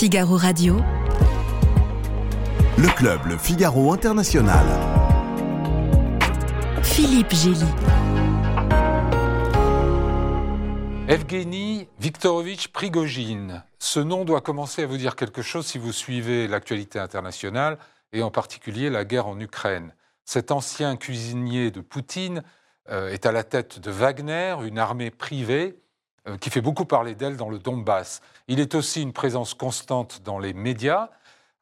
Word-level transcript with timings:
Figaro 0.00 0.38
Radio. 0.38 0.78
Le 2.78 2.88
club 2.96 3.20
Le 3.26 3.36
Figaro 3.36 3.92
International. 3.92 4.64
Philippe 6.82 7.34
Gély. 7.34 7.66
Evgeny 11.06 11.86
Viktorovitch 11.98 12.68
Prigogine. 12.68 13.62
Ce 13.78 14.00
nom 14.00 14.24
doit 14.24 14.40
commencer 14.40 14.84
à 14.84 14.86
vous 14.86 14.96
dire 14.96 15.16
quelque 15.16 15.42
chose 15.42 15.66
si 15.66 15.76
vous 15.76 15.92
suivez 15.92 16.48
l'actualité 16.48 16.98
internationale 16.98 17.76
et 18.14 18.22
en 18.22 18.30
particulier 18.30 18.88
la 18.88 19.04
guerre 19.04 19.26
en 19.26 19.38
Ukraine. 19.38 19.92
Cet 20.24 20.50
ancien 20.50 20.96
cuisinier 20.96 21.70
de 21.70 21.82
Poutine 21.82 22.42
euh, 22.88 23.12
est 23.12 23.26
à 23.26 23.32
la 23.32 23.44
tête 23.44 23.78
de 23.78 23.90
Wagner, 23.90 24.56
une 24.64 24.78
armée 24.78 25.10
privée 25.10 25.76
euh, 25.76 25.89
qui 26.40 26.50
fait 26.50 26.60
beaucoup 26.60 26.84
parler 26.84 27.14
d'elle 27.14 27.36
dans 27.36 27.48
le 27.48 27.58
Donbass. 27.58 28.20
Il 28.48 28.60
est 28.60 28.74
aussi 28.74 29.02
une 29.02 29.12
présence 29.12 29.54
constante 29.54 30.22
dans 30.22 30.38
les 30.38 30.52
médias, 30.52 31.08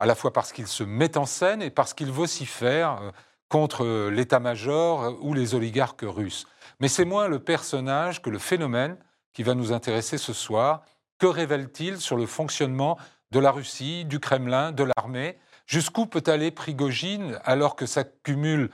à 0.00 0.06
la 0.06 0.14
fois 0.14 0.32
parce 0.32 0.52
qu'il 0.52 0.66
se 0.66 0.84
met 0.84 1.16
en 1.16 1.26
scène 1.26 1.62
et 1.62 1.70
parce 1.70 1.94
qu'il 1.94 2.10
vocifère 2.10 3.00
euh, 3.02 3.10
contre 3.48 4.08
l'état-major 4.10 5.16
ou 5.22 5.32
les 5.32 5.54
oligarques 5.54 6.04
russes. 6.04 6.46
Mais 6.80 6.88
c'est 6.88 7.04
moins 7.04 7.28
le 7.28 7.38
personnage 7.38 8.20
que 8.20 8.30
le 8.30 8.38
phénomène 8.38 8.96
qui 9.32 9.42
va 9.42 9.54
nous 9.54 9.72
intéresser 9.72 10.18
ce 10.18 10.32
soir. 10.32 10.82
Que 11.18 11.26
révèle-t-il 11.26 11.98
sur 11.98 12.16
le 12.16 12.26
fonctionnement 12.26 12.98
de 13.30 13.38
la 13.38 13.50
Russie, 13.50 14.04
du 14.04 14.20
Kremlin, 14.20 14.70
de 14.72 14.84
l'armée? 14.84 15.38
Jusqu'où 15.66 16.06
peut 16.06 16.22
aller 16.26 16.50
Prigogine 16.50 17.40
alors 17.44 17.74
que 17.74 17.86
s'accumulent 17.86 18.70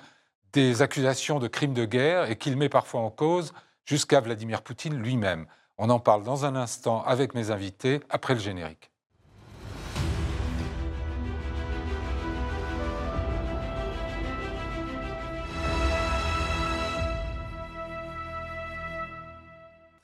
des 0.52 0.82
accusations 0.82 1.38
de 1.38 1.48
crimes 1.48 1.74
de 1.74 1.84
guerre 1.84 2.30
et 2.30 2.36
qu'il 2.36 2.56
met 2.56 2.68
parfois 2.68 3.00
en 3.00 3.10
cause 3.10 3.52
jusqu'à 3.84 4.20
Vladimir 4.20 4.62
Poutine 4.62 4.96
lui-même? 4.96 5.46
On 5.78 5.90
en 5.90 5.98
parle 5.98 6.22
dans 6.22 6.44
un 6.44 6.56
instant 6.56 7.02
avec 7.04 7.34
mes 7.34 7.50
invités 7.50 8.00
après 8.10 8.34
le 8.34 8.40
générique. 8.40 8.90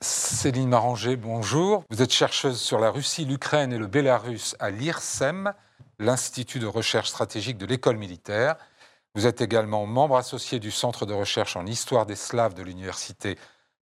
Céline 0.01 0.69
Maranger, 0.69 1.17
bonjour. 1.17 1.83
Vous 1.91 2.01
êtes 2.01 2.11
chercheuse 2.11 2.59
sur 2.59 2.79
la 2.79 2.89
Russie, 2.89 3.25
l'Ukraine 3.25 3.71
et 3.71 3.77
le 3.77 3.85
Bélarus 3.85 4.55
à 4.59 4.71
l'IRSEM, 4.71 5.53
l'Institut 5.99 6.57
de 6.57 6.65
recherche 6.65 7.09
stratégique 7.09 7.59
de 7.59 7.67
l'école 7.67 7.97
militaire. 7.97 8.55
Vous 9.13 9.27
êtes 9.27 9.41
également 9.41 9.85
membre 9.85 10.17
associé 10.17 10.59
du 10.59 10.71
Centre 10.71 11.05
de 11.05 11.13
recherche 11.13 11.55
en 11.55 11.67
histoire 11.67 12.07
des 12.07 12.15
Slaves 12.15 12.55
de 12.55 12.63
l'Université 12.63 13.37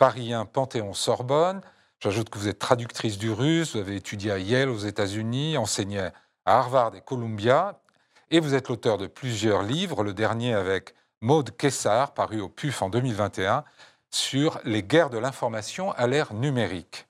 Paris 0.01 0.33
1 0.33 0.47
Panthéon-Sorbonne. 0.47 1.61
J'ajoute 1.99 2.31
que 2.31 2.39
vous 2.39 2.49
êtes 2.49 2.59
traductrice 2.59 3.19
du 3.19 3.31
russe, 3.31 3.75
vous 3.75 3.83
avez 3.83 3.97
étudié 3.97 4.31
à 4.31 4.39
Yale 4.39 4.71
aux 4.71 4.79
États-Unis, 4.79 5.59
enseigné 5.59 5.99
à 5.99 6.13
Harvard 6.47 6.97
et 6.97 7.03
Columbia, 7.03 7.83
et 8.31 8.41
vous 8.41 8.55
êtes 8.55 8.69
l'auteur 8.69 8.97
de 8.97 9.07
plusieurs 9.07 9.63
livres, 9.63 10.03
le 10.03 10.15
dernier 10.15 10.55
avec 10.55 10.95
Maude 11.21 11.55
Kessar, 11.55 12.15
paru 12.15 12.41
au 12.41 12.49
PUF 12.49 12.81
en 12.81 12.89
2021, 12.89 13.63
sur 14.11 14.59
les 14.65 14.83
guerres 14.83 15.11
de 15.11 15.19
l'information 15.19 15.93
à 15.93 16.07
l'ère 16.07 16.33
numérique. 16.33 17.07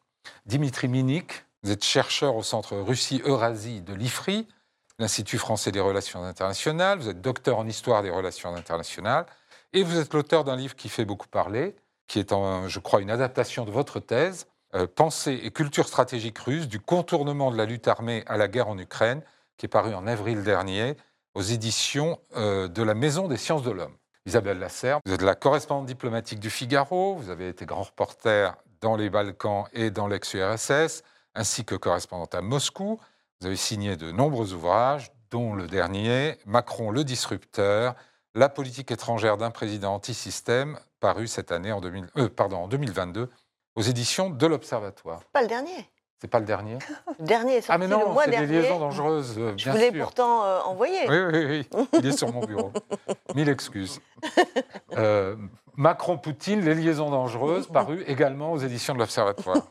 Dimitri 0.47 0.89
Minik, 0.89 1.45
vous 1.63 1.71
êtes 1.71 1.85
chercheur 1.85 2.35
au 2.35 2.43
Centre 2.43 2.77
Russie-Eurasie 2.77 3.83
de 3.83 3.95
l'IFRI, 3.95 4.49
l'Institut 4.99 5.39
français 5.39 5.71
des 5.71 5.79
relations 5.79 6.25
internationales, 6.25 6.99
vous 6.99 7.09
êtes 7.09 7.21
docteur 7.21 7.57
en 7.59 7.69
histoire 7.69 8.03
des 8.03 8.11
relations 8.11 8.53
internationales, 8.53 9.27
et 9.73 9.85
vous 9.85 9.97
êtes 9.97 10.13
l'auteur 10.13 10.43
d'un 10.43 10.57
livre 10.57 10.75
qui 10.75 10.89
fait 10.89 11.05
beaucoup 11.05 11.29
parler, 11.29 11.77
qui 12.11 12.19
est, 12.19 12.35
je 12.67 12.79
crois, 12.81 13.01
une 13.01 13.11
adaptation 13.11 13.65
de 13.65 13.71
votre 13.71 14.01
thèse, 14.01 14.49
euh, 14.75 14.89
Pensée 14.93 15.41
et 15.45 15.53
culture 15.53 15.87
stratégique 15.87 16.39
russe, 16.39 16.67
du 16.67 16.81
contournement 16.81 17.53
de 17.53 17.57
la 17.57 17.67
lutte 17.67 17.87
armée 17.87 18.25
à 18.27 18.37
la 18.37 18.49
guerre 18.49 18.67
en 18.67 18.77
Ukraine, 18.79 19.23
qui 19.57 19.67
est 19.67 19.69
paru 19.69 19.95
en 19.95 20.09
avril 20.09 20.43
dernier 20.43 20.97
aux 21.35 21.43
éditions 21.43 22.19
euh, 22.35 22.67
de 22.67 22.83
la 22.83 22.95
Maison 22.95 23.29
des 23.29 23.37
sciences 23.37 23.63
de 23.63 23.71
l'homme. 23.71 23.95
Isabelle 24.27 24.59
Lasserre, 24.59 24.99
vous 25.07 25.13
êtes 25.13 25.23
la 25.23 25.37
correspondante 25.37 25.87
diplomatique 25.87 26.41
du 26.41 26.51
Figaro, 26.51 27.15
vous 27.15 27.31
avez 27.31 27.49
été 27.49 27.65
grand 27.65 27.85
reporter 27.85 28.57
dans 28.81 28.97
les 28.97 29.09
Balkans 29.09 29.67
et 29.73 29.93
dans 29.93 30.09
l'ex-URSS, 30.09 31.05
ainsi 31.37 31.65
que 31.65 31.77
correspondante 31.77 32.35
à 32.35 32.41
Moscou. 32.41 32.99
Vous 33.41 33.47
avez 33.47 33.57
signé 33.57 33.97
de 33.97 34.11
nombreux 34.11 34.53
ouvrages, 34.53 35.13
dont 35.31 35.55
le 35.55 35.69
dernier, 35.69 36.39
Macron 36.45 36.91
le 36.91 37.05
disrupteur, 37.05 37.95
la 38.35 38.49
politique 38.49 38.91
étrangère 38.91 39.37
d'un 39.37 39.53
président 39.53 39.95
anti-système, 39.95 40.77
paru 41.01 41.27
cette 41.27 41.51
année 41.53 41.73
en, 41.73 41.81
euh, 41.83 42.29
pardon, 42.29 42.59
en 42.59 42.69
2022 42.69 43.31
aux 43.77 43.83
éditions 43.83 44.31
de 44.31 44.47
l'Observatoire. 44.47 45.25
Pas 45.33 45.43
le 45.43 45.49
dernier. 45.49 45.91
C'est 46.21 46.29
pas 46.29 46.39
le 46.39 46.45
dernier 46.45 46.79
Le 47.19 47.25
dernier 47.25 47.55
est 47.55 47.61
sorti 47.63 47.73
Ah 47.73 47.79
mais 47.79 47.89
non, 47.89 48.01
le 48.01 48.13
mois 48.13 48.27
dernier. 48.27 48.47
des 48.47 48.61
liaisons 48.61 48.79
dangereuses, 48.79 49.37
euh, 49.39 49.53
Je 49.57 49.65
bien 49.65 49.73
vous 49.73 49.79
l'ai 49.79 49.93
pourtant 49.93 50.45
euh, 50.45 50.61
envoyé. 50.61 51.09
Oui, 51.09 51.19
oui, 51.33 51.45
oui, 51.73 51.87
il 51.95 52.07
est 52.07 52.17
sur 52.17 52.31
mon 52.33 52.45
bureau. 52.45 52.73
Mille 53.35 53.49
excuses. 53.49 54.01
Euh, 54.97 55.37
Macron-Poutine, 55.77 56.61
les 56.61 56.75
liaisons 56.75 57.11
dangereuses, 57.11 57.69
paru 57.69 58.03
également 58.07 58.53
aux 58.53 58.59
éditions 58.59 58.93
de 58.93 58.99
l'Observatoire. 58.99 59.63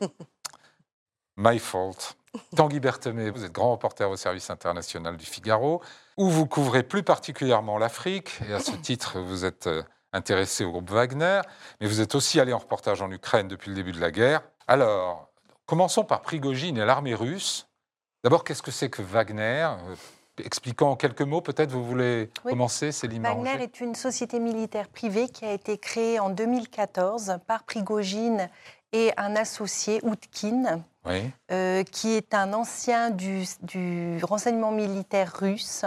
My 1.36 1.58
fault. 1.58 2.16
Tanguy 2.56 2.80
Berthemet, 2.80 3.30
vous 3.30 3.44
êtes 3.44 3.52
grand 3.52 3.72
reporter 3.72 4.08
au 4.10 4.16
service 4.16 4.50
international 4.50 5.16
du 5.16 5.26
Figaro, 5.26 5.82
où 6.16 6.28
vous 6.28 6.46
couvrez 6.46 6.82
plus 6.82 7.02
particulièrement 7.02 7.78
l'Afrique, 7.78 8.40
et 8.48 8.52
à 8.54 8.60
ce 8.60 8.72
titre, 8.72 9.20
vous 9.20 9.44
êtes 9.44 9.68
intéressé 10.12 10.64
au 10.64 10.70
groupe 10.72 10.90
Wagner, 10.90 11.40
mais 11.80 11.86
vous 11.86 12.00
êtes 12.00 12.14
aussi 12.14 12.40
allé 12.40 12.52
en 12.52 12.58
reportage 12.58 13.02
en 13.02 13.10
Ukraine 13.10 13.48
depuis 13.48 13.68
le 13.70 13.74
début 13.76 13.92
de 13.92 14.00
la 14.00 14.10
guerre. 14.10 14.42
Alors, 14.66 15.28
commençons 15.66 16.04
par 16.04 16.22
Prigogine 16.22 16.76
et 16.78 16.84
l'armée 16.84 17.14
russe. 17.14 17.68
D'abord, 18.24 18.44
qu'est-ce 18.44 18.62
que 18.62 18.70
c'est 18.70 18.90
que 18.90 19.02
Wagner? 19.02 19.68
Euh, 19.88 19.94
Expliquant 20.42 20.92
en 20.92 20.96
quelques 20.96 21.20
mots, 21.20 21.42
peut-être 21.42 21.70
vous 21.70 21.84
voulez 21.84 22.30
Oui. 22.46 22.52
commencer, 22.52 22.92
Céline 22.92 23.22
Wagner 23.24 23.62
est 23.62 23.80
une 23.80 23.94
société 23.94 24.40
militaire 24.40 24.88
privée 24.88 25.28
qui 25.28 25.44
a 25.44 25.52
été 25.52 25.76
créée 25.76 26.18
en 26.18 26.30
2014 26.30 27.40
par 27.46 27.64
Prigogine 27.64 28.48
et 28.92 29.12
un 29.18 29.36
associé, 29.36 30.00
Outkin, 30.02 30.82
Oui. 31.04 31.30
euh, 31.52 31.82
qui 31.84 32.12
est 32.14 32.32
un 32.32 32.54
ancien 32.54 33.10
du, 33.10 33.44
du 33.60 34.18
renseignement 34.24 34.70
militaire 34.70 35.30
russe, 35.38 35.84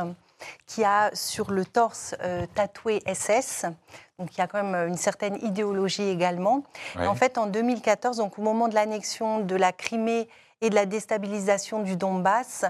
qui 0.68 0.84
a 0.84 1.10
sur 1.16 1.50
le 1.50 1.66
torse 1.66 2.14
euh, 2.22 2.46
tatoué 2.54 3.02
SS. 3.12 3.66
Donc 4.24 4.34
il 4.36 4.40
y 4.40 4.42
a 4.42 4.48
quand 4.48 4.64
même 4.64 4.88
une 4.88 4.96
certaine 4.96 5.36
idéologie 5.44 6.08
également. 6.08 6.64
Et 7.04 7.08
En 7.08 7.16
fait, 7.16 7.38
en 7.38 7.46
2014, 7.48 8.16
donc 8.18 8.40
au 8.40 8.42
moment 8.42 8.70
de 8.70 8.74
l'annexion 8.74 9.40
de 9.40 9.56
la 9.58 9.74
Crimée 9.74 10.30
et 10.62 10.70
de 10.70 10.76
la 10.76 10.86
déstabilisation 10.86 11.82
du 11.82 11.98
Donbass, 11.98 12.64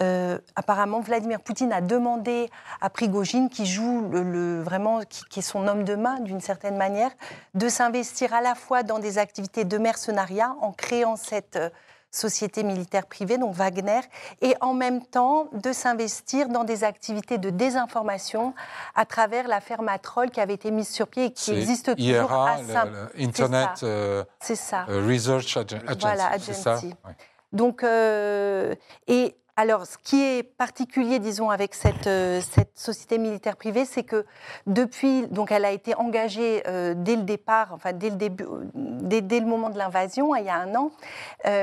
euh, 0.00 0.38
apparemment 0.56 1.00
Vladimir 1.00 1.40
Poutine 1.40 1.70
a 1.70 1.82
demandé 1.82 2.48
à 2.80 2.88
Prigogine, 2.88 3.50
qui 3.50 3.66
joue 3.66 4.08
le, 4.10 4.22
le- 4.22 4.62
vraiment, 4.62 5.00
qui, 5.08 5.22
qui 5.28 5.40
est 5.40 5.42
son 5.42 5.68
homme 5.68 5.84
de 5.84 5.96
main 5.96 6.18
d'une 6.20 6.40
certaine 6.40 6.78
manière, 6.78 7.10
de 7.54 7.68
s'investir 7.68 8.32
à 8.32 8.40
la 8.40 8.54
fois 8.54 8.82
dans 8.82 8.98
des 8.98 9.18
activités 9.18 9.64
de 9.64 9.76
mercenariat 9.78 10.54
en 10.62 10.72
créant 10.72 11.16
cette 11.16 11.56
euh, 11.56 11.68
société 12.16 12.62
militaire 12.64 13.06
privée, 13.06 13.38
donc 13.38 13.54
Wagner, 13.54 14.00
et 14.40 14.54
en 14.60 14.74
même 14.74 15.04
temps 15.04 15.48
de 15.52 15.72
s'investir 15.72 16.48
dans 16.48 16.64
des 16.64 16.82
activités 16.84 17.38
de 17.38 17.50
désinformation 17.50 18.54
à 18.94 19.04
travers 19.04 19.46
la 19.48 19.60
Fermatrol 19.60 20.30
qui 20.30 20.40
avait 20.40 20.54
été 20.54 20.70
mise 20.70 20.88
sur 20.88 21.06
pied 21.08 21.26
et 21.26 21.30
qui 21.32 21.52
existe 21.52 21.94
toujours 21.94 22.06
IRA, 22.10 22.50
à 22.50 22.60
le- 22.62 22.66
Saint- 22.72 22.84
le 22.86 23.22
Internet 23.24 23.68
ça. 23.76 23.86
euh, 23.86 24.24
C'est 24.40 24.54
ça. 24.56 24.86
euh, 24.88 25.06
Research 25.06 25.56
Agen- 25.56 25.82
Agency. 25.86 25.98
Voilà, 26.00 26.16
ça 26.38 26.72
agency. 26.72 26.86
Ouais. 27.04 27.12
Donc, 27.52 27.84
euh, 27.84 28.74
et 29.06 29.36
alors, 29.58 29.86
ce 29.86 29.96
qui 29.96 30.22
est 30.22 30.42
particulier, 30.42 31.18
disons, 31.18 31.48
avec 31.48 31.74
cette, 31.74 32.06
euh, 32.06 32.42
cette 32.42 32.78
société 32.78 33.16
militaire 33.16 33.56
privée, 33.56 33.86
c'est 33.86 34.02
que 34.02 34.26
depuis, 34.66 35.26
donc, 35.28 35.50
elle 35.50 35.64
a 35.64 35.70
été 35.70 35.94
engagée 35.94 36.62
euh, 36.66 36.92
dès 36.94 37.16
le 37.16 37.22
départ, 37.22 37.72
enfin, 37.72 37.94
dès 37.94 38.10
le 38.10 38.16
début, 38.16 38.44
euh, 38.44 38.64
dès, 38.74 39.40
le 39.40 39.46
moment 39.46 39.70
de 39.70 39.78
l'invasion, 39.78 40.36
il 40.36 40.44
y 40.44 40.50
a 40.50 40.56
un 40.56 40.74
an. 40.74 40.90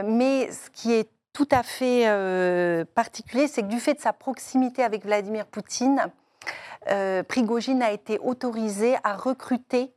Mais 0.06 0.52
ce 0.52 0.72
qui 0.72 0.92
est 0.94 1.08
tout 1.34 1.48
à 1.52 1.62
fait 1.62 2.06
particulier, 2.96 3.48
c'est 3.48 3.62
que 3.62 3.68
du 3.68 3.80
fait 3.80 3.94
de 3.94 4.02
sa 4.02 4.14
proximité 4.14 4.84
avec 4.84 5.04
Vladimir 5.04 5.46
Poutine, 5.46 6.08
Prigogine 7.28 7.82
a 7.82 7.92
été 7.92 8.20
autorisé 8.20 8.96
à 9.04 9.16
recruter 9.16 9.92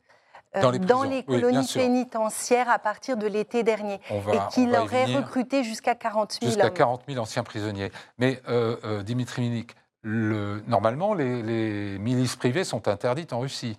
Dans 0.63 0.71
les 0.71 0.79
prisons, 0.79 1.23
colonies 1.27 1.67
pénitentiaires 1.73 2.69
à 2.69 2.79
partir 2.79 3.17
de 3.17 3.27
l'été 3.27 3.63
dernier 3.63 4.01
et 4.11 4.39
qu'il 4.53 4.75
aurait 4.75 5.07
recruté 5.17 5.65
jusqu'à 5.65 5.95
40 5.95 6.33
000 6.41 6.47
Jusqu'à 6.51 6.67
hommes. 6.67 6.75
40 6.75 7.03
000 7.09 7.21
anciens 7.21 7.43
prisonniers. 7.45 7.91
Mais 8.19 8.41
euh, 8.49 8.77
euh, 8.85 9.03
Dimitri 9.03 9.43
Minik, 9.43 9.75
le- 10.03 10.63
normalement, 10.67 11.15
les, 11.15 11.43
les 11.43 11.99
milices 11.99 12.37
privées 12.37 12.65
sont 12.65 12.89
interdites 12.89 13.33
en 13.33 13.41
Russie. 13.41 13.77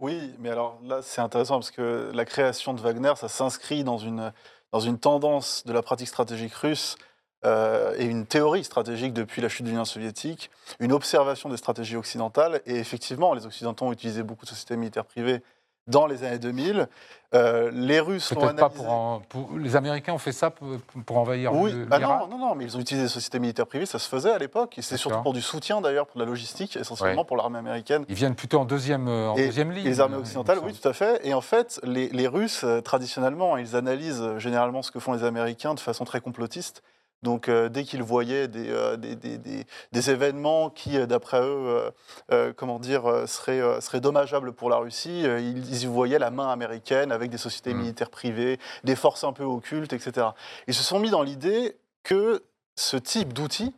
Oui, 0.00 0.32
mais 0.38 0.50
alors 0.50 0.78
là, 0.84 1.00
c'est 1.02 1.20
intéressant 1.20 1.54
parce 1.56 1.70
que 1.72 2.10
la 2.14 2.24
création 2.24 2.72
de 2.72 2.80
Wagner, 2.80 3.12
ça 3.16 3.28
s'inscrit 3.28 3.82
dans 3.84 3.98
une, 3.98 4.32
dans 4.72 4.80
une 4.80 4.98
tendance 4.98 5.64
de 5.66 5.72
la 5.72 5.82
pratique 5.82 6.06
stratégique 6.08 6.54
russe 6.54 6.96
euh, 7.44 7.94
et 7.98 8.04
une 8.06 8.24
théorie 8.26 8.64
stratégique 8.64 9.12
depuis 9.12 9.42
la 9.42 9.48
chute 9.48 9.64
de 9.64 9.70
l'Union 9.70 9.84
soviétique, 9.84 10.50
une 10.80 10.92
observation 10.92 11.48
des 11.48 11.56
stratégies 11.56 11.96
occidentales. 11.96 12.60
Et 12.66 12.76
effectivement, 12.76 13.34
les 13.34 13.44
Occidentaux 13.46 13.86
ont 13.86 13.92
utilisé 13.92 14.22
beaucoup 14.22 14.44
de 14.44 14.50
sociétés 14.50 14.76
militaires 14.76 15.04
privées 15.04 15.42
dans 15.88 16.06
les 16.06 16.22
années 16.22 16.38
2000. 16.38 16.86
Euh, 17.34 17.70
les 17.74 18.00
Russes 18.00 18.32
l'ont 18.32 18.40
Peut-être 18.40 18.56
pas 18.56 18.66
analysé. 18.66 18.82
pour, 18.84 18.90
en- 18.92 19.20
pour- 19.28 19.58
Les 19.58 19.76
Américains 19.76 20.14
ont 20.14 20.18
fait 20.18 20.32
ça 20.32 20.48
pour, 20.48 20.68
pour 21.04 21.18
envahir 21.18 21.52
Oui, 21.54 21.72
le- 21.72 21.86
ah 21.90 21.98
non, 21.98 22.26
non, 22.26 22.38
non, 22.38 22.54
mais 22.54 22.64
ils 22.64 22.74
ont 22.76 22.80
utilisé 22.80 23.04
des 23.04 23.12
sociétés 23.12 23.38
militaires 23.38 23.66
privées, 23.66 23.84
ça 23.84 23.98
se 23.98 24.08
faisait 24.08 24.30
à 24.30 24.38
l'époque, 24.38 24.78
et 24.78 24.82
c'est 24.82 24.96
surtout 24.96 25.20
pour 25.22 25.34
du 25.34 25.42
soutien 25.42 25.82
d'ailleurs, 25.82 26.06
pour 26.06 26.18
de 26.18 26.24
la 26.24 26.30
logistique, 26.30 26.76
essentiellement 26.76 27.20
Ouais. 27.22 27.26
pour 27.26 27.36
l'armée 27.36 27.58
américaine. 27.58 28.06
Ils 28.08 28.14
viennent 28.14 28.34
plutôt 28.34 28.60
en 28.60 28.64
deuxième, 28.64 29.08
euh, 29.08 29.28
en 29.30 29.36
Et- 29.36 29.44
deuxième 29.46 29.72
ligne. 29.72 29.84
les 29.84 30.00
armées 30.00 30.16
occidentales, 30.16 30.58
oui, 30.64 30.72
tout 30.72 30.88
à 30.88 30.94
fait. 30.94 31.20
Et 31.26 31.34
en 31.34 31.42
fait, 31.42 31.80
les, 31.82 32.08
les 32.08 32.28
Russes, 32.28 32.62
euh, 32.64 32.80
traditionnellement, 32.80 33.58
ils 33.58 33.76
analysent 33.76 34.24
généralement 34.38 34.80
ce 34.80 34.90
que 34.90 34.98
font 35.00 35.12
les 35.12 35.24
Américains 35.24 35.74
de 35.74 35.80
façon 35.80 36.04
très 36.06 36.22
complotiste. 36.22 36.82
Donc, 37.22 37.48
euh, 37.48 37.68
dès 37.68 37.82
qu'ils 37.84 38.02
voyaient 38.02 38.46
des, 38.46 38.68
euh, 38.70 38.96
des, 38.96 39.16
des- 39.16 39.38
des- 39.38 39.64
des 39.92 40.10
événements 40.10 40.70
qui, 40.70 40.96
euh, 40.96 41.06
d'après 41.06 41.40
eux, 41.40 41.90
euh, 42.30 42.52
comment 42.56 42.78
dire, 42.78 43.28
seraient, 43.28 43.80
seraient 43.80 44.00
dommageables 44.00 44.52
pour 44.52 44.70
la 44.70 44.76
Russie, 44.76 45.22
ils, 45.22 45.82
y 45.82 45.86
voyaient 45.86 46.18
la 46.20 46.30
main 46.30 46.48
américaine 46.48 47.10
avec 47.10 47.30
des 47.30 47.38
sociétés 47.38 47.74
Mm. 47.74 47.78
militaires 47.78 48.10
privées, 48.10 48.58
des 48.84 48.94
forces 48.96 49.24
un 49.24 49.32
peu 49.32 49.44
occultes, 49.44 49.92
etc. 49.92 50.28
Ils 50.68 50.74
se 50.74 50.82
sont 50.84 51.00
mis 51.00 51.10
dans 51.10 51.22
l'idée 51.22 51.76
que 52.04 52.44
ce 52.76 52.96
type 52.96 53.32
d'outils 53.32 53.74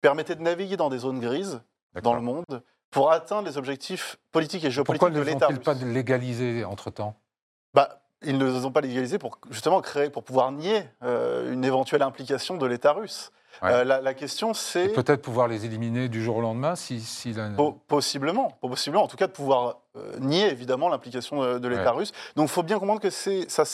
permettait 0.00 0.34
de 0.34 0.42
naviguer 0.42 0.76
dans 0.76 0.88
des 0.88 0.98
zones 0.98 1.20
grises 1.20 1.60
dans 2.02 2.14
le 2.14 2.20
monde 2.22 2.62
pour 2.90 3.12
atteindre 3.12 3.46
les 3.48 3.58
objectifs 3.58 4.16
politiques 4.32 4.64
et 4.64 4.70
Pourquoi 4.70 5.10
géopolitiques 5.10 5.14
ne 5.14 5.18
de 5.20 5.24
l'État 5.24 5.46
sont-ils 5.48 5.60
pas 5.60 5.72
russe. 5.74 5.82
légalisés 5.84 6.64
entre-temps? 6.64 7.14
Bah, 7.74 8.01
ils 8.24 8.38
ne 8.38 8.44
les 8.44 8.64
ont 8.64 8.72
pas 8.72 8.80
légalisés 8.80 9.18
pour 9.18 9.38
justement 9.50 9.80
créer, 9.80 10.10
pour 10.10 10.22
pouvoir 10.24 10.52
nier 10.52 10.82
euh, 11.02 11.52
une 11.52 11.64
éventuelle 11.64 12.02
implication 12.02 12.56
de 12.56 12.66
l'État 12.66 12.92
russe. 12.92 13.32
Ouais. 13.62 13.70
Euh, 13.70 13.84
la, 13.84 14.00
la 14.00 14.14
question, 14.14 14.54
c'est 14.54 14.88
peut-être 14.88 15.20
pouvoir 15.22 15.46
les 15.46 15.66
éliminer 15.66 16.08
du 16.08 16.22
jour 16.24 16.36
au 16.38 16.40
lendemain 16.40 16.74
si, 16.74 17.00
si 17.00 17.32
la- 17.34 17.50
po- 17.50 17.78
possiblement, 17.86 18.50
possiblement, 18.62 19.04
en 19.04 19.08
tout 19.08 19.16
cas, 19.18 19.26
de 19.26 19.32
pouvoir 19.32 19.76
euh, 19.96 20.18
nier 20.20 20.50
évidemment 20.50 20.88
l'implication 20.88 21.58
de 21.58 21.68
l'État 21.68 21.92
Ouais. 21.92 21.98
russe. 21.98 22.12
Donc, 22.34 22.48
il 22.48 22.52
faut 22.52 22.62
bien 22.62 22.78
comprendre 22.78 23.00
que 23.00 23.10
ça 23.10 23.64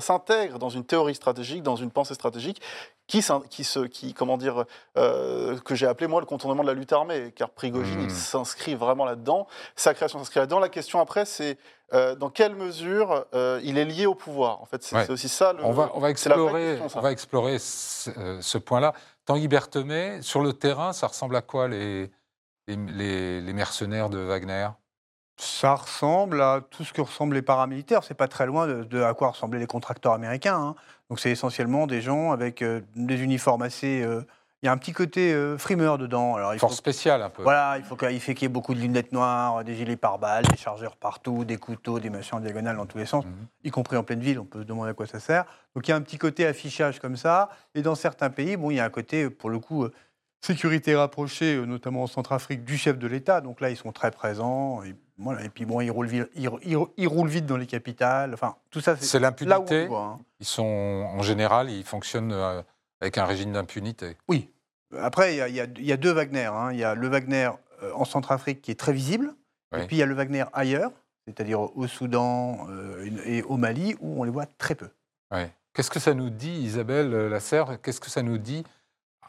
s'intègre 0.00 0.58
dans 0.58 0.70
une 0.70 0.84
théorie 0.84 1.14
stratégique, 1.14 1.62
dans 1.62 1.76
une 1.76 1.90
pensée 1.90 2.14
stratégique, 2.14 2.60
qui, 3.06 3.20
se, 3.22 3.80
qui, 3.86 4.14
comment 4.14 4.36
dire, 4.38 4.64
euh, 4.96 5.58
que 5.60 5.74
j'ai 5.74 5.86
appelé 5.86 6.06
moi 6.06 6.20
le 6.20 6.26
contournement 6.26 6.62
de 6.62 6.68
la 6.68 6.74
lutte 6.74 6.92
armée, 6.92 7.32
car 7.36 7.50
Prigogine, 7.50 8.00
il 8.02 8.10
s'inscrit 8.10 8.74
vraiment 8.74 9.04
là-dedans. 9.04 9.46
Sa 9.76 9.92
création 9.92 10.18
s'inscrit 10.18 10.40
là-dedans. 10.40 10.60
La 10.60 10.68
question 10.70 10.98
après, 11.00 11.24
c'est 11.26 11.58
euh, 11.92 12.14
dans 12.14 12.30
quelle 12.30 12.54
mesure 12.54 13.26
euh, 13.34 13.60
il 13.62 13.76
est 13.76 13.84
lié 13.84 14.06
au 14.06 14.14
pouvoir. 14.14 14.62
En 14.62 14.64
fait, 14.64 14.82
c'est 14.82 14.96
Ouais. 14.96 15.10
aussi 15.10 15.28
ça. 15.28 15.52
Le, 15.52 15.62
On 15.64 15.72
va, 15.72 15.90
on 15.94 16.00
va 16.00 16.08
explorer, 16.08 16.70
question, 16.70 16.88
ça. 16.88 16.98
on 16.98 17.02
va 17.02 17.12
explorer 17.12 17.58
ce, 17.58 18.38
ce 18.40 18.56
point-là. 18.58 18.94
Tanguy 19.26 19.46
Berthemet, 19.46 20.22
sur 20.22 20.40
le 20.40 20.54
terrain, 20.54 20.92
ça 20.94 21.06
ressemble 21.06 21.36
à 21.36 21.42
quoi 21.42 21.68
les, 21.68 22.10
les, 22.66 22.76
les- 22.76 23.40
les 23.42 23.52
mercenaires 23.52 24.08
de 24.08 24.18
Wagner? 24.18 24.68
Ça 25.44 25.74
ressemble 25.74 26.40
à 26.40 26.60
tout 26.70 26.84
ce 26.84 26.92
que 26.92 27.00
ressemblent 27.00 27.34
les 27.34 27.42
paramilitaires. 27.42 28.04
C'est 28.04 28.14
pas 28.14 28.28
très 28.28 28.46
loin 28.46 28.66
de, 28.68 28.84
de 28.84 29.02
à 29.02 29.12
quoi 29.12 29.30
ressemblaient 29.30 29.58
les 29.58 29.66
contracteurs 29.66 30.12
américains. 30.12 30.56
hein. 30.56 30.74
Donc 31.10 31.18
c'est 31.18 31.30
essentiellement 31.30 31.86
des 31.88 32.00
gens 32.00 32.30
avec 32.30 32.62
euh, 32.62 32.80
des 32.94 33.20
uniformes 33.22 33.62
assez. 33.62 34.02
euh, 34.02 34.22
Il 34.62 34.66
y 34.66 34.68
a 34.68 34.72
un 34.72 34.76
petit 34.76 34.92
côté 34.92 35.32
euh, 35.34 35.58
frimeur 35.58 35.98
dedans. 35.98 36.36
Alors 36.36 36.54
il 36.54 36.58
faut 36.60 36.68
Force 36.68 36.76
spéciale 36.76 37.22
un 37.22 37.28
peu. 37.28 37.42
Voilà, 37.42 37.76
il 37.78 37.82
faut 37.84 37.96
qu'il 37.96 38.20
qu'il 38.20 38.42
y 38.42 38.44
ait 38.44 38.48
beaucoup 38.48 38.72
de 38.72 38.78
lunettes 38.78 39.10
noires, 39.12 39.64
des 39.64 39.74
gilets 39.74 39.96
pare-balles, 39.96 40.44
des 40.44 40.56
chargeurs 40.56 40.94
partout, 40.94 41.44
des 41.44 41.56
couteaux, 41.56 41.98
des 41.98 42.08
machins 42.08 42.38
en 42.38 42.40
diagonale 42.40 42.76
dans 42.76 42.86
tous 42.86 42.98
les 42.98 43.06
sens, 43.06 43.24
Mhm. 43.24 43.32
y 43.64 43.70
compris 43.70 43.96
en 43.96 44.04
pleine 44.04 44.20
ville. 44.20 44.38
On 44.38 44.44
peut 44.44 44.60
se 44.60 44.64
demander 44.66 44.90
à 44.90 44.94
quoi 44.94 45.06
ça 45.06 45.18
sert. 45.18 45.44
Donc 45.74 45.88
il 45.88 45.90
y 45.90 45.94
a 45.94 45.96
un 45.96 46.02
petit 46.02 46.18
côté 46.18 46.46
affichage 46.46 47.00
comme 47.00 47.16
ça. 47.16 47.48
Et 47.74 47.82
dans 47.82 47.96
certains 47.96 48.30
pays, 48.30 48.56
bon, 48.56 48.70
il 48.70 48.76
y 48.76 48.80
a 48.80 48.84
un 48.84 48.90
côté, 48.90 49.28
pour 49.28 49.50
le 49.50 49.58
coup, 49.58 49.82
euh, 49.84 49.92
sécurité 50.40 50.94
rapprochée, 50.96 51.56
euh, 51.56 51.64
notamment 51.66 52.04
en 52.04 52.06
Centrafrique, 52.06 52.64
du 52.64 52.76
chef 52.78 52.96
de 52.98 53.06
l'État. 53.06 53.40
Donc 53.40 53.60
là, 53.60 53.70
ils 53.70 53.76
sont 53.76 53.92
très 53.92 54.10
présents. 54.12 54.80
Voilà. 55.18 55.44
et 55.44 55.48
puis 55.48 55.64
bon, 55.66 55.80
ils 55.80 55.90
roulent, 55.90 56.06
vite, 56.06 56.28
ils, 56.34 57.06
roulent 57.06 57.28
vite 57.28 57.46
dans 57.46 57.56
les 57.56 57.66
capitales. 57.66 58.34
Enfin, 58.34 58.56
tout 58.70 58.80
ça, 58.80 58.96
C'est 58.96 59.18
là 59.20 59.30
où 59.30 59.34
on 59.42 59.46
l'impunité. 59.46 59.88
hein. 59.94 60.18
Ils 60.40 60.46
sont, 60.46 60.64
en 61.14 61.22
général, 61.22 61.70
ils 61.70 61.84
fonctionnent 61.84 62.32
euh, 62.32 62.62
avec 63.00 63.18
un 63.18 63.24
régime 63.24 63.52
d'impunité. 63.52 64.16
Oui. 64.28 64.50
Après, 64.98 65.34
il 65.34 65.38
y 65.38 65.60
a, 65.60 65.66
y 65.66 65.90
y 65.92 65.98
deux 65.98 66.12
Wagner. 66.12 66.44
hein. 66.52 66.70
Il 66.72 66.78
y 66.78 66.84
a 66.84 66.94
le 66.94 67.08
Wagner 67.08 67.50
euh, 67.82 67.92
en 67.94 68.04
Centrafrique 68.04 68.60
qui 68.62 68.70
est 68.70 68.78
très 68.78 68.92
visible, 68.92 69.34
Oui. 69.72 69.80
et 69.82 69.86
puis 69.86 69.96
il 69.96 69.98
y 70.00 70.02
a 70.02 70.06
le 70.06 70.14
Wagner 70.14 70.44
ailleurs, 70.52 70.90
c'est-à-dire 71.26 71.60
au 71.60 71.86
Soudan 71.86 72.66
euh, 72.70 73.06
et 73.24 73.42
au 73.44 73.56
Mali, 73.56 73.96
où 74.00 74.20
on 74.20 74.24
les 74.24 74.30
voit 74.30 74.46
très 74.58 74.74
peu. 74.74 74.88
Qu'est-ce 75.74 75.90
que 75.90 76.00
ça 76.00 76.12
nous 76.12 76.28
dit, 76.28 76.52
Isabelle 76.52 77.10
Lasserre? 77.28 77.80
Qu'est-ce 77.80 78.00
que 78.00 78.10
ça 78.10 78.20
nous 78.22 78.36
dit 78.36 78.62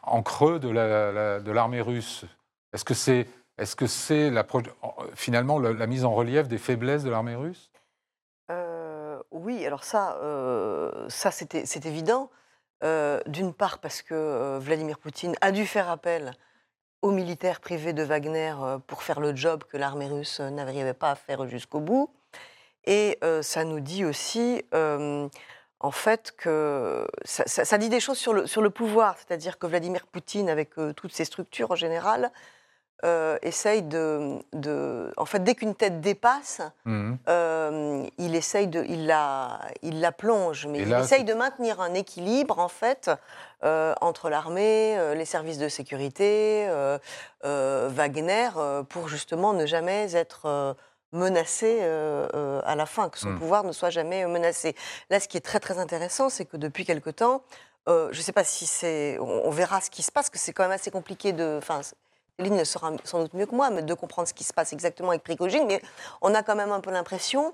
en 0.02 0.22
creux 0.22 0.60
de 0.60 0.68
la- 0.68 1.12
la- 1.14 1.40
de 1.40 1.52
l'armée 1.52 1.80
russe? 1.80 2.26
Est-ce 2.74 2.84
que 2.84 2.94
c'est 2.94 3.28
est 3.58 3.66
-ce 3.66 3.88
c'est 3.88 4.32
finalement 5.16 5.60
la, 5.60 5.88
mise 5.88 6.06
en 6.06 6.14
relief 6.14 6.48
des 6.48 6.58
faiblesses 6.58 7.04
de 7.04 7.10
l'armée 7.10 7.36
russe? 7.36 7.72
Euh, 8.52 9.22
oui, 9.32 9.66
alors 9.66 9.84
ça, 9.84 10.18
euh, 10.22 11.08
ça 11.10 11.32
c'est 11.32 11.86
évident. 11.86 12.30
Euh, 12.84 13.22
D'une 13.28 13.54
part 13.54 13.80
parce 13.80 14.02
que 14.02 14.14
euh, 14.14 14.60
Vladimir 14.60 15.00
Poutine 15.00 15.36
a 15.42 15.52
dû 15.52 15.66
faire 15.66 15.90
appel 15.90 16.34
aux 17.02 17.12
militaires 17.12 17.60
privés 17.60 17.94
de 17.94 18.04
Wagner 18.04 18.54
pour 18.88 19.04
faire 19.04 19.20
le 19.20 19.36
job 19.36 19.64
que 19.66 19.78
l'armée 19.78 20.08
russe 20.08 20.40
n'arrivait 20.40 20.94
pas 20.94 21.12
à 21.12 21.16
faire 21.16 21.48
jusqu'au 21.48 21.82
bout. 21.82 22.10
Et 22.86 23.20
ça 23.42 23.66
nous 23.66 23.82
dit 23.82 24.06
aussi, 24.06 24.64
en 24.72 25.92
fait, 25.92 26.34
que 26.38 27.06
ça, 27.26 27.44
ça- 27.46 27.78
dit 27.78 27.90
des 27.90 28.00
choses 28.00 28.18
sur 28.18 28.34
le, 28.34 28.48
sur 28.48 28.62
le 28.62 28.70
pouvoir, 28.70 29.18
c'est-à-dire 29.18 29.60
que 29.60 29.68
Vladimir 29.68 30.08
Poutine, 30.08 30.48
avec 30.48 30.70
toutes 30.96 31.12
ses 31.12 31.26
structures 31.26 31.72
en 31.72 31.76
général, 31.76 32.32
euh, 33.06 33.38
essaye 33.42 33.82
de, 33.82 34.38
de- 34.54 35.12
En 35.18 35.26
fait, 35.26 35.40
dès 35.44 35.56
qu'une 35.56 35.76
tête 35.76 36.00
dépasse, 36.02 36.62
Mhm. 36.86 37.18
euh, 37.28 38.06
il 38.18 38.36
essaye 38.36 38.68
de, 38.68 38.84
il 38.88 39.08
la, 39.08 39.60
il 39.82 40.00
la 40.00 40.12
plonge, 40.12 40.68
mais 40.68 40.80
Et 40.80 40.82
il 40.84 40.90
là, 40.90 41.00
essaye 41.02 41.24
de 41.24 41.34
maintenir 41.34 41.82
un 41.82 41.94
équilibre 41.94 42.60
en 42.60 42.70
fait 42.70 43.10
euh, 43.64 43.94
entre 44.02 44.30
l'armée, 44.30 44.98
les 45.16 45.26
services 45.26 45.58
de 45.58 45.68
sécurité, 45.70 46.68
Wagner, 47.44 48.50
pour 48.90 49.08
justement 49.10 49.54
ne 49.54 49.66
jamais 49.66 50.16
être 50.16 50.76
menacé 51.12 51.78
euh, 51.82 52.28
euh, 52.34 52.62
à 52.66 52.76
la 52.76 52.86
fin, 52.86 53.10
que 53.10 53.20
son 53.20 53.30
Mm. 53.30 53.40
pouvoir 53.40 53.64
ne 53.64 53.72
soit 53.72 53.92
jamais 53.92 54.26
menacé. 54.26 54.76
Là, 55.12 55.20
ce 55.20 55.28
qui 55.28 55.38
est 55.38 55.42
très 55.42 55.60
très 55.60 55.78
intéressant, 55.78 56.30
c'est 56.30 56.46
que 56.46 56.58
depuis 56.58 56.86
quelque 56.86 57.12
temps, 57.12 57.44
euh, 57.88 58.10
je 58.12 58.18
ne 58.18 58.24
sais 58.24 58.32
pas 58.32 58.44
si 58.44 58.66
c'est, 58.66 59.18
on, 59.20 59.46
on 59.46 59.50
verra 59.52 59.80
ce 59.82 59.90
qui 59.92 60.02
se 60.02 60.12
passe, 60.12 60.30
que 60.32 60.40
c'est 60.40 60.54
quand 60.54 60.64
même 60.64 60.72
assez 60.72 60.90
compliqué 60.90 61.32
de, 61.34 61.58
enfin. 61.60 61.82
Céline 62.40 62.58
le 62.58 62.66
saura 62.66 62.92
sans 63.04 63.22
doute 63.22 63.34
mieux 63.34 63.46
que 63.46 63.56
moi, 63.56 63.70
mais 63.70 63.84
de 63.84 63.94
comprendre 63.94 64.28
ce 64.28 64.34
qui 64.34 64.44
se 64.44 64.54
passe 64.54 64.74
exactement 64.74 65.10
avec 65.10 65.24
Prigogine. 65.24 65.66
Mais 65.68 65.82
on 66.22 66.34
a 66.34 66.42
quand 66.44 66.56
même 66.56 66.72
un 66.72 66.80
peu 66.80 66.92
l'impression 66.92 67.54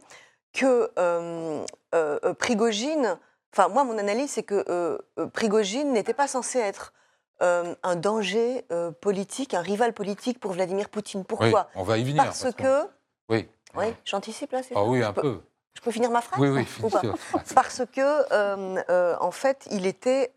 que 0.54 0.90
euh, 0.98 1.66
euh, 1.94 2.20
euh, 2.24 2.34
Prigogine, 2.34 3.18
enfin 3.54 3.68
moi 3.68 3.84
mon 3.84 3.98
analyse 3.98 4.32
c'est 4.32 4.44
que 4.44 4.66
euh, 4.70 4.98
Prigogine 5.34 5.92
n'était 5.92 6.14
pas 6.14 6.28
censé 6.28 6.60
être 6.60 6.94
un 7.42 7.96
danger 7.96 8.66
politique, 9.00 9.54
un 9.54 9.62
rival 9.62 9.94
politique 9.94 10.42
pour 10.42 10.52
Vladimir 10.52 10.90
Poutine. 10.90 11.22
Oui, 11.22 11.26
Pourquoi? 11.26 11.70
on 11.74 11.84
va 11.84 11.98
y 11.98 12.04
venir. 12.04 12.22
Parce 12.22 12.52
que, 12.52 12.82
Oui. 13.30 13.48
oui, 13.78 13.96
j'anticipe 14.04 14.52
là, 14.52 14.62
c'est 14.62 14.74
Ah 14.76 14.80
ça 14.80 14.84
oui, 14.86 15.02
un 15.02 15.14
peux- 15.14 15.22
peu. 15.22 15.42
Je 15.74 15.80
peux 15.80 15.92
finir 15.92 16.12
ma 16.12 16.20
phrase 16.20 16.38
Oui, 16.38 16.50
oui. 16.50 16.68
Ou 16.84 16.90
pas 16.90 17.02
parce 17.56 17.82
que, 17.94 19.16
en 19.24 19.32
fait, 19.32 19.70
il 19.72 19.86
était 19.86 20.34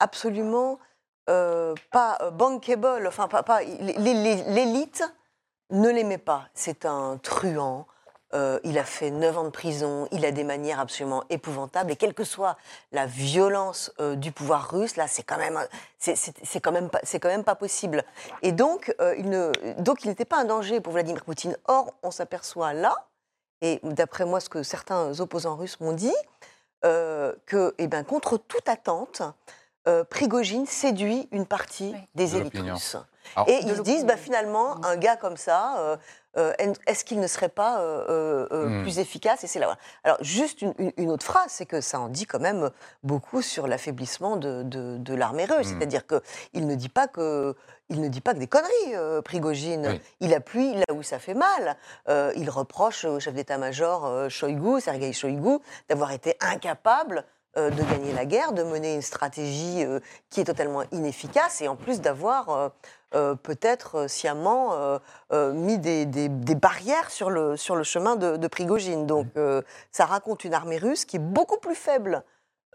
absolument 0.00 0.80
euh, 1.28 1.74
pas 1.90 2.18
euh, 2.22 2.30
bankable. 2.30 3.06
Enfin, 3.06 3.28
pas, 3.28 3.42
pas- 3.42 3.62
l'é- 3.62 3.94
l'é- 3.98 4.44
l'élite 4.48 5.02
ne 5.70 5.90
l'aimait 5.90 6.18
pas. 6.18 6.44
C'est 6.54 6.84
un 6.86 7.18
truand. 7.22 7.86
euh, 8.34 8.58
il 8.64 8.76
a 8.76 8.84
fait 8.84 9.10
9 9.10 9.38
ans 9.38 9.44
de 9.44 9.50
prison. 9.50 10.08
Il 10.10 10.24
a 10.26 10.32
des 10.32 10.42
manières 10.44 10.80
absolument 10.80 11.22
épouvantables. 11.30 11.92
Et 11.92 11.96
quelle 11.96 12.12
que 12.12 12.24
soit 12.24 12.56
la 12.92 13.06
violence 13.06 13.92
du 14.16 14.32
pouvoir 14.32 14.68
russe, 14.70 14.96
là, 14.96 15.06
c'est 15.08 15.22
quand 15.22 15.38
même, 15.38 15.58
quand 16.62 16.72
pas, 16.90 17.00
quand 17.20 17.28
même 17.28 17.44
pas 17.44 17.54
possible. 17.54 18.02
Et 18.42 18.50
donc, 18.52 18.94
il 19.16 19.28
n'était 20.08 20.24
pas 20.24 20.38
un 20.38 20.44
danger 20.44 20.80
pour 20.80 20.92
Vladimir 20.92 21.24
Poutine. 21.24 21.56
Or, 21.66 21.94
on 22.02 22.10
s'aperçoit 22.10 22.72
là, 22.72 22.94
et 23.62 23.78
d'après 23.84 24.26
moi, 24.26 24.40
ce 24.40 24.48
que 24.48 24.62
certains 24.64 25.18
opposants 25.20 25.54
russes 25.56 25.78
m'ont 25.80 25.92
dit, 25.92 26.14
que, 26.82 27.74
eh 27.78 27.86
ben, 27.86 28.04
contre 28.04 28.36
toute 28.38 28.68
attente, 28.68 29.22
euh, 29.88 30.04
Prigogine 30.04 30.66
séduit 30.66 31.28
une 31.32 31.46
partie 31.46 31.92
Oui. 31.94 32.00
des 32.14 32.28
De 32.30 32.36
élites 32.38 32.58
russes. 32.58 32.96
Alors- 33.34 33.48
Et 33.48 33.58
ils 33.62 33.76
se 33.76 33.82
disent, 33.82 34.04
bah, 34.04 34.16
finalement, 34.16 34.76
Mm. 34.76 34.84
un 34.84 34.96
gars 34.96 35.16
comme 35.16 35.36
ça, 35.36 35.78
euh, 35.78 35.96
euh, 36.36 36.52
est-ce 36.86 37.04
qu'il 37.04 37.18
ne 37.18 37.26
serait 37.26 37.48
pas 37.48 37.80
euh, 37.80 38.04
euh, 38.08 38.48
euh, 38.52 38.68
Mm. 38.68 38.82
plus 38.82 38.98
efficace? 39.00 39.42
Et 39.42 39.46
c'est 39.48 39.58
là. 39.58 39.66
voilà. 39.66 39.80
Alors, 40.04 40.18
juste 40.20 40.62
une, 40.62 40.74
une- 40.78 40.92
une 40.96 41.10
autre 41.10 41.24
phrase, 41.24 41.48
c'est 41.48 41.66
que 41.66 41.80
ça 41.80 41.98
en 41.98 42.08
dit 42.08 42.24
quand 42.26 42.38
même 42.38 42.70
beaucoup 43.02 43.42
sur 43.42 43.66
l'affaiblissement 43.66 44.36
de, 44.36 44.62
de- 44.62 44.96
de 44.98 45.14
l'armée 45.14 45.44
russe. 45.44 45.66
Mm. 45.72 45.78
C'est-à-dire 45.78 46.02
qu'il 46.06 46.66
ne 46.66 46.74
dit 46.76 46.88
pas 46.88 47.08
que. 47.08 47.54
Il 47.88 48.00
ne 48.00 48.08
dit 48.08 48.20
pas 48.20 48.34
que 48.34 48.38
des 48.40 48.48
conneries, 48.48 48.94
euh, 48.94 49.22
Prigogine. 49.22 49.86
Oui. 49.88 50.00
Il 50.18 50.34
appuie 50.34 50.74
là 50.74 50.92
où 50.92 51.04
ça 51.04 51.20
fait 51.20 51.34
mal. 51.34 51.76
Euh, 52.08 52.32
il 52.36 52.50
reproche 52.50 53.04
au 53.04 53.20
chef 53.20 53.32
d'état-major 53.34 54.04
euh, 54.06 54.28
Shoigu, 54.28 54.80
Sergei 54.80 55.12
Shoigu, 55.12 55.58
d'avoir 55.88 56.10
été 56.10 56.36
incapable 56.40 57.24
euh, 57.56 57.70
de 57.70 57.82
gagner 57.82 58.12
la 58.12 58.24
guerre, 58.24 58.52
de 58.52 58.62
mener 58.62 58.94
une 58.94 59.02
stratégie 59.02 59.84
euh, 59.84 60.00
qui 60.30 60.40
est 60.40 60.44
totalement 60.44 60.82
inefficace 60.92 61.60
et 61.62 61.68
en 61.68 61.76
plus 61.76 62.00
d'avoir 62.00 62.48
euh, 62.50 62.68
euh, 63.14 63.34
peut-être 63.34 64.08
sciemment 64.10 64.74
euh, 64.74 64.98
euh, 65.32 65.52
mis 65.52 65.78
des, 65.78 66.06
des- 66.06 66.28
des 66.28 66.54
barrières 66.54 67.10
sur 67.10 67.30
le, 67.30 67.56
sur 67.56 67.76
le 67.76 67.82
chemin 67.84 68.16
de, 68.16 68.36
de 68.36 68.48
Prigogine. 68.48 69.06
Donc 69.06 69.26
euh, 69.36 69.62
ça 69.92 70.04
raconte 70.06 70.44
une 70.44 70.54
armée 70.54 70.78
russe 70.78 71.04
qui 71.04 71.16
est 71.16 71.20
beaucoup 71.20 71.58
plus 71.58 71.74
faible 71.76 72.22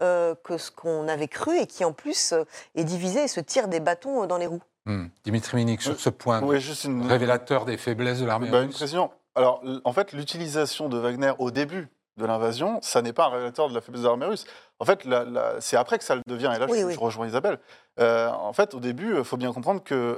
euh, 0.00 0.34
que 0.42 0.58
ce 0.58 0.70
qu'on 0.70 1.06
avait 1.06 1.28
cru 1.28 1.56
et 1.58 1.66
qui 1.66 1.84
en 1.84 1.92
plus 1.92 2.32
euh, 2.32 2.44
est 2.74 2.84
divisée 2.84 3.24
et 3.24 3.28
se 3.28 3.40
tire 3.40 3.68
des 3.68 3.78
bâtons 3.80 4.22
euh, 4.24 4.26
dans 4.26 4.38
les 4.38 4.46
roues. 4.46 4.62
Hmm. 4.86 5.06
Dimitri 5.22 5.58
Minik, 5.58 5.80
sur 5.80 6.00
ce 6.00 6.10
point 6.10 6.42
Oui, 6.42 6.58
juste 6.60 6.84
une, 6.84 7.06
révélateur 7.06 7.64
des 7.66 7.76
faiblesses 7.76 8.18
de 8.18 8.26
l'armée 8.26 8.50
Bah, 8.50 8.58
une 8.62 8.66
russe. 8.66 8.76
précision. 8.78 9.10
Alors, 9.36 9.62
en 9.84 9.92
fait, 9.92 10.12
l'utilisation 10.12 10.88
de 10.88 10.98
Wagner 10.98 11.32
au 11.38 11.52
début 11.52 11.88
de 12.16 12.26
l'invasion, 12.26 12.80
ça 12.82 13.00
n'est 13.00 13.12
pas 13.12 13.26
un 13.26 13.30
révélateur 13.30 13.68
de 13.68 13.74
la 13.74 13.80
faiblesse 13.80 14.02
de 14.02 14.08
l'armée 14.08 14.26
russe. 14.26 14.44
En 14.82 14.84
fait, 14.84 15.04
la- 15.04 15.22
la- 15.24 15.60
c'est 15.60 15.76
après 15.76 15.96
que 15.96 16.02
ça 16.02 16.16
le 16.16 16.22
devient. 16.26 16.50
Et 16.56 16.58
là, 16.58 16.66
Oui, 16.68 16.80
je, 16.80 16.86
oui. 16.86 16.94
je 16.94 16.98
rejoins 16.98 17.28
Isabelle. 17.28 17.60
Euh, 18.00 18.28
en 18.28 18.52
fait, 18.52 18.74
au 18.74 18.80
début, 18.80 19.16
il 19.16 19.22
faut 19.22 19.36
bien 19.36 19.52
comprendre 19.52 19.80
que 19.84 20.16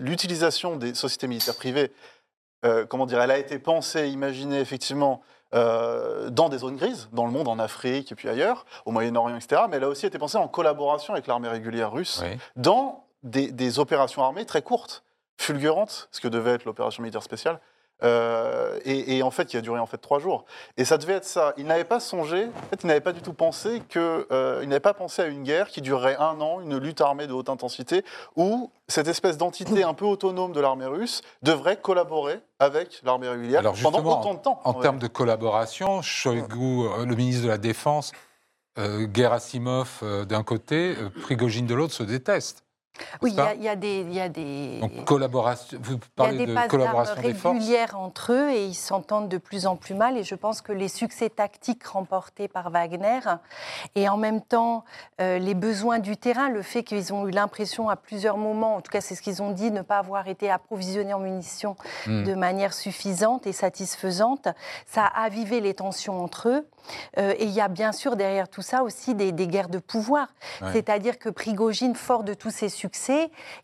l'utilisation 0.00 0.76
des 0.76 0.94
sociétés 0.94 1.26
militaires 1.28 1.54
privées, 1.56 1.90
euh, 2.66 2.84
comment 2.84 3.06
dire, 3.06 3.22
elle 3.22 3.30
a 3.30 3.38
été 3.38 3.58
pensée, 3.58 4.08
imaginée 4.10 4.60
effectivement 4.60 5.22
euh, 5.54 6.28
dans 6.28 6.48
des 6.50 6.58
zones 6.58 6.76
grises, 6.76 7.08
dans 7.12 7.24
le 7.24 7.32
monde, 7.32 7.48
en 7.48 7.58
Afrique 7.58 8.12
et 8.12 8.14
puis 8.14 8.28
ailleurs, 8.28 8.66
au 8.84 8.92
Moyen-Orient, 8.92 9.34
etc. 9.36 9.62
Mais 9.70 9.78
elle 9.78 9.84
a 9.84 9.88
aussi 9.88 10.04
été 10.06 10.18
pensée 10.18 10.36
en 10.36 10.46
collaboration 10.46 11.14
avec 11.14 11.26
l'armée 11.26 11.48
régulière 11.48 11.90
russe 11.90 12.20
Oui. 12.22 12.38
dans 12.56 13.06
des, 13.22 13.50
des 13.50 13.78
opérations 13.78 14.22
armées 14.22 14.44
très 14.44 14.60
courtes, 14.62 15.02
fulgurantes, 15.38 16.08
ce 16.12 16.20
que 16.20 16.28
devait 16.28 16.50
être 16.52 16.66
l'opération 16.66 17.02
militaire 17.02 17.22
spéciale, 17.22 17.60
euh, 18.02 18.78
et, 18.84 19.16
et 19.16 19.22
en 19.22 19.30
fait 19.30 19.46
qui 19.46 19.56
a 19.56 19.60
duré 19.60 19.78
en 19.78 19.86
fait 19.86 19.98
trois 19.98 20.18
jours. 20.18 20.44
Et 20.76 20.84
ça 20.84 20.98
devait 20.98 21.14
être 21.14 21.24
ça. 21.24 21.52
Il 21.56 21.66
n'avait 21.66 21.84
pas 21.84 22.00
songé, 22.00 22.44
en 22.46 22.68
fait, 22.70 22.82
il 22.82 22.86
n'avait 22.86 23.00
pas 23.00 23.12
du 23.12 23.20
tout 23.20 23.32
pensé 23.32 23.82
que, 23.88 24.26
euh, 24.32 24.60
il 24.62 24.68
n'avait 24.68 24.80
pas 24.80 24.94
pensé 24.94 25.22
à 25.22 25.26
une 25.26 25.42
guerre 25.42 25.68
qui 25.68 25.80
durerait 25.80 26.16
un 26.16 26.40
an, 26.40 26.60
une 26.60 26.78
lutte 26.78 27.00
armée 27.00 27.26
de 27.26 27.32
haute 27.32 27.48
intensité, 27.48 28.04
où 28.36 28.70
cette 28.88 29.08
espèce 29.08 29.36
d'entité 29.36 29.82
un 29.82 29.94
peu 29.94 30.04
autonome 30.04 30.52
de 30.52 30.60
l'armée 30.60 30.86
russe 30.86 31.22
devrait 31.42 31.76
collaborer 31.76 32.40
avec 32.58 33.00
l'armée 33.04 33.28
régulière 33.28 33.60
Alors 33.60 33.76
pendant 33.82 33.98
autant 33.98 34.34
de 34.34 34.40
temps. 34.40 34.60
En 34.64 34.72
va 34.72 34.82
termes 34.82 34.98
de 34.98 35.06
collaboration, 35.06 36.02
Shoigu, 36.02 36.84
euh, 36.84 37.04
le 37.04 37.14
ministre 37.14 37.44
de 37.44 37.48
la 37.48 37.58
Défense, 37.58 38.12
euh, 38.78 39.06
Gerasimov 39.12 40.02
d'un 40.26 40.42
côté, 40.42 40.94
Prigogine 41.22 41.66
de 41.66 41.74
l'autre 41.74 41.92
se 41.92 42.02
détestent. 42.02 42.64
Oui, 43.22 43.30
il 43.32 43.36
y, 43.36 43.40
a- 43.40 43.54
il 43.54 43.62
y 43.62 43.68
a 43.68 43.76
des. 43.76 44.00
il 44.00 44.12
y 44.12 44.20
a 44.20 44.28
des- 44.28 44.78
Donc 44.80 45.04
collaboration, 45.04 45.78
vous 45.80 45.92
Il 45.92 45.96
y 45.96 45.96
a 45.96 46.08
parlez 46.16 46.38
des 46.38 46.46
de 46.54 46.66
collaboration 46.68 47.14
des 47.22 47.34
forces 47.34 47.54
régulières 47.54 47.98
entre 47.98 48.32
eux 48.32 48.50
et 48.50 48.66
ils 48.66 48.74
s'entendent 48.74 49.28
de 49.28 49.38
plus 49.38 49.66
en 49.66 49.76
plus 49.76 49.94
mal. 49.94 50.18
Et 50.18 50.22
je 50.24 50.34
pense 50.34 50.60
que 50.60 50.72
les 50.72 50.88
succès 50.88 51.30
tactiques 51.30 51.86
remportés 51.86 52.46
par 52.48 52.70
Wagner 52.70 53.20
et 53.94 54.08
en 54.08 54.16
même 54.16 54.42
temps 54.42 54.84
euh, 55.20 55.38
les 55.38 55.54
besoins 55.54 55.98
du 55.98 56.16
terrain, 56.16 56.48
le 56.50 56.62
fait 56.62 56.82
qu'ils 56.82 57.14
ont 57.14 57.26
eu 57.26 57.30
l'impression 57.30 57.88
à 57.88 57.96
plusieurs 57.96 58.36
moments, 58.36 58.74
en 58.76 58.80
tout 58.80 58.90
cas 58.90 59.00
c'est 59.00 59.14
ce 59.14 59.22
qu'ils 59.22 59.40
ont 59.42 59.50
dit, 59.52 59.70
ne 59.70 59.82
pas 59.82 59.98
avoir 59.98 60.28
été 60.28 60.50
approvisionnés 60.50 61.14
en 61.14 61.20
munitions 61.20 61.76
Hmm. 62.06 62.24
de 62.24 62.34
manière 62.34 62.72
suffisante 62.74 63.46
et 63.46 63.52
satisfaisante, 63.52 64.48
ça 64.86 65.04
a 65.04 65.24
avivé 65.24 65.60
les 65.60 65.74
tensions 65.74 66.22
entre 66.22 66.48
eux. 66.48 66.66
Euh, 67.18 67.34
et 67.38 67.44
il 67.44 67.50
y 67.50 67.60
a 67.60 67.68
bien 67.68 67.92
sûr 67.92 68.16
derrière 68.16 68.48
tout 68.48 68.62
ça 68.62 68.82
aussi 68.82 69.14
des, 69.14 69.32
des 69.32 69.46
guerres 69.46 69.68
de 69.68 69.78
pouvoir. 69.78 70.28
Ouais. 70.62 70.72
C'est-à-dire 70.72 71.18
que 71.18 71.28
Prigogine, 71.28 71.94
fort 71.94 72.24
de 72.24 72.32
tous 72.34 72.50
ses 72.50 72.68
succès, 72.68 72.89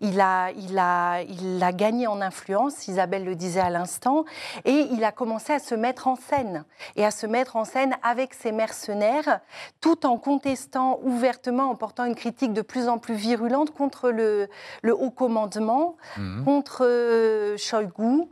il 0.00 0.20
a, 0.20 0.50
il, 0.52 0.78
a, 0.78 1.22
il 1.22 1.62
a 1.62 1.72
gagné 1.72 2.06
en 2.06 2.20
influence, 2.20 2.88
Isabelle 2.88 3.24
le 3.24 3.34
disait 3.34 3.60
à 3.60 3.70
l'instant, 3.70 4.24
et 4.64 4.88
il 4.90 5.04
a 5.04 5.12
commencé 5.12 5.52
à 5.52 5.58
se 5.58 5.74
mettre 5.74 6.08
en 6.08 6.16
scène, 6.16 6.64
et 6.96 7.04
à 7.04 7.10
se 7.10 7.26
mettre 7.26 7.56
en 7.56 7.64
scène 7.64 7.94
avec 8.02 8.34
ses 8.34 8.52
mercenaires, 8.52 9.40
tout 9.80 10.06
en 10.06 10.18
contestant 10.18 10.98
ouvertement, 11.02 11.70
en 11.70 11.74
portant 11.74 12.04
une 12.04 12.14
critique 12.14 12.52
de 12.52 12.62
plus 12.62 12.88
en 12.88 12.98
plus 12.98 13.14
virulente 13.14 13.72
contre 13.72 14.10
le, 14.10 14.48
le 14.82 14.94
haut 14.94 15.10
commandement, 15.10 15.96
Mhm. 16.16 16.44
contre 16.44 16.84
euh, 16.84 17.56
Shoigu. 17.56 18.28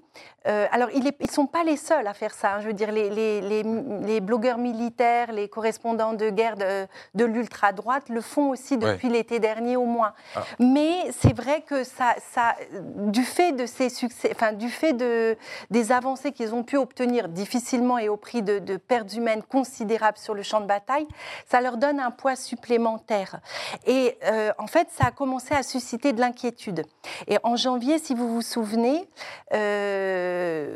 Euh, 0.47 0.67
alors, 0.73 0.91
ils 0.95 1.03
ne 1.03 1.11
sont 1.31 1.47
pas 1.47 1.65
les 1.65 1.77
seuls 1.79 2.07
à 2.07 2.13
faire 2.15 2.35
ça. 2.35 2.55
hein. 2.55 2.61
Je 2.61 2.67
veux 2.67 2.73
dire, 2.75 2.93
les, 2.93 3.09
les- 3.11 3.41
les- 3.41 3.63
les 4.03 4.21
blogueurs 4.21 4.59
militaires, 4.59 5.33
les 5.33 5.49
correspondants 5.49 6.13
de 6.13 6.29
guerre 6.31 6.57
de, 6.57 6.87
de 7.15 7.25
l'ultra-droite 7.25 8.09
le 8.11 8.21
font 8.21 8.51
aussi 8.51 8.77
depuis 8.77 9.09
l'été 9.09 9.39
dernier 9.39 9.77
au 9.77 9.87
moins. 9.87 10.13
Ah. 10.37 10.43
Mais 10.59 11.11
c'est 11.19 11.33
vrai 11.35 11.63
que 11.63 11.83
ça, 11.83 12.15
ça, 12.33 12.55
du 12.83 13.23
fait 13.25 13.53
de 13.53 13.65
ces 13.67 13.89
succès, 13.89 14.31
enfin, 14.35 14.53
du 14.53 14.69
fait 14.69 14.93
de, 14.93 15.37
des 15.71 15.93
avancées 15.93 16.33
qu'ils 16.33 16.55
ont 16.55 16.63
pu 16.63 16.77
obtenir 16.77 17.29
difficilement 17.29 17.97
et 17.99 18.09
au 18.11 18.17
prix 18.19 18.43
de, 18.43 18.59
de 18.59 18.77
pertes 18.77 19.15
humaines 19.15 19.43
considérables 19.43 20.19
sur 20.19 20.35
le 20.35 20.43
champ 20.43 20.61
de 20.61 20.67
bataille, 20.67 21.07
ça 21.49 21.63
leur 21.63 21.79
donne 21.79 22.01
un 22.01 22.11
poids 22.11 22.37
supplémentaire. 22.37 23.41
Et 23.87 24.19
euh, 24.25 24.53
en 24.59 24.67
fait, 24.67 24.89
ça 24.91 25.07
a 25.07 25.11
commencé 25.11 25.55
à 25.55 25.63
susciter 25.63 26.13
de 26.13 26.21
l'inquiétude. 26.21 26.85
Et 27.29 27.39
en 27.43 27.57
janvier, 27.57 27.99
si 27.99 28.15
vous 28.15 28.29
vous 28.29 28.43
souvenez, 28.43 29.09
euh, 29.55 30.04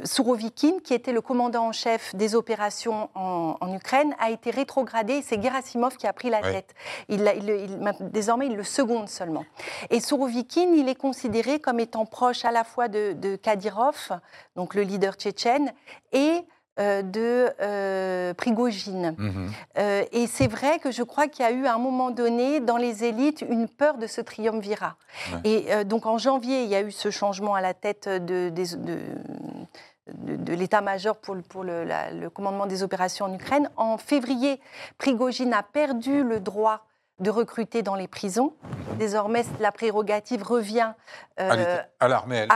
Sourovikine, 0.04 0.80
qui 0.80 0.94
était 0.94 1.12
le 1.12 1.20
commandant 1.20 1.66
en 1.68 1.72
chef 1.72 2.14
des 2.14 2.34
opérations 2.34 3.08
en, 3.14 3.56
en 3.60 3.74
Ukraine, 3.74 4.14
a 4.18 4.30
été 4.30 4.50
rétrogradé. 4.50 5.22
C'est 5.22 5.42
Gerasimov 5.42 5.96
qui 5.96 6.06
a 6.06 6.12
pris 6.12 6.30
la 6.30 6.40
Ouais. 6.40 6.52
tête. 6.52 6.74
Il, 7.08 7.20
il 7.36 7.48
il- 7.50 7.96
désormais, 8.10 8.46
il 8.46 8.56
le 8.56 8.64
seconde 8.64 9.08
seulement. 9.08 9.44
Et 9.90 10.00
Sourovikine, 10.00 10.74
il 10.74 10.88
est 10.88 10.94
considéré 10.94 11.58
comme 11.60 11.80
étant 11.80 12.06
proche 12.06 12.44
à 12.44 12.50
la 12.52 12.64
fois 12.64 12.88
de, 12.88 13.12
de 13.12 13.36
Kadyrov, 13.36 14.10
donc 14.56 14.74
le 14.74 14.82
leader 14.82 15.14
tchétchène, 15.14 15.72
et 16.12 16.18
euh, 16.18 16.40
de 17.02 17.48
euh, 17.60 18.34
Prigogine. 18.34 19.14
Mhm. 19.18 19.50
Euh, 19.78 20.04
et 20.12 20.26
c'est 20.26 20.46
vrai 20.46 20.78
que 20.78 20.90
je 20.90 21.02
crois 21.02 21.26
qu'il 21.28 21.44
y 21.44 21.48
a 21.48 21.50
eu 21.52 21.66
à 21.66 21.74
un 21.74 21.78
moment 21.78 22.10
donné 22.10 22.60
dans 22.60 22.76
les 22.76 23.04
élites 23.04 23.44
une 23.48 23.68
peur 23.68 23.98
de 23.98 24.06
ce 24.06 24.20
triumvirat. 24.20 24.96
Ouais. 25.32 25.40
Et 25.44 25.72
euh, 25.74 25.84
donc 25.84 26.06
en 26.06 26.18
janvier, 26.18 26.62
il 26.62 26.68
y 26.68 26.74
a 26.76 26.82
eu 26.82 26.92
ce 26.92 27.10
changement 27.10 27.54
à 27.54 27.60
la 27.60 27.74
tête 27.74 28.08
de, 28.08 28.48
des- 28.48 28.76
de- 28.76 28.98
de- 30.14 30.36
de 30.36 30.52
l'état-major 30.54 31.16
pour, 31.16 31.34
le, 31.34 31.42
pour 31.42 31.64
le- 31.64 31.84
la- 31.84 32.10
le 32.12 32.30
commandement 32.30 32.66
des 32.66 32.82
opérations 32.82 33.26
en 33.26 33.34
Ukraine. 33.34 33.68
En 33.76 33.98
février, 33.98 34.60
Prigogine 34.98 35.52
a 35.52 35.62
perdu 35.62 36.22
le 36.22 36.40
droit 36.40 36.86
de 37.20 37.30
recruter 37.30 37.82
dans 37.82 37.94
les 37.94 38.08
prisons. 38.08 38.52
Désormais, 38.98 39.44
la 39.60 39.72
prérogative 39.72 40.42
revient 40.42 40.92
euh, 41.40 41.78
À 42.00 42.08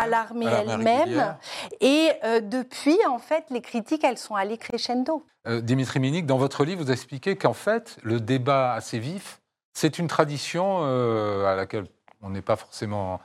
l'armée 0.07 0.47
elle-même. 0.47 1.37
Et 1.81 2.11
euh, 2.25 2.41
depuis, 2.41 2.99
en 3.09 3.19
fait, 3.19 3.45
les 3.51 3.61
critiques, 3.61 4.05
elles 4.05 4.19
sont 4.19 4.35
allées 4.35 4.59
crescendo. 4.59 5.25
Euh, 5.47 5.61
Dimitri 5.61 6.01
Minik, 6.01 6.27
dans 6.27 6.39
votre 6.39 6.65
livre, 6.65 6.83
vous 6.85 6.91
expliquez 6.93 7.37
qu'en 7.37 7.53
fait, 7.53 7.99
le 8.03 8.21
débat 8.21 8.73
assez 8.75 8.99
vif, 8.99 9.41
c'est 9.73 9.99
une 9.99 10.07
tradition 10.09 10.83
à 10.83 11.55
laquelle 11.55 11.87
on 12.23 12.31
n'est 12.31 12.43
pas 12.43 12.57
forcément 12.57 13.21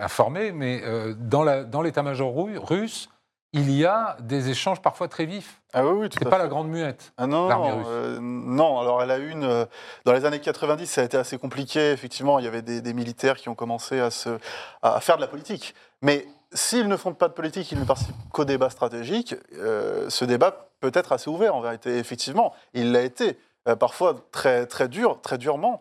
informé, 0.00 0.52
mais 0.52 0.82
dans 1.18 1.82
l'état-major 1.82 2.32
ru- 2.32 2.58
russe, 2.58 3.08
il 3.52 3.70
y 3.70 3.84
a 3.84 4.16
des 4.20 4.48
échanges 4.48 4.80
parfois 4.80 5.08
très 5.08 5.26
vifs. 5.26 5.60
Ah 5.74 5.84
oui, 5.86 5.92
oui, 6.02 6.08
tout 6.08 6.18
C'est 6.18 6.24
pas 6.28 6.36
fait. 6.36 6.42
la 6.42 6.48
grande 6.48 6.68
muette. 6.68 7.12
Ah 7.18 7.26
non, 7.26 7.48
russe. 7.76 7.86
euh, 7.90 8.18
non, 8.20 8.80
alors 8.80 9.02
elle 9.02 9.10
a 9.10 9.18
eu 9.18 9.30
une. 9.30 9.44
euh, 9.44 9.66
dans 10.04 10.12
les 10.12 10.24
années 10.24 10.40
90, 10.40 10.86
ça 10.86 11.00
a 11.02 11.04
été 11.04 11.16
assez 11.16 11.36
compliqué. 11.38 11.92
Effectivement, 11.92 12.38
il 12.38 12.44
y 12.44 12.48
avait 12.48 12.62
des, 12.62 12.80
des 12.80 12.94
militaires 12.94 13.36
qui 13.36 13.48
ont 13.48 13.54
commencé 13.54 14.00
à, 14.00 14.10
se, 14.10 14.38
à 14.82 15.00
faire 15.00 15.16
de 15.16 15.20
la 15.22 15.26
politique. 15.28 15.74
Mais 16.00 16.26
s'ils 16.52 16.88
ne 16.88 16.96
font 16.96 17.12
pas 17.14 17.28
de 17.28 17.34
politique, 17.34 17.70
ils 17.72 17.78
ne 17.78 17.84
participent 17.84 18.14
qu'au 18.32 18.44
débat 18.44 18.70
stratégique, 18.70 19.34
euh, 19.58 20.08
ce 20.08 20.24
débat 20.24 20.68
peut 20.80 20.92
être 20.94 21.12
assez 21.12 21.28
ouvert 21.28 21.54
en 21.54 21.60
vérité. 21.60 21.98
Effectivement, 21.98 22.54
il 22.74 22.92
l'a 22.92 23.02
été. 23.02 23.38
parfois 23.78 24.16
très, 24.32 24.66
très 24.66 24.88
dur, 24.88 25.20
très 25.22 25.38
durement, 25.38 25.80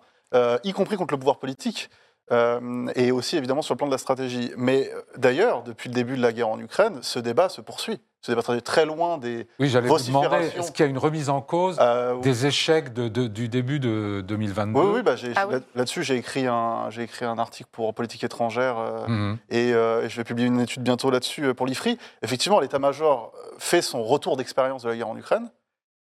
y 0.64 0.72
compris 0.74 0.98
contre 0.98 1.14
le 1.14 1.20
pouvoir 1.20 1.40
politique. 1.40 1.90
Euh, 2.32 2.88
et 2.96 3.12
aussi 3.12 3.38
évidemment 3.38 3.62
sur 3.62 3.74
le 3.74 3.78
plan 3.78 3.88
de 3.88 3.92
la 3.92 3.98
stratégie. 3.98 4.52
Mais 4.58 4.92
euh, 4.94 5.02
d'ailleurs, 5.18 5.64
depuis 5.64 5.90
le 5.90 5.96
début 5.96 6.16
de 6.18 6.22
la 6.22 6.32
guerre 6.34 6.50
en 6.50 6.60
Ukraine, 6.60 7.00
ce 7.02 7.20
débat 7.20 7.50
se 7.50 7.62
poursuit. 7.62 8.00
Ce 8.24 8.32
débat 8.32 8.42
stratégique 8.42 8.66
très 8.66 8.86
loin 8.86 9.18
des 9.18 9.48
Oui, 9.60 9.68
j'allais 9.68 9.88
vous 9.88 9.98
demander, 9.98 10.52
est-ce 10.56 10.72
qu'il 10.72 10.86
y 10.86 10.88
a 10.88 10.92
une 10.92 11.00
remise 11.00 11.30
en 11.30 11.42
cause 11.42 11.78
euh, 11.82 12.20
des 12.20 12.46
échecs 12.46 12.94
de- 12.94 13.08
de- 13.08 13.26
du 13.26 13.50
début 13.50 13.80
de 13.80 14.24
2022 14.28 14.80
Oui, 14.80 14.92
oui, 14.98 15.02
bah, 15.02 15.16
Ah 15.36 15.48
oui. 15.48 15.56
là-dessus, 15.74 16.04
j'ai 16.04 16.18
écrit, 16.18 16.46
un, 16.46 16.92
j'ai 16.92 17.02
écrit 17.02 17.26
un 17.26 17.40
article 17.40 17.70
pour 17.72 17.92
Politique 17.96 18.24
étrangère 18.24 18.78
euh, 18.78 19.08
Mhm. 19.08 19.38
et, 19.50 19.74
euh, 19.74 20.04
et 20.06 20.10
je 20.10 20.18
vais 20.18 20.24
publier 20.24 20.48
une 20.48 20.60
étude 20.60 20.84
bientôt 20.84 21.10
là-dessus 21.10 21.56
pour 21.56 21.66
l'IFRI. 21.66 21.98
Effectivement, 22.22 22.60
l'état-major 22.60 23.34
fait 23.58 23.82
son 23.82 24.04
retour 24.04 24.38
d'expérience 24.38 24.84
de 24.84 24.90
la 24.90 24.96
guerre 24.98 25.10
en 25.10 25.18
Ukraine. 25.18 25.50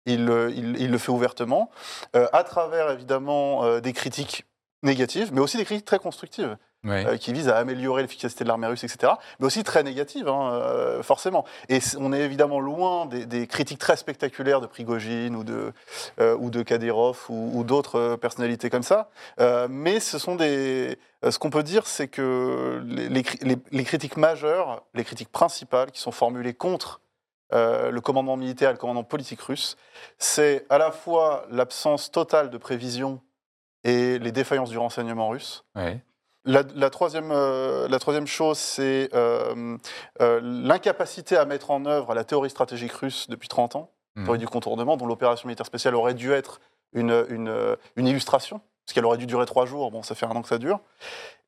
Il, 0.06 0.30
il- 0.54 0.76
il 0.80 0.90
le 0.90 0.99
fait 0.99 1.12
ouvertement, 1.12 1.70
euh, 2.16 2.26
à 2.34 2.42
travers 2.44 2.90
évidemment 2.90 3.64
euh, 3.64 3.80
des 3.80 3.92
critiques 3.94 4.44
négatives, 4.82 5.30
mais 5.32 5.40
aussi 5.40 5.56
des 5.56 5.64
critiques 5.64 5.84
très 5.84 5.99
constructives 5.99 6.56
Oui. 6.84 7.04
euh, 7.06 7.16
qui 7.18 7.32
visent 7.34 7.49
à 7.49 7.56
améliorer 7.58 8.00
l'efficacité 8.02 8.44
de 8.44 8.49
l'armée 8.49 8.66
russe, 8.66 8.82
etc. 8.84 9.12
Mais 9.38 9.46
aussi 9.46 9.62
très 9.62 9.82
négatives, 9.82 10.28
hein, 10.28 10.52
euh, 10.54 11.02
forcément. 11.02 11.44
Et 11.68 11.80
on 11.99 12.12
est 12.12 12.20
évidemment 12.20 12.60
loin 12.60 13.04
des, 13.06 13.26
des 13.26 13.46
critiques 13.46 13.78
très 13.78 13.96
spectaculaires 13.96 14.60
de 14.62 14.66
Prigogine 14.66 15.37
ou 15.37 15.44
de, 15.44 15.72
euh, 16.20 16.37
ou 16.38 16.50
de 16.50 16.62
Kadyrov 16.62 17.26
ou, 17.28 17.50
ou 17.58 17.64
d'autres 17.64 18.16
personnalités 18.16 18.70
comme 18.70 18.82
ça. 18.82 19.10
Mais 19.68 20.00
ce 20.00 20.18
sont 20.18 20.37
des. 20.37 20.99
ce 21.28 21.38
qu'on 21.38 21.50
peut 21.50 21.62
dire, 21.62 21.87
c'est 21.87 22.08
que 22.08 22.82
les, 22.87 23.08
les 23.10 23.22
cri- 23.22 23.38
les- 23.42 23.58
les 23.70 23.84
critiques 23.84 24.16
majeures, 24.16 24.82
les 24.94 25.04
critiques 25.04 25.30
principales 25.32 25.90
qui 25.90 26.00
sont 26.00 26.12
formulées 26.12 26.54
contre 26.54 27.00
euh, 27.52 27.90
le 27.90 28.00
commandement 28.00 28.37
militaire 28.37 28.70
et 28.70 28.72
le 28.72 28.78
commandement 28.78 29.02
politique 29.04 29.40
russe, 29.42 29.76
c'est 30.18 30.64
à 30.70 30.78
la 30.78 30.92
fois 30.92 31.44
l'absence 31.50 32.10
totale 32.12 32.49
de 32.49 32.56
prévision 32.58 33.20
et 33.84 34.18
les 34.18 34.32
défaillances 34.32 34.70
du 34.70 34.78
renseignement 34.78 35.28
russe. 35.28 35.64
La, 36.44 36.62
la 36.75 36.88
troisième, 36.90 37.30
euh, 37.32 37.87
la 37.88 37.99
troisième 37.99 38.26
chose, 38.26 38.56
c'est 38.58 39.10
euh, 39.14 39.76
euh, 40.22 40.40
l'incapacité 40.42 41.37
à 41.37 41.44
mettre 41.44 41.70
en 41.70 41.84
œuvre 41.84 42.14
la 42.14 42.25
théorie 42.25 42.49
stratégique 42.50 42.92
russe 42.92 43.28
depuis 43.28 43.49
30 43.49 43.76
ans, 43.76 43.90
Mhm. 44.16 44.25
théorie 44.25 44.38
du 44.38 44.49
contournement, 44.49 44.96
dont 44.96 45.06
l'opération 45.06 45.46
militaire 45.46 45.66
spéciale 45.66 45.94
aurait 45.94 46.14
dû 46.14 46.32
être 46.32 46.60
une, 46.92 47.25
une, 47.28 47.76
une 47.96 48.06
illustration, 48.08 48.60
parce 48.84 48.94
qu'elle 48.94 49.04
aurait 49.04 49.18
dû 49.18 49.26
durer 49.26 49.46
trois 49.46 49.66
jours, 49.66 49.90
bon, 49.90 50.02
ça 50.02 50.14
fait 50.14 50.26
un 50.26 50.30
an 50.30 50.42
que 50.42 50.49
ça 50.49 50.58
dure. 50.58 50.80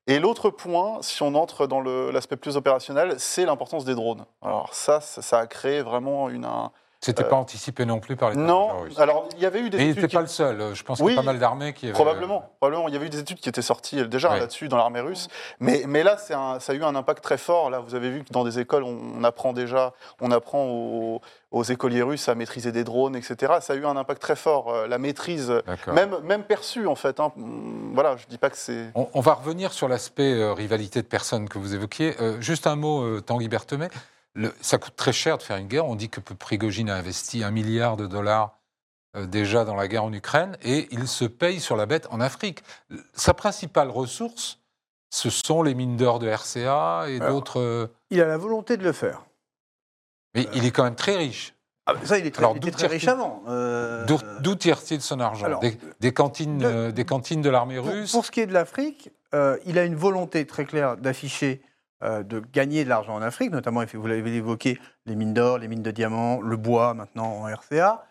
Et 0.07 0.19
l'autre 0.19 0.51
point, 0.51 0.99
si 1.01 1.23
on 1.23 1.35
entre 1.35 1.67
dans 1.67 1.81
l'aspect 1.81 2.37
plus 2.37 2.57
opérationnel, 2.57 3.15
c'est 3.19 3.47
l'importance 3.47 3.85
des 3.85 3.95
drones. 3.95 4.25
Alors 4.43 4.75
ça, 4.75 5.01
ça, 5.01 5.23
ça 5.23 5.39
a 5.39 5.47
créé 5.47 5.81
vraiment 5.83 6.29
une... 6.29 6.45
un- 6.45 6.71
C'était 7.05 7.25
Euh, 7.25 7.29
pas 7.29 7.35
anticipé 7.35 7.85
non 7.85 7.99
plus 7.99 8.15
par 8.15 8.31
les 8.31 8.37
Non, 8.37 8.79
russe. 8.83 8.97
alors 8.97 9.29
il 9.37 9.43
y 9.43 9.47
avait 9.47 9.59
eu 9.59 9.71
des 9.71 9.77
Mais 9.79 9.87
il 9.87 9.91
études 9.91 10.03
n'était 10.05 10.15
pas 10.15 10.21
le 10.21 10.29
seul. 10.29 10.61
euh, 10.61 10.73
Je 10.75 10.85
pense 10.85 11.01
Oui, 11.01 11.07
qu'il 11.07 11.17
y 11.17 11.19
a 11.19 11.23
pas 11.23 11.27
mal 11.27 11.41
d'armées 11.41 11.73
qui 11.73 11.87
avaient- 11.87 11.95
Probablement, 11.95 12.45
probablement. 12.61 12.87
Il 12.87 12.95
y 12.95 12.97
avait 12.97 13.07
eu 13.07 13.11
des 13.11 13.19
études 13.19 13.41
qui 13.41 13.49
étaient 13.49 13.61
sorties 13.61 13.99
euh, 13.99 14.07
déjà 14.07 14.37
là-dessus 14.39 14.69
dans 14.69 14.77
l'armée 14.77 15.01
russe. 15.01 15.27
Mais, 15.59 15.83
mais 15.89 16.05
là, 16.05 16.17
c'est 16.17 16.33
un- 16.35 16.61
ça 16.61 16.73
a 16.73 16.75
eu 16.77 16.85
un 16.85 16.95
impact 16.95 17.21
très 17.25 17.39
fort. 17.39 17.71
Là, 17.71 17.81
vous 17.81 17.97
avez 17.97 18.09
vu 18.09 18.23
que 18.23 18.33
dans 18.33 18.45
des 18.45 18.61
écoles, 18.61 18.85
on, 18.85 18.97
on 19.19 19.25
apprend 19.25 19.53
déjà, 19.53 19.95
on 20.21 20.31
apprend 20.31 20.65
aux, 20.65 21.21
aux 21.51 21.65
écoliers 21.65 22.03
russes 22.03 22.29
à 22.29 22.37
maîtriser 22.37 22.71
des 22.71 22.85
drones, 22.85 23.17
etc. 23.17 23.55
Ça 23.61 23.73
a 23.73 23.77
eu 23.77 23.85
un 23.85 23.97
impact 23.97 24.23
très 24.23 24.37
fort. 24.37 24.73
Euh, 24.73 24.87
La 24.87 24.99
maîtrise, 24.99 25.53
même, 25.93 26.17
même 26.23 26.45
perçue 26.45 26.87
en 26.87 26.95
fait. 26.95 27.19
hein. 27.19 27.33
Hum, 27.37 27.91
Voilà, 27.95 28.17
je 28.17 28.27
dis 28.29 28.39
pas 28.39 28.49
que 28.49 28.57
c'est. 28.57 28.93
On, 28.95 29.09
on 29.13 29.21
va 29.21 29.35
revenir 29.35 29.73
sur 29.73 29.89
l'aspect 29.89 30.33
euh, 30.35 30.53
rivalité 30.53 31.03
de 31.03 31.09
personnes 31.09 31.49
que 31.49 31.59
vous 31.59 31.75
évoquiez. 31.75 32.15
Euh, 32.21 32.41
juste 32.41 32.69
un 32.69 32.77
mot, 32.77 33.21
Tanguy 33.21 33.49
Berthomé. 33.49 33.89
Le- 34.35 34.55
ça 34.61 34.79
coûte 34.79 34.97
très 34.97 35.13
cher 35.13 35.37
de 35.39 35.43
faire 35.43 35.57
une 35.59 35.69
guerre. 35.69 35.87
On 35.87 35.95
dit 35.95 36.09
que 36.09 36.21
Prigogine 36.21 36.89
a 36.91 36.97
investi 36.97 37.45
un 37.45 37.51
milliard 37.51 37.97
de 37.97 38.07
dollars 38.07 38.59
euh, 39.17 39.27
déjà 39.27 39.65
dans 39.65 39.75
la 39.77 39.89
guerre 39.89 40.05
en 40.05 40.13
Ukraine 40.13 40.57
et 40.63 40.89
il 40.91 41.07
se 41.07 41.25
paye 41.27 41.61
sur 41.61 41.77
la 41.77 41.85
bête 41.87 42.07
en 42.11 42.21
Afrique. 42.21 42.63
Sa 43.13 43.35
principale 43.35 43.91
ressource, 43.91 44.59
ce 45.11 45.29
sont 45.29 45.63
les 45.63 45.75
mines 45.75 45.97
d'or 45.99 46.19
de 46.19 46.29
RCA 46.29 47.05
et 47.09 47.19
d'autres. 47.19 47.61
euh, 47.61 47.87
Il 48.11 48.21
a 48.23 48.27
la 48.27 48.39
volonté 48.39 48.77
de 48.79 48.85
le 48.85 48.93
faire. 48.93 49.23
mais 50.35 50.49
il 50.55 50.65
est 50.65 50.71
quand 50.71 50.85
même 50.85 50.95
très 50.97 51.17
riche. 51.17 51.55
Ah, 51.85 51.95
ça, 52.05 52.17
il, 52.17 52.25
est 52.27 52.31
très, 52.31 52.45
Alors, 52.45 52.55
il 52.57 52.59
était 52.59 52.71
très 52.71 52.87
riche 52.87 53.09
avant. 53.09 53.43
Euh, 53.49 54.07
D'où 54.41 54.55
tire-t-il 54.55 55.01
son 55.03 55.19
argent 55.21 55.45
alors, 55.47 55.61
des, 55.61 55.77
des 55.99 56.13
cantines, 56.15 56.59
de- 56.59 56.91
des 56.93 57.05
cantines 57.05 57.43
de 57.43 57.51
l'armée 57.51 57.79
russe 57.81 58.13
pour 58.13 58.25
ce 58.25 58.31
qui 58.31 58.39
est 58.41 58.47
de 58.47 58.53
l'Afrique, 58.55 59.11
il 59.67 59.79
a 59.79 59.85
une 59.85 59.97
volonté 59.97 60.47
très 60.47 60.65
claire 60.65 60.97
d'afficher, 60.97 61.61
de 62.03 62.43
gagner 62.53 62.85
de 62.85 62.89
l'argent 62.89 63.15
en 63.15 63.23
Afrique, 63.23 63.53
notamment, 63.53 63.85
vous 63.95 64.07
l'avez 64.07 64.35
évoqué, 64.35 64.79
les 65.07 65.15
mines 65.15 65.35
d'or, 65.35 65.59
les 65.59 65.69
mines 65.69 65.83
de 65.83 65.91
diamants, 65.91 66.41
le 66.41 66.57
bois 66.57 66.95
maintenant 66.95 67.27
en 67.27 67.45
RCA. 67.45 68.05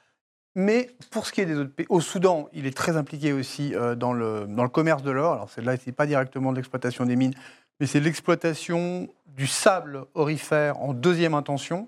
Mais 0.55 0.89
pour 1.11 1.25
ce 1.25 1.31
qui 1.31 1.41
est 1.41 1.45
des 1.45 1.57
autres 1.57 1.73
pays, 1.73 1.85
au 1.89 2.01
Soudan, 2.01 2.49
il 2.51 2.65
est 2.65 2.75
très 2.75 2.97
impliqué 2.97 3.31
aussi 3.31 3.73
euh, 3.73 3.95
dans, 3.95 4.11
le, 4.11 4.47
commerce 4.67 5.01
de 5.01 5.11
l'or. 5.11 5.33
Alors 5.33 5.49
là, 5.57 5.77
ce 5.77 5.85
n'est 5.85 5.93
pas 5.93 6.05
directement 6.05 6.51
l'exploitation 6.51 7.05
des 7.05 7.15
mines, 7.15 7.33
mais 7.79 7.87
c'est 7.87 8.01
l'exploitation 8.01 9.07
du 9.27 9.47
sable 9.47 10.05
aurifère 10.13 10.81
en 10.81 10.93
deuxième 10.93 11.33
intention, 11.33 11.87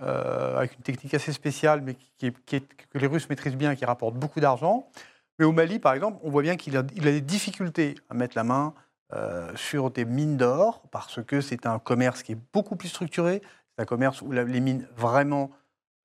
euh, 0.00 0.58
avec 0.58 0.74
une 0.76 0.82
technique 0.82 1.14
assez 1.14 1.32
spéciale, 1.32 1.80
mais 1.80 1.96
que 2.20 2.98
les 2.98 3.06
Russes 3.06 3.28
maîtrisent 3.30 3.56
bien, 3.56 3.76
qui 3.76 3.84
rapporte 3.84 4.14
beaucoup 4.14 4.40
d'argent. 4.40 4.88
Mais 5.38 5.44
au 5.44 5.52
Mali, 5.52 5.78
par 5.78 5.94
exemple, 5.94 6.18
on 6.24 6.30
voit 6.30 6.42
bien 6.42 6.56
qu'il 6.56 6.76
a, 6.76 6.82
des 6.82 7.20
difficultés 7.20 7.94
à 8.10 8.14
mettre 8.14 8.36
la 8.36 8.44
main 8.44 8.74
euh, 8.76 8.80
sur 9.56 9.90
des 9.90 10.04
mines 10.04 10.36
d'or, 10.36 10.82
parce 10.90 11.22
que 11.22 11.40
c'est 11.40 11.66
un 11.66 11.78
commerce 11.78 12.22
qui 12.22 12.32
est 12.32 12.38
beaucoup 12.52 12.76
plus 12.76 12.88
structuré. 12.88 13.42
C'est 13.76 13.82
un 13.82 13.86
commerce 13.86 14.22
où 14.22 14.32
la- 14.32 14.44
les 14.44 14.60
mines 14.60 14.86
vraiment 14.96 15.50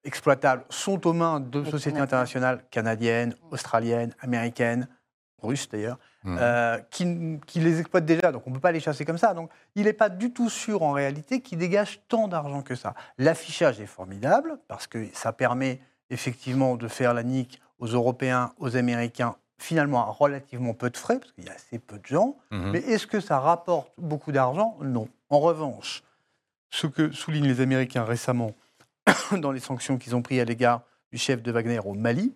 exploitables 0.03 0.63
sont 0.69 1.05
aux 1.07 1.13
mains 1.13 1.39
de 1.39 1.61
Les 1.61 1.71
sociétés 1.71 1.99
internationales 1.99 2.63
canadiennes, 2.71 3.35
australiennes, 3.51 4.13
américaines, 4.21 4.87
russes 5.41 5.67
d'ailleurs, 5.69 5.99
Mhm. 6.23 6.37
euh, 6.39 6.77
qui, 6.89 7.39
qui 7.45 7.59
les 7.59 7.79
exploitent 7.79 8.05
déjà. 8.05 8.31
Donc 8.31 8.43
on 8.47 8.49
ne 8.49 8.55
peut 8.55 8.61
pas 8.61 8.71
les 8.71 8.79
chasser 8.79 9.05
comme 9.05 9.17
ça. 9.17 9.33
Donc 9.33 9.51
il 9.75 9.83
n'est 9.83 9.93
pas 9.93 10.09
du 10.09 10.31
tout 10.33 10.49
sûr 10.49 10.81
en 10.81 10.91
réalité 10.93 11.41
qu'ils 11.41 11.59
dégagent 11.59 11.99
tant 12.07 12.27
d'argent 12.27 12.61
que 12.61 12.75
ça. 12.75 12.93
L'affichage 13.17 13.79
est 13.79 13.85
formidable 13.85 14.57
parce 14.67 14.87
que 14.87 15.07
ça 15.13 15.31
permet 15.33 15.79
effectivement 16.09 16.75
de 16.75 16.87
faire 16.87 17.13
la 17.13 17.23
nique 17.23 17.61
aux 17.79 17.87
Européens, 17.87 18.53
aux 18.59 18.75
Américains, 18.77 19.35
finalement 19.57 20.07
à 20.07 20.11
relativement 20.11 20.73
peu 20.73 20.89
de 20.89 20.97
frais, 20.97 21.19
parce 21.19 21.31
qu'il 21.33 21.45
y 21.45 21.49
a 21.49 21.53
assez 21.53 21.79
peu 21.79 21.97
de 21.97 22.05
gens. 22.05 22.37
Mhm. 22.51 22.71
Mais 22.71 22.79
est-ce 22.79 23.07
que 23.07 23.19
ça 23.19 23.39
rapporte 23.39 23.91
beaucoup 23.97 24.31
d'argent? 24.31 24.77
Non. 24.81 25.07
En 25.29 25.39
revanche, 25.39 26.03
ce 26.69 26.87
que 26.87 27.11
soulignent 27.11 27.47
les 27.47 27.61
Américains 27.61 28.03
récemment 28.03 28.53
dans 29.31 29.51
les 29.51 29.59
sanctions 29.59 29.97
qu'ils 29.97 30.15
ont 30.15 30.21
prises 30.21 30.39
à 30.39 30.45
l'égard 30.45 30.81
du 31.11 31.17
chef 31.17 31.41
de 31.41 31.51
Wagner 31.51 31.79
au 31.79 31.93
Mali, 31.93 32.33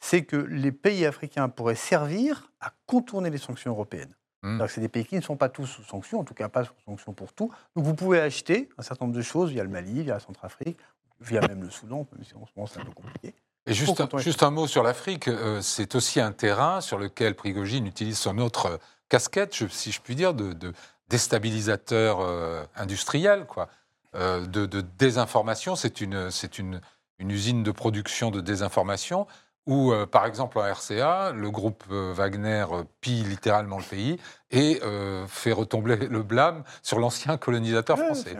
c'est 0.00 0.24
que 0.24 0.36
les 0.36 0.72
pays 0.72 1.06
africains 1.06 1.48
pourraient 1.48 1.74
servir 1.74 2.50
à 2.60 2.72
contourner 2.86 3.30
les 3.30 3.38
sanctions 3.38 3.70
européennes. 3.70 4.14
Mm. 4.42 4.58
Que 4.58 4.68
C'est 4.68 4.80
des 4.80 4.88
pays 4.88 5.04
qui 5.04 5.16
ne 5.16 5.20
sont 5.20 5.36
pas 5.36 5.48
tous 5.48 5.66
sous 5.66 5.82
sanctions, 5.82 6.20
en 6.20 6.24
tout 6.24 6.34
cas 6.34 6.48
pas 6.48 6.64
sous 6.64 6.72
sanctions 6.84 7.12
pour 7.12 7.32
tout. 7.32 7.50
Donc 7.74 7.84
vous 7.84 7.94
pouvez 7.94 8.20
acheter 8.20 8.68
un 8.78 8.82
certain 8.82 9.06
nombre 9.06 9.16
de 9.16 9.22
choses 9.22 9.50
via 9.50 9.62
le 9.62 9.70
Mali, 9.70 10.02
via 10.02 10.14
la 10.14 10.20
Centrafrique, 10.20 10.78
via 11.20 11.40
même 11.46 11.62
le 11.62 11.70
Soudan, 11.70 12.06
même 12.12 12.24
si 12.24 12.34
en 12.34 12.46
ce 12.46 12.52
moment 12.56 12.66
c'est 12.66 12.80
un 12.80 12.84
peu 12.84 12.92
compliqué. 12.92 13.34
Et 13.66 13.74
juste, 13.74 14.00
un, 14.00 14.06
est- 14.06 14.22
juste 14.22 14.42
un 14.42 14.50
mot 14.50 14.66
sur 14.66 14.82
l'Afrique, 14.82 15.28
euh, 15.28 15.60
c'est 15.60 15.94
aussi 15.94 16.20
un 16.20 16.32
terrain 16.32 16.80
sur 16.80 16.98
lequel 16.98 17.34
Prigogine 17.34 17.86
utilise 17.86 18.18
son 18.18 18.38
autre 18.38 18.66
euh, 18.66 18.76
casquette, 19.08 19.54
je- 19.56 19.66
si 19.66 19.90
je 19.92 20.00
puis 20.00 20.14
dire, 20.14 20.34
de, 20.34 20.52
de 20.52 20.72
déstabilisateur 21.08 22.20
euh, 22.20 22.64
industriel, 22.76 23.46
quoi, 23.46 23.68
euh, 24.14 24.46
de, 24.46 24.66
de 24.66 24.80
désinformation. 24.80 25.74
C'est 25.76 26.00
une, 26.00 26.30
c'est 26.30 26.58
une, 26.58 26.80
une 27.18 27.30
usine 27.30 27.62
de 27.62 27.70
production 27.70 28.30
de 28.30 28.40
désinformation 28.40 29.26
où, 29.66 29.92
euh, 29.92 30.06
par 30.06 30.26
exemple, 30.26 30.58
en 30.58 30.62
RCA, 30.62 31.32
le 31.32 31.50
groupe 31.50 31.82
euh, 31.90 32.12
Wagner 32.14 32.64
euh, 32.72 32.84
pille 33.00 33.24
littéralement 33.24 33.78
le 33.78 33.84
pays 33.84 34.18
et 34.50 34.80
euh, 34.84 35.26
fait 35.26 35.52
retomber 35.52 35.96
le 35.96 36.22
blâme 36.22 36.62
sur 36.82 36.98
l'ancien 37.00 37.36
colonisateur 37.36 37.98
Ouais, 37.98 38.04
français. 38.06 38.36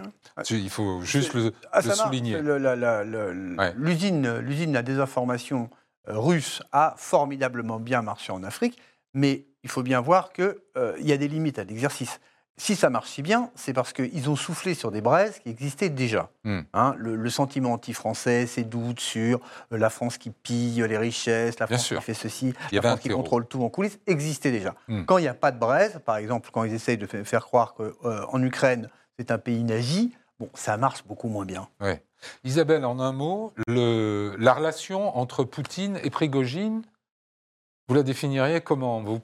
Il 0.51 0.71
faut 0.71 1.01
juste 1.03 1.35
le, 1.35 1.53
Ah, 1.73 1.81
le 1.83 1.91
souligner. 1.91 2.37
Ouais. 2.37 3.73
L'usine, 3.77 4.23
de 4.23 4.73
la 4.73 4.83
désinformation 4.83 5.69
euh, 6.09 6.19
russe 6.19 6.63
a 6.73 6.95
formidablement 6.97 7.81
bien 7.81 8.03
marché 8.03 8.33
en 8.33 8.45
Afrique, 8.45 8.79
mais 9.13 9.47
il 9.65 9.71
faut 9.71 9.83
bien 9.83 10.01
voir 10.01 10.33
qu'il 10.33 10.55
y 11.01 11.13
a 11.13 11.17
des 11.17 11.29
limites 11.29 11.59
à 11.59 11.65
l'exercice. 11.65 12.21
Si 12.59 12.75
ça 12.75 12.89
marche 12.89 13.11
si 13.11 13.21
bien, 13.21 13.51
c'est 13.55 13.75
parce 13.75 13.93
qu'ils 13.93 14.31
ont 14.31 14.37
soufflé 14.37 14.73
sur 14.73 14.91
des 14.91 15.03
braises 15.03 15.41
qui 15.41 15.51
existaient 15.51 15.91
déjà. 15.91 16.31
Hmm. 16.45 16.61
Hein, 16.73 16.95
le, 16.97 17.15
le 17.15 17.31
sentiment 17.31 17.75
anti-français, 17.75 18.47
ces 18.47 18.65
doutes 18.65 19.01
sur 19.01 19.41
euh, 19.73 19.79
la 19.79 19.91
France 19.91 20.17
qui 20.17 20.31
pille 20.31 20.83
les 20.89 20.97
richesses, 20.97 21.59
la 21.59 21.67
Bien 21.67 21.77
France 21.77 21.87
sûr. 21.87 21.99
qui 21.99 22.05
fait 22.05 22.15
ceci, 22.15 22.55
la 22.73 22.81
France 22.81 23.01
qui 23.01 23.09
contrôle 23.11 23.47
tout 23.47 23.63
en 23.63 23.69
coulisses, 23.69 23.99
existaient 24.07 24.53
déjà. 24.53 24.75
Hmm. 24.89 25.05
Quand 25.05 25.19
il 25.19 25.23
n'y 25.23 25.29
a 25.29 25.35
pas 25.35 25.53
de 25.53 25.59
braise, 25.59 26.01
par 26.07 26.17
exemple, 26.17 26.49
quand 26.51 26.65
ils 26.65 26.73
essayent 26.73 26.97
de 26.97 27.07
fa- 27.07 27.25
faire 27.25 27.45
croire 27.45 27.75
qu'en 27.75 28.43
Ukraine, 28.43 28.89
c'est 29.19 29.31
un 29.31 29.39
pays 29.39 29.63
nazi, 29.63 30.15
bon, 30.41 30.49
ça 30.55 30.79
marche 30.79 31.05
beaucoup 31.05 31.29
moins 31.29 31.45
bien. 31.45 31.69
Isabelle, 32.43 32.87
en 32.87 32.99
un 33.01 33.13
mot, 33.13 33.53
le- 33.69 34.35
la 34.39 34.55
relation 34.55 35.15
entre 35.19 35.45
Poutine 35.45 36.01
et 36.03 36.09
Prigogine, 36.09 36.81
vous 37.89 37.95
la 37.95 38.03
définiriez 38.03 38.63
comment? 38.63 39.03
Vous- 39.03 39.21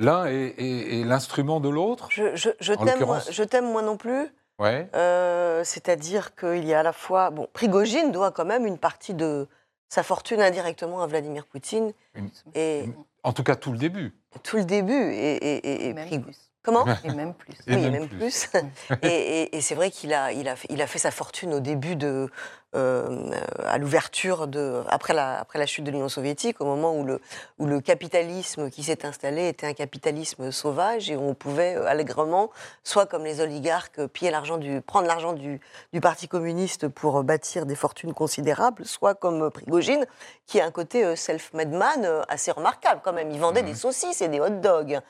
L'un 0.00 0.26
est, 0.26 0.54
est- 0.58 1.00
est 1.00 1.04
l'instrument 1.04 1.60
de 1.60 1.68
l'autre 1.68 2.08
Je, 2.10 2.34
je, 2.34 2.48
je 2.58 3.42
t'aime, 3.44 3.70
moi, 3.70 3.82
non 3.82 3.96
plus. 3.96 4.26
Ouais. 4.58 4.88
Euh, 4.94 5.62
C'est-à-dire 5.64 6.34
qu'il 6.34 6.64
y 6.64 6.74
a 6.74 6.80
à 6.80 6.82
la 6.82 6.92
fois. 6.92 7.30
Bon, 7.30 7.46
Prigogine 7.52 8.10
doit 8.10 8.30
quand 8.30 8.44
même 8.44 8.66
une 8.66 8.78
partie 8.78 9.14
de 9.14 9.46
sa 9.88 10.02
fortune 10.02 10.40
indirectement 10.40 11.02
à 11.02 11.06
Vladimir 11.06 11.46
Poutine. 11.46 11.92
Une- 12.14 12.30
Et 12.54 12.84
une- 12.84 12.94
En 13.22 13.32
tout 13.32 13.42
cas, 13.44 13.56
tout 13.56 13.72
le 13.72 13.78
début. 13.78 14.12
tout 14.42 14.56
le 14.56 14.64
début. 14.64 14.92
Et, 15.12 15.36
et, 15.36 15.56
et- 15.56 15.88
et 15.88 15.92
Même 15.94 16.08
Prig- 16.08 16.22
plus. 16.22 16.50
Comment 16.62 16.84
Et 17.04 17.10
même 17.10 17.34
plus. 17.34 17.52
Et 17.66 17.74
oui, 17.74 17.82
même 17.82 17.92
même 17.92 18.08
plus. 18.08 18.18
plus. 18.18 18.50
et 19.02 19.08
et- 19.42 19.56
et 19.56 19.60
c'est 19.60 19.74
vrai 19.74 19.90
qu'il 19.90 20.12
a, 20.12 20.32
il 20.32 20.46
a, 20.48 20.56
fait, 20.56 20.68
il 20.70 20.82
a 20.82 20.86
fait 20.86 20.98
sa 20.98 21.10
fortune 21.10 21.54
au 21.54 21.60
début 21.60 21.96
de, 21.96 22.28
euh, 22.76 23.30
à 23.66 23.78
l'ouverture 23.78 24.46
de, 24.46 24.82
après 24.88 25.14
la, 25.14 25.40
après 25.40 25.58
la 25.58 25.66
chute 25.66 25.84
de 25.84 25.90
l'Union 25.90 26.08
soviétique, 26.10 26.60
au 26.60 26.64
moment 26.66 26.94
où 26.94 27.02
le, 27.04 27.20
où 27.58 27.66
le 27.66 27.80
capitalisme 27.80 28.70
qui 28.70 28.82
s'est 28.84 29.04
installé 29.06 29.48
était 29.48 29.66
un 29.66 29.72
capitalisme 29.72 30.52
sauvage 30.52 31.10
et 31.10 31.16
où 31.16 31.22
on 31.22 31.34
pouvait 31.34 31.74
euh, 31.76 31.86
allègrement, 31.86 32.50
soit 32.84 33.06
comme 33.06 33.24
les 33.24 33.40
oligarques, 33.40 34.06
piller 34.08 34.30
l'argent 34.30 34.58
du, 34.58 34.82
prendre 34.82 35.06
l'argent 35.08 35.32
du, 35.32 35.60
du 35.92 36.00
Parti 36.00 36.28
communiste 36.28 36.88
pour 36.88 37.24
bâtir 37.24 37.64
des 37.66 37.74
fortunes 37.74 38.12
considérables, 38.14 38.84
soit 38.84 39.14
comme 39.14 39.44
euh, 39.44 39.50
Prigogine, 39.50 40.04
qui 40.46 40.60
a 40.60 40.66
un 40.66 40.70
côté 40.70 41.04
euh, 41.04 41.16
self-made 41.16 41.72
man 41.72 42.04
euh, 42.04 42.22
assez 42.28 42.50
remarquable 42.52 43.00
quand 43.02 43.12
même. 43.14 43.30
Il 43.30 43.40
vendait 43.40 43.62
Mhm. 43.62 43.68
des 43.68 43.74
saucisses 43.74 44.20
et 44.22 44.28
des 44.28 44.40
hot 44.40 44.50
dogs. 44.50 45.00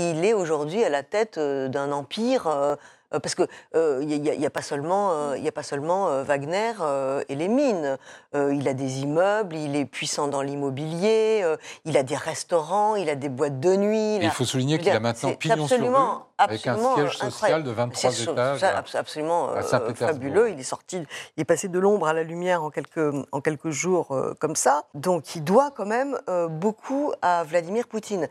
Il 0.00 0.24
est 0.24 0.32
aujourd'hui 0.32 0.84
à 0.84 0.88
la 0.88 1.02
tête 1.02 1.38
euh, 1.38 1.66
d'un 1.66 1.90
empire. 1.90 2.46
euh, 2.46 2.76
euh, 3.14 3.18
parce 3.20 3.34
que 3.34 3.42
euh, 3.74 3.98
il 4.02 4.20
n'y 4.20 4.28
a, 4.30 4.34
il 4.34 4.40
y 4.40 4.44
a 4.46 4.50
pas 4.50 4.60
seulement, 4.62 5.10
euh, 5.12 5.38
il 5.38 5.42
y 5.42 5.48
a 5.48 5.52
pas 5.52 5.62
seulement 5.62 6.08
euh, 6.08 6.22
Wagner 6.22 6.72
euh, 6.82 7.22
et 7.30 7.34
les 7.36 7.48
mines. 7.48 7.96
Euh, 8.34 8.54
il 8.54 8.68
a 8.68 8.74
des 8.74 9.00
immeubles, 9.00 9.56
il 9.56 9.74
est 9.76 9.86
puissant 9.86 10.28
dans 10.28 10.42
l'immobilier, 10.42 11.40
euh, 11.42 11.56
il 11.86 11.96
a 11.96 12.02
des 12.02 12.16
restaurants, 12.16 12.96
il 12.96 13.08
a 13.08 13.14
des 13.16 13.30
boîtes 13.30 13.58
de 13.60 13.74
nuit. 13.76 14.16
Il 14.16 14.24
a- 14.26 14.30
faut 14.30 14.44
souligner 14.44 14.76
qu'il 14.78 14.90
a 14.90 15.00
maintenant 15.00 15.30
pignon 15.36 15.66
sur 15.68 15.78
rue. 15.86 16.27
Absolument 16.38 16.94
avec 16.94 17.06
un 17.06 17.10
siège 17.10 17.18
social 17.18 17.62
de 17.64 17.70
23 17.70 18.10
C'est 18.12 18.22
étages. 18.30 18.64
absolument 18.94 19.50
euh, 19.50 19.62
fabuleux. 19.94 20.50
Il 20.50 20.60
est 20.60 20.62
sorti, 20.62 21.04
il 21.36 21.40
est 21.40 21.44
passé 21.44 21.68
de 21.68 21.78
l'ombre 21.78 22.06
à 22.08 22.12
la 22.12 22.22
lumière 22.22 22.62
en 22.64 22.70
quelques, 22.70 23.14
en 23.32 23.40
quelques 23.40 23.70
jours 23.70 24.12
euh, 24.12 24.34
comme 24.40 24.56
ça. 24.56 24.84
Donc 24.94 25.34
il 25.34 25.44
doit 25.44 25.70
quand 25.76 25.86
même 25.86 26.18
euh, 26.28 26.48
beaucoup 26.48 27.12
à 27.22 27.44
Vladimir 27.44 27.86
Poutine. 27.88 28.28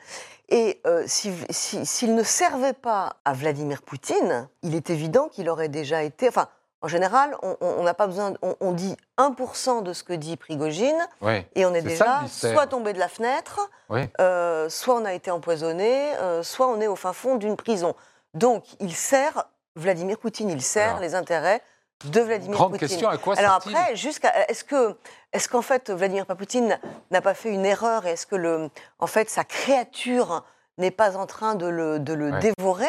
Et 0.50 0.80
euh, 0.88 1.04
si- 1.08 1.34
si- 1.50 1.86
s'il 1.86 2.16
ne 2.16 2.24
servait 2.24 2.72
pas 2.74 3.18
à 3.26 3.34
Vladimir 3.34 3.82
Poutine, 3.82 4.48
il 4.64 4.76
est 4.76 4.90
évident 4.90 5.28
qu'il 5.28 5.50
aurait 5.50 5.68
déjà 5.68 6.04
été. 6.04 6.30
Enfin, 6.30 6.48
en 6.82 6.88
général, 6.88 7.36
on- 7.42 7.84
n'a 7.84 7.94
pas 7.94 8.08
besoin. 8.08 8.34
On, 8.42 8.56
on 8.60 8.72
dit 8.72 8.96
1% 9.18 9.82
de 9.82 9.94
ce 9.94 10.04
que 10.04 10.14
dit 10.14 10.38
Prigogine 10.38 10.98
Oui, 11.22 11.46
et 11.56 11.66
on 11.66 11.74
est, 11.74 11.82
déjà 11.82 12.22
soit 12.28 12.68
tombé 12.68 12.94
de 12.94 13.00
la 13.00 13.08
fenêtre, 13.08 13.60
oui. 13.90 14.02
euh, 14.22 14.70
soit 14.70 14.96
on 14.96 15.06
a 15.06 15.14
été 15.14 15.32
empoisonné, 15.32 16.14
euh, 16.18 16.44
soit 16.44 16.68
on 16.68 16.80
est 16.82 16.88
au 16.88 16.96
fin 16.96 17.14
fond 17.14 17.36
d'une 17.36 17.56
prison. 17.56 17.96
Donc, 18.34 18.64
il 18.80 18.94
sert 18.96 19.46
Vladimir 19.76 20.18
Poutine, 20.20 20.50
il 20.50 20.62
sert 20.62 20.90
Alors. 20.90 21.00
les 21.02 21.16
intérêts 21.16 21.62
de 22.06 22.22
Vladimir 22.22 22.56
Grande 22.58 22.74
Poutine. 22.74 22.88
question, 22.88 23.10
à 23.10 23.18
quoi 23.18 23.36
Alors 23.40 23.54
après, 23.54 23.96
jusqu'à 23.96 24.48
est-ce 24.50 24.64
que 24.64 24.96
est-ce 25.34 25.50
qu'en 25.50 25.64
fait 25.64 25.90
Vladimir 25.90 26.26
Poutine 26.28 26.80
n'a 27.10 27.22
pas 27.22 27.34
fait 27.34 27.50
une 27.50 27.66
erreur 27.66 28.06
et 28.06 28.12
est-ce 28.12 28.28
que 28.28 28.36
le 28.36 28.70
en 29.00 29.08
fait 29.08 29.30
sa 29.32 29.44
créature 29.44 30.44
n'est 30.78 30.92
pas 30.92 31.18
en 31.18 31.26
train 31.26 31.56
de 31.56 31.66
le, 31.66 32.00
de 32.00 32.14
le 32.14 32.32
Ouais. 32.32 32.40
dévorer? 32.40 32.86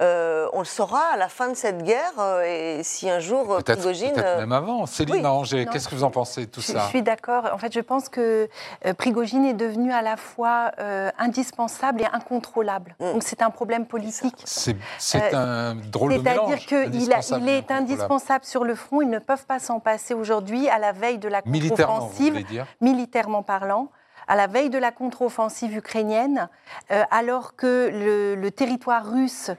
Euh, 0.00 0.46
On 0.52 0.60
le 0.60 0.64
saura 0.64 1.02
à 1.12 1.16
la 1.16 1.28
fin 1.28 1.48
de 1.48 1.54
cette 1.54 1.82
guerre 1.82 2.12
euh, 2.18 2.42
et 2.78 2.82
si 2.84 3.10
un 3.10 3.18
jour 3.18 3.52
euh, 3.52 3.56
Peut-être 3.58 3.78
Prigogine 3.80 4.12
peut-être 4.12 4.38
même 4.38 4.52
avant. 4.52 4.86
Céline 4.86 5.16
oui. 5.16 5.22
Non. 5.22 5.42
qu'est-ce 5.42 5.88
que 5.88 5.94
vous 5.94 6.04
en 6.04 6.10
pensez 6.10 6.46
de 6.46 6.50
tout 6.50 6.60
Je, 6.60 6.72
ça 6.72 6.78
je 6.84 6.88
suis 6.88 7.02
d'accord. 7.02 7.48
En 7.52 7.58
fait, 7.58 7.72
je 7.72 7.80
pense 7.80 8.08
que 8.08 8.48
euh, 8.86 8.94
Prigogine 8.94 9.44
est 9.44 9.54
devenu 9.54 9.92
à 9.92 10.02
la 10.02 10.16
fois 10.16 10.70
euh, 10.78 11.10
indispensable 11.18 12.02
et 12.02 12.06
incontrôlable. 12.12 12.94
Mm. 13.00 13.12
Donc 13.12 13.22
c'est 13.24 13.42
un 13.42 13.50
problème 13.50 13.86
politique. 13.86 14.36
C'est 14.44 14.76
c'est 14.98 15.34
Euh, 15.34 15.72
un 15.72 15.74
drôle 15.74 16.14
de 16.14 16.18
mélange. 16.20 16.64
C'est-à-dire 16.68 16.90
qu'il 16.92 17.42
il 17.42 17.48
est 17.48 17.70
indispensable 17.70 18.44
sur 18.44 18.64
le 18.64 18.74
front. 18.74 19.02
Ils 19.02 19.10
ne 19.10 19.18
peuvent 19.18 19.46
pas 19.46 19.58
s'en 19.58 19.80
passer 19.80 20.14
aujourd'hui 20.14 20.68
à 20.68 20.78
la 20.78 20.92
veille 20.92 21.18
de 21.18 21.28
la 21.28 21.42
contre-offensive, 21.42 22.44
militairement 22.80 23.42
parlant, 23.42 23.88
à 24.28 24.36
la 24.36 24.46
veille 24.46 24.70
de 24.70 24.78
la 24.78 24.92
contre-offensive 24.92 25.76
ukrainienne, 25.76 26.48
euh, 26.90 27.02
alors 27.10 27.56
que 27.56 27.90
le, 28.36 28.48
territoire 28.50 29.10
russe 29.10 29.50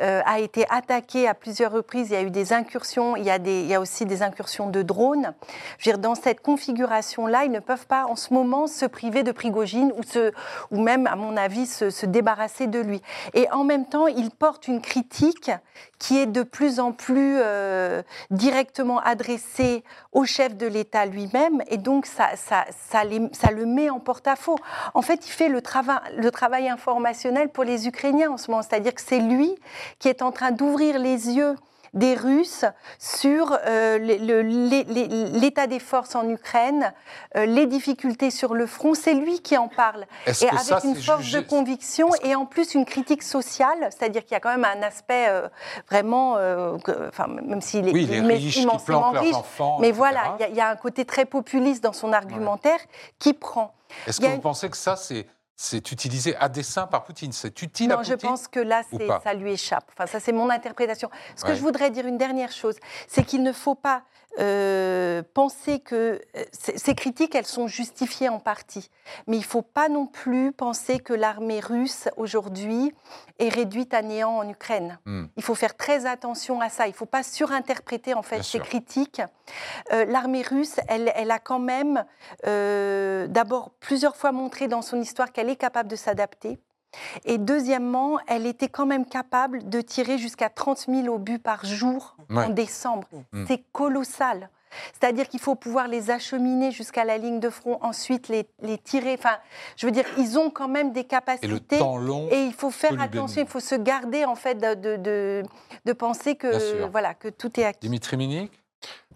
euh, 0.00 0.20
a 0.24 0.40
été 0.40 0.66
attaqué 0.70 1.28
à 1.28 1.34
plusieurs 1.34 1.70
reprises. 1.70 2.08
Il 2.10 2.14
y 2.14 2.16
a 2.16 2.22
eu 2.22 2.30
des 2.30 2.52
incursions, 2.52 3.14
il 3.16 3.24
y 3.24 3.30
a, 3.30 3.36
il 3.36 3.76
aussi 3.76 4.04
des 4.04 4.22
incursions 4.22 4.68
de 4.68 4.82
drones. 4.82 5.34
Dans 5.98 6.14
cette 6.14 6.40
configuration-là, 6.40 7.44
ils 7.44 7.50
ne 7.50 7.60
peuvent 7.60 7.86
pas 7.86 8.06
en 8.06 8.16
ce 8.16 8.32
moment 8.32 8.66
se 8.66 8.86
priver 8.86 9.22
de 9.22 9.32
Prigogine 9.32 9.92
ou, 10.70 10.80
même, 10.80 11.06
à 11.06 11.16
mon 11.16 11.36
avis, 11.36 11.66
se, 11.66 11.90
se 11.90 12.06
débarrasser 12.06 12.66
de 12.66 12.80
lui. 12.80 13.02
Et 13.34 13.50
en 13.50 13.64
même 13.64 13.86
temps, 13.86 14.06
ils 14.06 14.30
portent 14.30 14.68
une 14.68 14.80
critique 14.80 15.50
qui 15.98 16.18
est 16.18 16.26
de 16.26 16.42
plus 16.42 16.80
en 16.80 16.92
plus 16.92 17.36
euh, 17.38 18.02
directement 18.30 19.00
adressée 19.00 19.82
au 20.12 20.24
chef 20.24 20.56
de 20.56 20.66
l'État 20.66 21.06
lui-même, 21.06 21.62
et 21.68 21.76
donc 21.76 22.06
ça, 22.06 22.34
le 23.04 23.66
met 23.66 23.90
en 23.90 24.00
porte-à-faux. 24.22 24.58
En 24.94 25.02
fait, 25.02 25.26
il 25.26 25.30
fait 25.30 25.48
le, 25.48 25.60
trava- 25.60 26.02
le 26.16 26.30
travail 26.30 26.68
informationnel 26.68 27.48
pour 27.50 27.64
les 27.64 27.86
Ukrainiens 27.86 28.30
en 28.32 28.36
ce 28.36 28.50
moment, 28.50 28.62
c'est-à-dire 28.62 28.94
que 28.94 29.00
c'est 29.00 29.20
lui 29.20 29.54
qui 29.98 30.08
est 30.08 30.22
en 30.22 30.32
train 30.32 30.50
d'ouvrir 30.50 30.98
les 30.98 31.30
yeux 31.30 31.54
des 31.94 32.14
Russes 32.14 32.66
sur 32.98 33.58
euh, 33.66 33.96
l'état 33.98 35.66
des 35.66 35.78
forces 35.78 36.14
en 36.16 36.28
Ukraine, 36.28 36.92
euh, 37.34 37.46
les 37.46 37.64
difficultés 37.66 38.30
sur 38.30 38.52
le 38.54 38.66
front. 38.66 38.92
C'est 38.92 39.14
lui 39.14 39.40
qui 39.40 39.56
en 39.56 39.68
parle. 39.68 40.04
Et 40.26 40.30
avec 40.48 40.60
ça, 40.60 40.80
une 40.84 40.94
force 40.96 41.22
jugé 41.22 41.40
de 41.40 41.48
conviction 41.48 42.10
et 42.22 42.34
en 42.34 42.44
plus 42.44 42.74
une 42.74 42.84
critique 42.84 43.22
sociale, 43.22 43.78
c'est-à-dire 43.88 44.22
qu'il 44.22 44.32
y 44.32 44.36
a 44.36 44.40
quand 44.40 44.50
même 44.50 44.66
un 44.66 44.82
aspect 44.82 45.28
euh, 45.30 45.48
vraiment, 45.90 46.34
que- 46.84 47.08
enfin, 47.08 47.26
même 47.26 47.62
s'il 47.62 47.88
est, 47.88 47.92
Oui, 47.92 48.06
il 48.10 48.62
immensément 48.62 49.10
riche, 49.12 49.34
enfants. 49.34 49.78
mais 49.80 49.88
etc. 49.88 49.96
voilà, 49.98 50.20
il 50.38 50.42
y 50.42 50.44
a- 50.44 50.48
il 50.50 50.56
y, 50.56 50.60
a 50.60 50.68
un 50.68 50.76
côté 50.76 51.06
très 51.06 51.24
populiste 51.24 51.82
dans 51.82 51.94
son 51.94 52.12
argumentaire 52.12 52.80
qui 53.18 53.32
prend. 53.32 53.72
Est-ce 54.06 54.20
que 54.20 54.26
vous 54.26 54.34
une- 54.34 54.40
pensez 54.40 54.68
que 54.70 54.76
ça, 54.76 54.96
c'est 54.96 55.26
c'est 55.60 55.90
utilisé 55.90 56.36
à 56.36 56.48
dessein 56.48 56.86
par 56.86 57.02
Poutine? 57.02 57.32
C'est 57.32 57.60
utile 57.62 57.90
à 57.90 57.96
Non, 57.96 58.02
je 58.04 58.12
Poutine 58.12 58.28
pense 58.28 58.46
que 58.46 58.60
là, 58.60 58.82
ça 59.24 59.34
lui 59.34 59.52
échappe. 59.54 59.90
Enfin, 59.92 60.06
ça, 60.06 60.20
c'est 60.20 60.30
mon 60.30 60.48
interprétation. 60.50 61.10
Ce 61.34 61.44
que 61.44 61.52
je 61.54 61.60
voudrais 61.60 61.90
dire, 61.90 62.06
une 62.06 62.16
dernière 62.16 62.52
chose, 62.52 62.76
c'est 63.08 63.24
qu'il 63.24 63.42
ne 63.42 63.52
faut 63.52 63.74
pas 63.74 64.02
euh, 64.38 65.22
penser 65.34 65.80
que 65.80 66.20
euh, 66.36 66.44
ces 66.52 66.94
critiques, 66.94 67.34
elles 67.34 67.46
sont 67.46 67.66
justifiées 67.66 68.28
en 68.28 68.38
partie. 68.38 68.90
Mais 69.26 69.36
il 69.36 69.40
ne 69.40 69.44
faut 69.44 69.62
pas 69.62 69.88
non 69.88 70.06
plus 70.06 70.52
penser 70.52 70.98
que 70.98 71.12
l'armée 71.12 71.60
russe, 71.60 72.08
aujourd'hui, 72.16 72.92
est 73.38 73.48
réduite 73.48 73.94
à 73.94 74.02
néant 74.02 74.36
en 74.36 74.48
Ukraine. 74.48 74.98
Hmm. 75.06 75.26
Il 75.36 75.42
faut 75.42 75.54
faire 75.54 75.76
très 75.76 76.06
attention 76.06 76.60
à 76.60 76.68
ça. 76.68 76.86
Il 76.86 76.90
ne 76.90 76.96
faut 76.96 77.06
pas 77.06 77.22
surinterpréter, 77.22 78.14
en 78.14 78.22
fait, 78.22 78.36
Bien 78.36 78.42
ces 78.44 78.58
sûr. 78.58 78.62
critiques. 78.62 79.22
Euh, 79.92 80.04
l'armée 80.04 80.42
russe, 80.42 80.76
elle, 80.88 81.12
elle 81.14 81.30
a 81.30 81.38
quand 81.38 81.58
même, 81.58 82.04
euh, 82.46 83.26
d'abord, 83.26 83.70
plusieurs 83.80 84.16
fois 84.16 84.32
montré 84.32 84.68
dans 84.68 84.82
son 84.82 85.00
histoire 85.00 85.32
qu'elle 85.32 85.48
est 85.50 85.56
capable 85.56 85.88
de 85.88 85.96
s'adapter. 85.96 86.58
Et 87.24 87.38
deuxièmement, 87.38 88.18
elle 88.26 88.46
était 88.46 88.68
quand 88.68 88.86
même 88.86 89.04
capable 89.06 89.68
de 89.68 89.80
tirer 89.80 90.18
jusqu'à 90.18 90.48
30 90.48 90.86
000 90.88 91.14
obus 91.14 91.38
par 91.38 91.64
jour 91.64 92.16
Ouais. 92.30 92.44
en 92.44 92.48
décembre. 92.50 93.06
Mm. 93.32 93.44
C'est 93.46 93.62
colossal. 93.72 94.50
C'est-à-dire 94.92 95.28
qu'il 95.28 95.40
faut 95.40 95.54
pouvoir 95.54 95.88
les 95.88 96.10
acheminer 96.10 96.72
jusqu'à 96.72 97.04
la 97.04 97.16
ligne 97.16 97.40
de 97.40 97.48
front, 97.48 97.78
ensuite 97.82 98.28
les, 98.28 98.46
les 98.60 98.76
tirer. 98.76 99.14
Enfin, 99.18 99.38
je 99.76 99.86
veux 99.86 99.92
dire, 99.92 100.04
ils 100.18 100.38
ont 100.38 100.50
quand 100.50 100.68
même 100.68 100.92
des 100.92 101.00
Et 101.00 101.04
capacités. 101.04 101.46
le 101.48 101.60
temps 101.60 101.96
long. 101.96 102.28
Et 102.30 102.42
il 102.44 102.52
faut 102.52 102.70
faire 102.70 103.00
attention, 103.00 103.40
il 103.42 103.48
faut 103.48 103.60
se 103.60 103.74
garder 103.76 104.26
en 104.26 104.34
fait 104.34 104.56
de, 104.56 104.74
de, 104.74 104.96
de- 104.96 105.42
de 105.86 105.92
penser 105.94 106.36
que, 106.36 106.84
voilà, 106.88 107.14
que 107.14 107.28
tout 107.28 107.58
est 107.58 107.64
acquis. 107.64 107.80
Dimitri 107.80 108.18
Minik? 108.18 108.52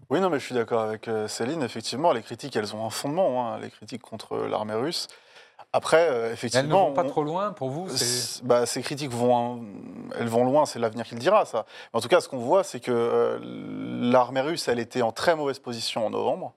Oui, 0.09 0.21
non, 0.21 0.31
mais 0.31 0.39
je 0.39 0.45
suis 0.47 0.55
d'accord 0.55 0.81
avec 0.83 1.07
euh, 1.09 1.29
Céline. 1.29 1.63
Effectivement, 1.63 2.13
les 2.13 2.23
critiques, 2.23 2.57
elles 2.57 2.75
ont 2.75 2.85
un 2.87 2.91
fondement, 2.91 3.47
hein, 3.53 3.59
les 3.61 3.71
critiques 3.71 4.03
contre 4.03 4.37
l'armée 4.47 4.75
russe. 4.75 5.09
Après, 5.75 6.07
euh, 6.09 6.25
Elles 6.25 6.29
ne 6.29 6.33
effectivement, 6.35 6.87
vont 6.89 6.93
pas 6.93 7.05
on- 7.05 7.09
trop 7.09 7.25
loin 7.25 7.53
pour 7.53 7.71
vous 7.71 7.89
bah, 8.43 8.67
ces 8.67 8.83
critiques 8.83 9.11
vont, 9.13 9.65
elles 10.19 10.29
vont 10.29 10.45
loin, 10.45 10.67
c'est 10.67 10.79
l'avenir 10.79 11.07
qui 11.07 11.15
le 11.15 11.21
dira, 11.21 11.45
ça. 11.47 11.65
Mais 11.93 11.99
en 11.99 12.01
tout 12.03 12.09
cas, 12.09 12.21
ce 12.21 12.29
qu'on 12.29 12.39
voit, 12.39 12.63
c'est 12.63 12.81
que 12.81 12.93
euh, 12.93 13.39
l'armée 13.43 14.43
russe, 14.43 14.69
elle 14.69 14.79
était 14.81 15.01
en 15.03 15.13
très 15.13 15.35
mauvaise 15.35 15.59
position 15.61 16.05
en 16.07 16.11
novembre, 16.11 16.53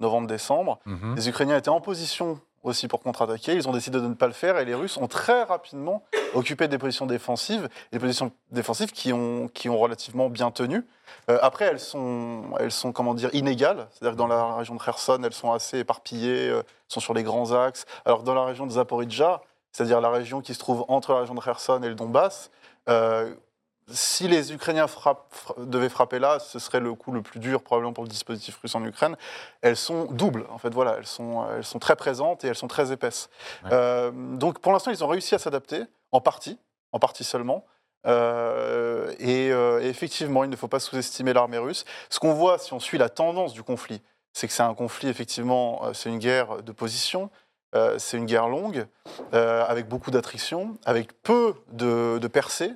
novembre-décembre. 0.00 0.78
Mhm. 0.84 1.14
Les 1.16 1.28
Ukrainiens 1.28 1.56
étaient 1.56 1.68
en 1.70 1.80
position 1.80 2.40
aussi 2.62 2.88
pour 2.88 3.00
contre-attaquer. 3.00 3.54
Ils 3.54 3.68
ont 3.68 3.72
décidé 3.72 4.00
de 4.00 4.06
ne 4.06 4.14
pas 4.14 4.26
le 4.26 4.32
faire 4.32 4.58
et 4.58 4.64
les 4.64 4.74
Russes 4.74 4.96
ont 4.96 5.06
très 5.06 5.42
rapidement 5.42 6.04
occupé 6.34 6.68
des 6.68 6.78
positions 6.78 7.06
défensives, 7.06 7.68
des 7.92 7.98
positions 7.98 8.32
défensives 8.50 8.92
qui 8.92 9.12
ont, 9.12 9.48
qui 9.48 9.68
ont 9.68 9.78
relativement 9.78 10.28
bien 10.28 10.50
tenu. 10.50 10.86
Euh, 11.30 11.38
après, 11.42 11.66
elles 11.66 11.80
sont, 11.80 12.42
elles 12.58 12.72
sont, 12.72 12.92
comment 12.92 13.14
dire, 13.14 13.30
inégales. 13.32 13.88
C'est-à-dire 13.90 14.12
que 14.12 14.18
dans 14.18 14.26
la 14.26 14.56
région 14.56 14.74
de 14.74 14.82
Kherson, 14.82 15.20
elles 15.24 15.32
sont 15.32 15.52
assez 15.52 15.78
éparpillées, 15.78 16.48
euh, 16.48 16.62
sont 16.88 17.00
sur 17.00 17.14
les 17.14 17.22
grands 17.22 17.52
axes. 17.52 17.84
Alors 18.04 18.22
dans 18.22 18.34
la 18.34 18.44
région 18.44 18.66
de 18.66 18.72
Zaporizhzhia, 18.72 19.40
c'est-à-dire 19.72 20.00
la 20.00 20.10
région 20.10 20.40
qui 20.40 20.54
se 20.54 20.58
trouve 20.58 20.84
entre 20.88 21.12
la 21.12 21.20
région 21.20 21.34
de 21.34 21.40
Kherson 21.40 21.80
et 21.82 21.88
le 21.88 21.94
Donbass, 21.94 22.50
euh, 22.88 23.34
si 23.90 24.28
les 24.28 24.52
Ukrainiens 24.52 24.86
frappent- 24.86 25.54
devaient 25.58 25.88
frapper 25.88 26.18
là, 26.18 26.38
ce 26.38 26.58
serait 26.58 26.80
le 26.80 26.94
coup 26.94 27.12
le 27.12 27.22
plus 27.22 27.40
dur 27.40 27.62
probablement 27.62 27.92
pour 27.92 28.04
le 28.04 28.10
dispositif 28.10 28.58
russe 28.62 28.74
en 28.74 28.84
Ukraine. 28.84 29.16
Elles 29.62 29.76
sont 29.76 30.04
doubles, 30.06 30.46
en 30.50 30.58
fait, 30.58 30.70
voilà, 30.74 30.96
elles 30.98 31.06
sont, 31.06 31.46
elles 31.50 31.64
sont 31.64 31.78
très 31.78 31.96
présentes 31.96 32.44
et 32.44 32.48
elles 32.48 32.54
sont 32.54 32.68
très 32.68 32.92
épaisses. 32.92 33.30
Ouais. 33.64 33.70
Euh, 33.72 34.10
donc 34.12 34.58
pour 34.60 34.72
l'instant, 34.72 34.90
ils 34.90 35.02
ont 35.02 35.08
réussi 35.08 35.34
à 35.34 35.38
s'adapter, 35.38 35.84
en 36.12 36.20
partie, 36.20 36.58
en 36.92 36.98
partie 36.98 37.24
seulement. 37.24 37.64
Euh, 38.06 39.12
et, 39.18 39.50
euh, 39.50 39.82
et 39.82 39.88
effectivement, 39.88 40.44
il 40.44 40.50
ne 40.50 40.56
faut 40.56 40.68
pas 40.68 40.80
sous-estimer 40.80 41.32
l'armée 41.32 41.58
russe. 41.58 41.84
Ce 42.10 42.20
qu'on 42.20 42.32
voit, 42.32 42.58
si 42.58 42.72
on 42.72 42.80
suit 42.80 42.98
la 42.98 43.08
tendance 43.08 43.52
du 43.52 43.62
conflit, 43.62 44.00
c'est 44.32 44.46
que 44.46 44.52
c'est 44.52 44.62
un 44.62 44.74
conflit, 44.74 45.08
effectivement, 45.08 45.84
euh, 45.84 45.92
c'est 45.94 46.08
une 46.08 46.18
guerre 46.18 46.62
de 46.62 46.72
position, 46.72 47.28
euh, 47.74 47.98
c'est 47.98 48.16
une 48.16 48.26
guerre 48.26 48.48
longue, 48.48 48.86
euh, 49.34 49.64
avec 49.66 49.88
beaucoup 49.88 50.10
d'attrition, 50.10 50.78
avec 50.86 51.12
peu 51.22 51.54
de, 51.72 52.18
de 52.18 52.28
percées. 52.28 52.72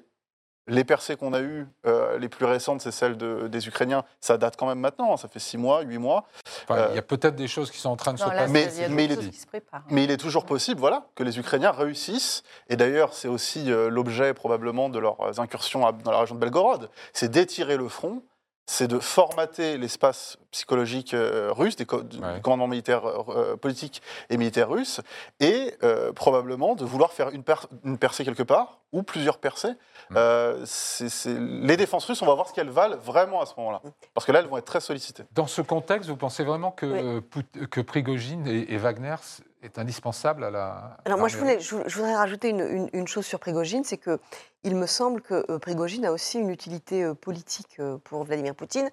Les 0.68 0.84
percées 0.84 1.16
qu'on 1.16 1.32
a 1.32 1.40
eues, 1.40 1.66
euh, 1.86 2.18
les 2.18 2.28
plus 2.28 2.44
récentes, 2.44 2.80
c'est 2.82 2.92
celles 2.92 3.16
de- 3.16 3.48
des 3.48 3.66
Ukrainiens. 3.66 4.04
Ça 4.20 4.38
date 4.38 4.54
quand 4.56 4.66
même 4.66 4.78
maintenant, 4.78 5.12
hein, 5.12 5.16
ça 5.16 5.26
fait 5.26 5.40
six 5.40 5.58
mois, 5.58 5.80
huit 5.82 5.98
mois. 5.98 6.24
Enfin, 6.68 6.76
Euh, 6.82 6.86
Il 6.90 6.94
y 6.96 6.98
a 6.98 7.02
peut-être 7.02 7.34
des 7.34 7.48
choses 7.48 7.70
qui 7.72 7.78
sont 7.78 7.90
en 7.90 7.96
train 7.96 8.12
de 8.14 8.18
se 8.18 8.24
Non, 8.24 8.30
passer. 8.30 8.52
Mais- 8.52 8.68
il 8.86 8.94
mais 8.94 9.04
est- 9.06 9.14
choses 9.16 9.30
qui 9.30 9.38
se 9.38 9.46
préparent. 9.46 9.82
Mais 9.90 10.04
il 10.04 10.10
est 10.12 10.16
toujours 10.16 10.44
possible, 10.46 10.78
voilà, 10.78 11.06
que 11.16 11.24
les 11.24 11.38
Ukrainiens 11.38 11.72
réussissent. 11.72 12.44
Et 12.68 12.76
d'ailleurs, 12.76 13.12
c'est 13.12 13.28
aussi 13.28 13.72
euh, 13.72 13.90
l'objet 13.90 14.34
probablement 14.34 14.88
de 14.88 14.98
leurs 15.00 15.40
incursions 15.40 15.84
à- 15.86 15.90
dans 15.92 16.12
la 16.12 16.20
région 16.20 16.36
de 16.36 16.40
Belgorod. 16.40 16.88
C'est 17.12 17.28
d'étirer 17.30 17.76
le 17.76 17.88
front, 17.88 18.22
c'est 18.66 18.86
de 18.88 18.98
formater 19.00 19.76
l'espace 19.76 20.38
psychologique 20.50 21.14
euh, 21.14 21.50
russe, 21.52 21.76
des 21.76 21.84
co- 21.84 22.02
du 22.02 22.18
Ouais. 22.18 22.40
commandement 22.42 22.68
militaire 22.68 23.02
euh, 23.30 23.56
politique 23.56 24.02
et 24.30 24.36
militaire 24.36 24.68
russe, 24.70 25.00
et 25.40 25.74
euh, 25.82 26.12
probablement 26.12 26.74
de 26.74 26.84
vouloir 26.84 27.12
faire 27.12 27.30
une, 27.30 27.42
per- 27.42 27.66
une 27.84 27.98
percée 27.98 28.24
quelque 28.24 28.42
part 28.44 28.78
ou 28.92 29.02
plusieurs 29.02 29.38
percées. 29.38 29.72
Mm. 30.10 30.14
Euh, 30.16 30.62
c'est- 30.64 31.08
c'est- 31.08 31.36
Les 31.38 31.76
défenses 31.76 32.04
russes, 32.04 32.22
on 32.22 32.26
va 32.26 32.34
voir 32.34 32.48
ce 32.48 32.52
qu'elles 32.52 32.70
valent 32.70 32.96
vraiment 32.98 33.40
à 33.40 33.46
ce 33.46 33.54
moment-là, 33.58 33.82
parce 34.14 34.26
que 34.26 34.32
là, 34.32 34.38
elles 34.40 34.46
vont 34.46 34.58
être 34.58 34.64
très 34.66 34.80
sollicitées. 34.80 35.24
Dans 35.32 35.46
ce 35.46 35.60
contexte, 35.62 36.08
vous 36.08 36.16
pensez 36.16 36.44
vraiment 36.44 36.70
que, 36.70 36.86
Oui. 36.86 36.98
euh, 37.02 37.20
Pout- 37.20 37.66
que 37.68 37.80
Prigogine 37.80 38.46
et, 38.46 38.72
et 38.72 38.76
Wagner 38.76 39.16
est 39.62 39.78
indispensable 39.78 40.44
à 40.44 40.50
la. 40.50 40.96
Alors 41.04 41.18
moi, 41.18 41.28
je, 41.28 41.38
voulais, 41.38 41.60
je, 41.60 41.76
je 41.86 41.96
voudrais 41.96 42.14
rajouter 42.16 42.48
une, 42.48 42.60
une- 42.60 42.90
une 42.92 43.08
chose 43.08 43.24
sur 43.24 43.38
Prigogine, 43.38 43.84
c'est 43.84 43.96
que 43.96 44.18
il 44.64 44.76
me 44.76 44.86
semble 44.86 45.22
que 45.22 45.44
euh, 45.50 45.58
Prigogine 45.58 46.04
a 46.04 46.12
aussi 46.12 46.38
une 46.38 46.50
utilité 46.50 47.02
euh, 47.04 47.14
politique 47.14 47.76
euh, 47.78 47.96
pour 47.98 48.24
Vladimir 48.24 48.54
Poutine, 48.54 48.90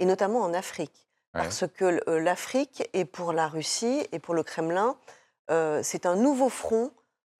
et 0.00 0.04
notamment 0.06 0.40
en 0.40 0.52
Afrique. 0.54 1.06
Ouais. 1.34 1.42
Parce 1.42 1.64
que 1.68 2.00
l'Afrique, 2.10 2.88
et 2.94 3.04
pour 3.04 3.32
la 3.32 3.48
Russie, 3.48 4.06
et 4.12 4.18
pour 4.18 4.34
le 4.34 4.42
Kremlin, 4.42 4.96
euh, 5.50 5.80
c'est 5.82 6.06
un 6.06 6.16
nouveau 6.16 6.48
front, 6.48 6.90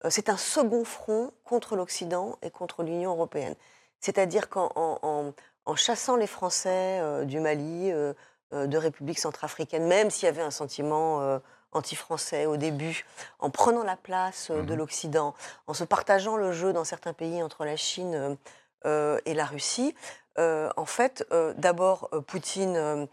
c'est 0.09 0.29
un 0.29 0.37
second 0.37 0.85
front 0.85 1.33
contre 1.45 1.75
l'Occident 1.75 2.39
et 2.43 2.51
contre 2.51 2.83
l'Union 2.85 3.11
européenne. 3.13 3.55
C'est-à-dire 4.01 4.49
qu'en 4.49 4.71
en, 4.77 4.99
en- 5.03 5.33
en 5.65 5.75
chassant 5.77 6.17
les 6.17 6.27
Français 6.29 7.01
euh, 7.01 7.25
du 7.25 7.41
Mali, 7.41 7.91
euh, 7.93 8.13
de 8.53 8.79
République 8.79 9.19
centrafricaine, 9.19 9.87
même 9.87 10.09
s'il 10.11 10.25
y 10.25 10.29
avait 10.29 10.41
un 10.43 10.51
sentiment 10.51 11.39
anti-français 11.73 12.47
au 12.47 12.57
début, 12.57 13.05
en 13.39 13.51
prenant 13.51 13.83
la 13.85 13.97
place 13.97 14.51
euh, 14.51 14.63
de 14.63 14.73
Mhm. 14.73 14.79
l'Occident, 14.79 15.35
en 15.67 15.75
se 15.75 15.85
partageant 15.85 16.37
le 16.37 16.53
jeu 16.53 16.73
dans 16.73 16.85
certains 16.85 17.13
pays 17.13 17.43
entre 17.43 17.65
la 17.65 17.77
Chine 17.77 18.15
euh, 18.15 18.35
euh, 18.87 19.19
et 19.27 19.35
la 19.35 19.45
Russie, 19.45 19.95
euh, 20.39 20.71
en 20.77 20.85
fait, 20.87 21.27
euh, 21.33 21.53
d'abord, 21.57 22.09
euh, 22.13 22.21
Poutine 22.21 23.09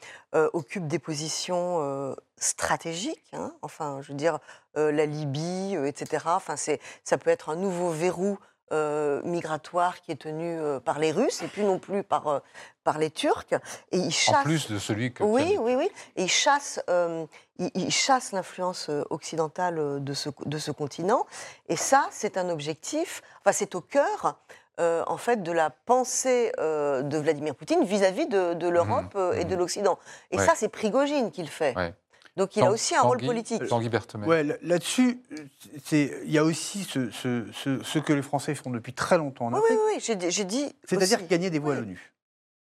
occupe 0.53 0.87
des 0.87 0.99
positions 0.99 2.15
stratégiques, 2.37 3.23
hein, 3.33 3.53
enfin, 3.61 3.99
je 4.01 4.09
veux 4.09 4.17
dire, 4.17 4.39
la 4.75 5.05
Libye, 5.05 5.75
etc. 5.85 6.23
Enfin, 6.35 6.55
ça 6.57 7.17
peut 7.17 7.29
être 7.29 7.49
un 7.49 7.55
nouveau 7.55 7.89
verrou 7.89 8.37
euh, 8.71 9.21
migratoire 9.23 10.01
qui 10.01 10.11
est 10.11 10.21
tenu 10.21 10.57
euh, 10.59 10.79
par 10.79 10.99
les 10.99 11.11
Russes 11.11 11.41
et 11.41 11.47
puis 11.47 11.63
non 11.63 11.79
plus 11.79 12.03
par, 12.03 12.27
euh, 12.27 12.39
par 12.83 12.97
les 12.97 13.11
Turcs. 13.11 13.53
Et 13.91 13.97
il 13.97 14.07
En 14.07 14.11
chasse. 14.11 14.43
plus 14.43 14.69
de 14.71 14.79
celui 14.79 15.13
que. 15.13 15.23
Oui, 15.23 15.57
oui, 15.59 15.75
oui. 15.75 15.89
Et 16.15 16.23
il 16.23 16.29
chasse, 16.29 16.81
euh, 16.89 17.25
il, 17.57 17.69
il 17.75 17.91
chasse 17.91 18.31
l'influence 18.31 18.89
occidentale 19.09 20.03
de 20.03 20.13
ce, 20.13 20.29
de 20.45 20.57
ce 20.57 20.71
continent. 20.71 21.25
Et 21.69 21.75
ça, 21.75 22.07
c'est 22.11 22.37
un 22.37 22.49
objectif, 22.49 23.21
enfin, 23.41 23.51
c'est 23.51 23.75
au 23.75 23.81
cœur, 23.81 24.37
euh, 24.79 25.03
en 25.07 25.17
fait, 25.17 25.41
de 25.41 25.51
la 25.53 25.69
pensée 25.69 26.51
euh, 26.59 27.01
de 27.01 27.17
Vladimir 27.17 27.55
Poutine 27.55 27.83
vis-à-vis 27.85 28.27
de, 28.27 28.53
de 28.55 28.67
l'Europe 28.67 29.13
euh, 29.15 29.31
et 29.33 29.45
mhm. 29.45 29.51
de 29.51 29.55
l'Occident. 29.55 29.97
Et 30.31 30.37
Ouais. 30.37 30.45
ça, 30.45 30.53
c'est 30.55 30.67
Prigogine 30.67 31.31
qui 31.31 31.43
le 31.43 31.47
fait. 31.49 31.73
Ouais. 31.77 31.93
Donc 32.37 32.55
il 32.55 32.63
a 32.63 32.69
aussi 32.71 32.95
un 32.95 33.01
rôle 33.01 33.21
politique. 33.25 33.65
Tanguy 33.67 33.87
Berthemet. 33.89 34.27
Ouais, 34.27 34.43
là- 34.43 34.55
là-dessus, 34.61 35.21
c'est- 35.83 36.19
il 36.25 36.31
y 36.31 36.37
a 36.37 36.43
aussi 36.43 36.83
ce, 36.83 37.09
ce- 37.11 37.45
ce- 37.53 37.81
ce 37.81 37.99
que 37.99 38.11
les 38.13 38.21
Français 38.21 38.55
font 38.55 38.71
depuis 38.71 38.93
très 38.93 39.17
longtemps 39.17 39.45
en 39.47 39.53
Oui, 39.53 39.59
Afrique, 39.59 39.79
oui, 39.85 39.93
oui, 40.19 40.29
j'ai 40.31 40.43
dit- 40.43 40.75
c'est-à-dire 40.83 41.25
gagner 41.27 41.49
des 41.49 41.59
voix 41.59 41.75
à 41.75 41.79
l'ONU. 41.79 42.13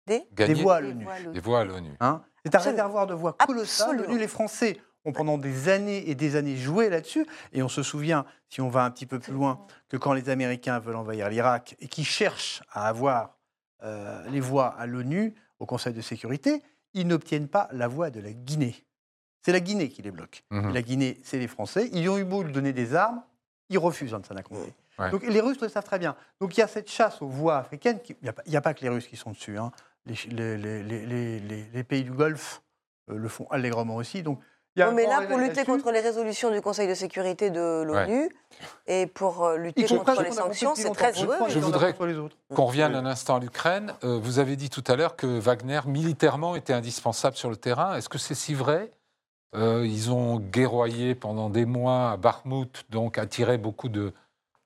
Des 0.07 0.27
Des 0.33 0.55
voix 0.55 0.77
à 0.77 0.81
l'ONU. 0.81 1.07
des 1.33 1.41
voix 1.41 1.61
à 1.61 1.65
l'ONU. 1.65 1.93
Hein 2.01 2.23
c'est 2.45 2.55
un 2.55 2.59
réservoir 2.59 3.07
de 3.07 3.15
voix 3.15 3.35
colossal. 3.35 4.07
Les 4.09 4.27
Français 4.27 4.79
ont 5.05 5.13
pendant 5.13 5.39
des 5.39 5.69
années 5.69 6.11
et 6.11 6.15
des 6.17 6.35
années 6.37 6.57
joué 6.57 6.89
là-dessus. 6.91 7.27
Et 7.53 7.63
on 7.63 7.69
se 7.69 7.83
souvient, 7.85 8.25
si 8.49 8.61
on 8.61 8.69
va 8.69 8.85
un 8.85 8.91
petit 8.91 9.07
peu 9.07 9.19
plus 9.21 9.33
loin, 9.33 9.65
que 9.89 9.97
quand 9.97 10.13
les 10.15 10.29
Américains 10.31 10.79
veulent 10.81 10.97
envahir 10.97 11.29
l'Irak 11.31 11.77
et 11.79 11.87
qui 11.89 12.05
cherchent 12.05 12.63
à 12.73 12.89
avoir 12.89 13.37
euh, 13.83 14.23
les 14.31 14.41
voix 14.41 14.67
à 14.79 14.87
l'ONU, 14.87 15.35
au 15.59 15.65
Conseil 15.67 15.95
de 15.95 16.01
sécurité, 16.03 16.63
ils 16.93 17.07
n'obtiennent 17.07 17.49
pas 17.49 17.69
la 17.73 17.87
voix 17.89 18.11
de 18.11 18.21
la 18.21 18.33
Guinée. 18.33 18.75
C'est 19.43 19.53
la 19.53 19.61
Guinée 19.61 19.89
qui 19.89 20.03
les 20.03 20.11
bloque. 20.11 20.45
Mhm. 20.51 20.73
La 20.75 20.83
Guinée, 20.83 21.19
c'est 21.25 21.39
les 21.39 21.49
Français. 21.49 21.89
Ils 21.93 22.09
ont 22.09 22.19
eu 22.19 22.25
beau 22.25 22.43
lui 22.43 22.53
donner 22.53 22.73
des 22.73 22.95
armes, 22.95 23.23
ils 23.69 23.79
refusent 23.79 24.13
hein, 24.15 24.21
de 24.21 24.27
s'en 24.27 24.37
accompagner. 24.37 24.73
Ouais. 24.99 25.11
Donc 25.11 25.23
les 25.27 25.41
Russes 25.41 25.61
le 25.61 25.69
savent 25.69 25.85
très 25.85 25.99
bien. 25.99 26.15
Donc 26.41 26.57
il 26.57 26.61
y 26.61 26.63
a 26.63 26.69
cette 26.69 26.91
chasse 26.91 27.23
aux 27.23 27.29
voix 27.29 27.57
africaines. 27.57 28.01
qui- 28.01 28.15
Il 28.21 28.25
n'y 28.25 28.29
a, 28.29 28.33
pas- 28.35 28.43
il 28.47 28.53
y 28.53 28.57
a 28.57 28.61
pas 28.61 28.75
que 28.75 28.83
les 28.83 28.91
Russes 28.91 29.07
qui 29.07 29.17
sont 29.17 29.31
dessus. 29.31 29.59
hein. 29.59 29.71
Les, 30.07 30.15
les- 30.29 30.57
les- 30.59 30.83
les- 30.83 31.07
les- 31.07 31.39
les- 31.41 31.67
les 31.73 31.85
pays 31.85 32.03
du 32.05 32.11
Golfe 32.11 32.61
euh, 33.11 33.17
le 33.17 33.29
font 33.29 33.47
allègrement 33.51 33.97
aussi. 33.97 34.23
Donc 34.23 34.41
un 34.79 34.93
mais 34.93 35.05
là, 35.07 35.23
pour 35.29 35.37
lutter 35.39 35.65
contre 35.65 35.91
les 35.91 36.01
résolutions 36.01 36.51
du 36.51 36.61
Conseil 36.63 36.89
de 36.89 36.95
sécurité 36.95 37.51
de 37.51 37.83
l'ONU 37.83 38.31
et 38.87 39.07
pour 39.07 39.45
euh, 39.45 39.57
lutter 39.59 39.85
contre 39.87 40.23
les 40.23 40.33
sanctions, 40.33 40.75
c'est 40.75 40.91
très. 40.93 41.13
Je 41.13 41.27
oui. 41.27 41.35
Je 41.49 41.59
voudrais-. 41.59 41.95
Qu'on 42.55 42.65
revienne 42.67 42.93
Oui. 42.93 42.99
un 42.99 43.05
instant 43.07 43.37
à 43.37 43.41
l'Ukraine. 43.41 43.93
Euh, 44.05 44.19
vous 44.23 44.39
avez 44.39 44.57
dit 44.57 44.71
tout 44.71 44.85
à 44.87 44.97
l'heure 44.97 45.17
que 45.17 45.27
Wagner, 45.27 45.81
militairement, 45.87 46.57
était 46.57 46.73
indispensable 46.73 47.37
sur 47.37 47.51
le 47.51 47.57
terrain. 47.57 47.95
Est-ce 47.97 48.09
que 48.09 48.17
c'est 48.19 48.35
si 48.35 48.55
vrai 48.55 48.91
Ils 49.55 50.11
ont 50.13 50.39
guerroyé 50.39 51.15
pendant 51.15 51.51
des 51.51 51.67
mois 51.67 52.13
à 52.13 52.17
Bakhmut, 52.17 52.87
donc 52.91 53.19
attiré 53.19 53.59
beaucoup 53.59 53.89
de, 53.89 54.13